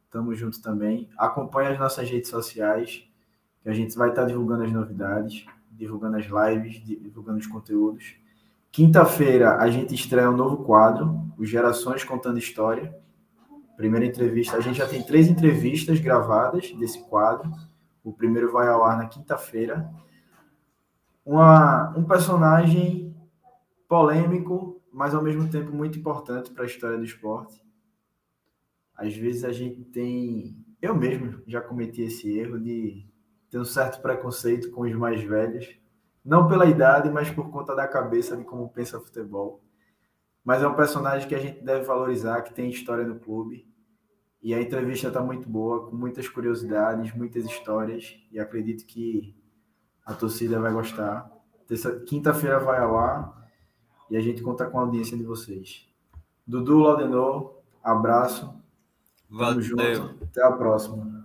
[0.10, 1.07] Tamo junto também.
[1.18, 3.07] Acompanhe as nossas redes sociais,
[3.64, 8.15] que a gente vai estar divulgando as novidades, divulgando as lives, divulgando os conteúdos.
[8.72, 12.94] Quinta-feira a gente estreia um novo quadro, o Gerações Contando História.
[13.77, 17.49] Primeira entrevista, a gente já tem três entrevistas gravadas desse quadro.
[18.03, 19.90] O primeiro vai ao ar na quinta-feira
[21.26, 23.15] um personagem
[23.88, 27.64] polêmico, mas ao mesmo tempo muito importante para a história do esporte.
[28.95, 30.56] Às vezes a gente tem.
[30.81, 33.06] Eu mesmo já cometi esse erro de
[33.53, 35.77] ter um certo preconceito com os mais velhos,
[36.25, 39.61] não pela idade, mas por conta da cabeça de como pensa futebol.
[40.43, 43.71] Mas é um personagem que a gente deve valorizar, que tem história no clube.
[44.41, 49.35] E a entrevista está muito boa, com muitas curiosidades, muitas histórias, e acredito que
[50.03, 51.31] a torcida vai gostar.
[52.07, 53.47] Quinta-feira vai ao ar
[54.09, 55.88] e a gente conta com a audiência de vocês.
[56.45, 58.51] Dudu Laudenor, abraço.
[59.30, 59.61] Valeu.
[59.61, 60.23] Junto.
[60.23, 61.22] Até a próxima.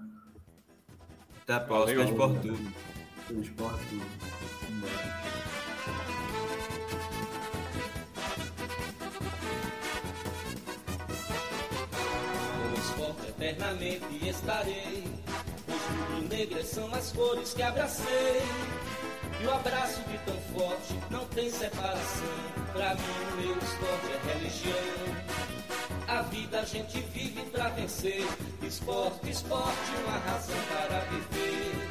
[1.49, 2.05] Até a próxima.
[2.05, 2.13] Valeu.
[2.13, 3.43] Esporte Tudo.
[3.43, 4.19] Esporte Tudo.
[13.29, 15.05] eternamente estarei
[15.69, 18.43] rubro-negras são as cores que abracei.
[19.41, 22.29] E o abraço de tão forte não tem separação.
[22.75, 25.58] Pra mim, o meu esporte é religião.
[26.09, 28.27] A vida a gente vive pra vencer.
[28.63, 31.89] Esporte, esporte, uma razão para viver.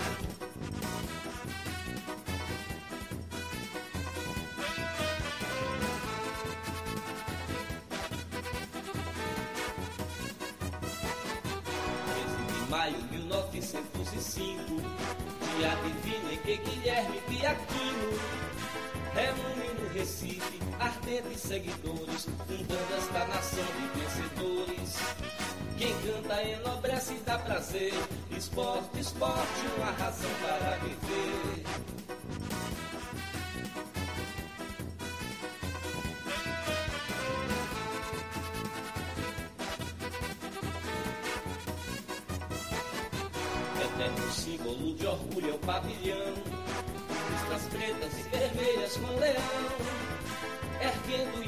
[12.69, 14.57] maio 1905,
[15.57, 18.19] dia divino em que Guilherme Piaquino
[19.25, 24.95] no Recife ardentes seguidores, fundando esta nação de vencedores.
[25.77, 27.93] Quem canta enobrece e dá prazer,
[28.29, 31.63] esporte, esporte, uma razão para viver.
[43.97, 46.56] eterno símbolo de orgulho é o pavilhão.
[47.49, 49.41] Listas pretas e vermelhas com leão,
[50.81, 51.43] erguendo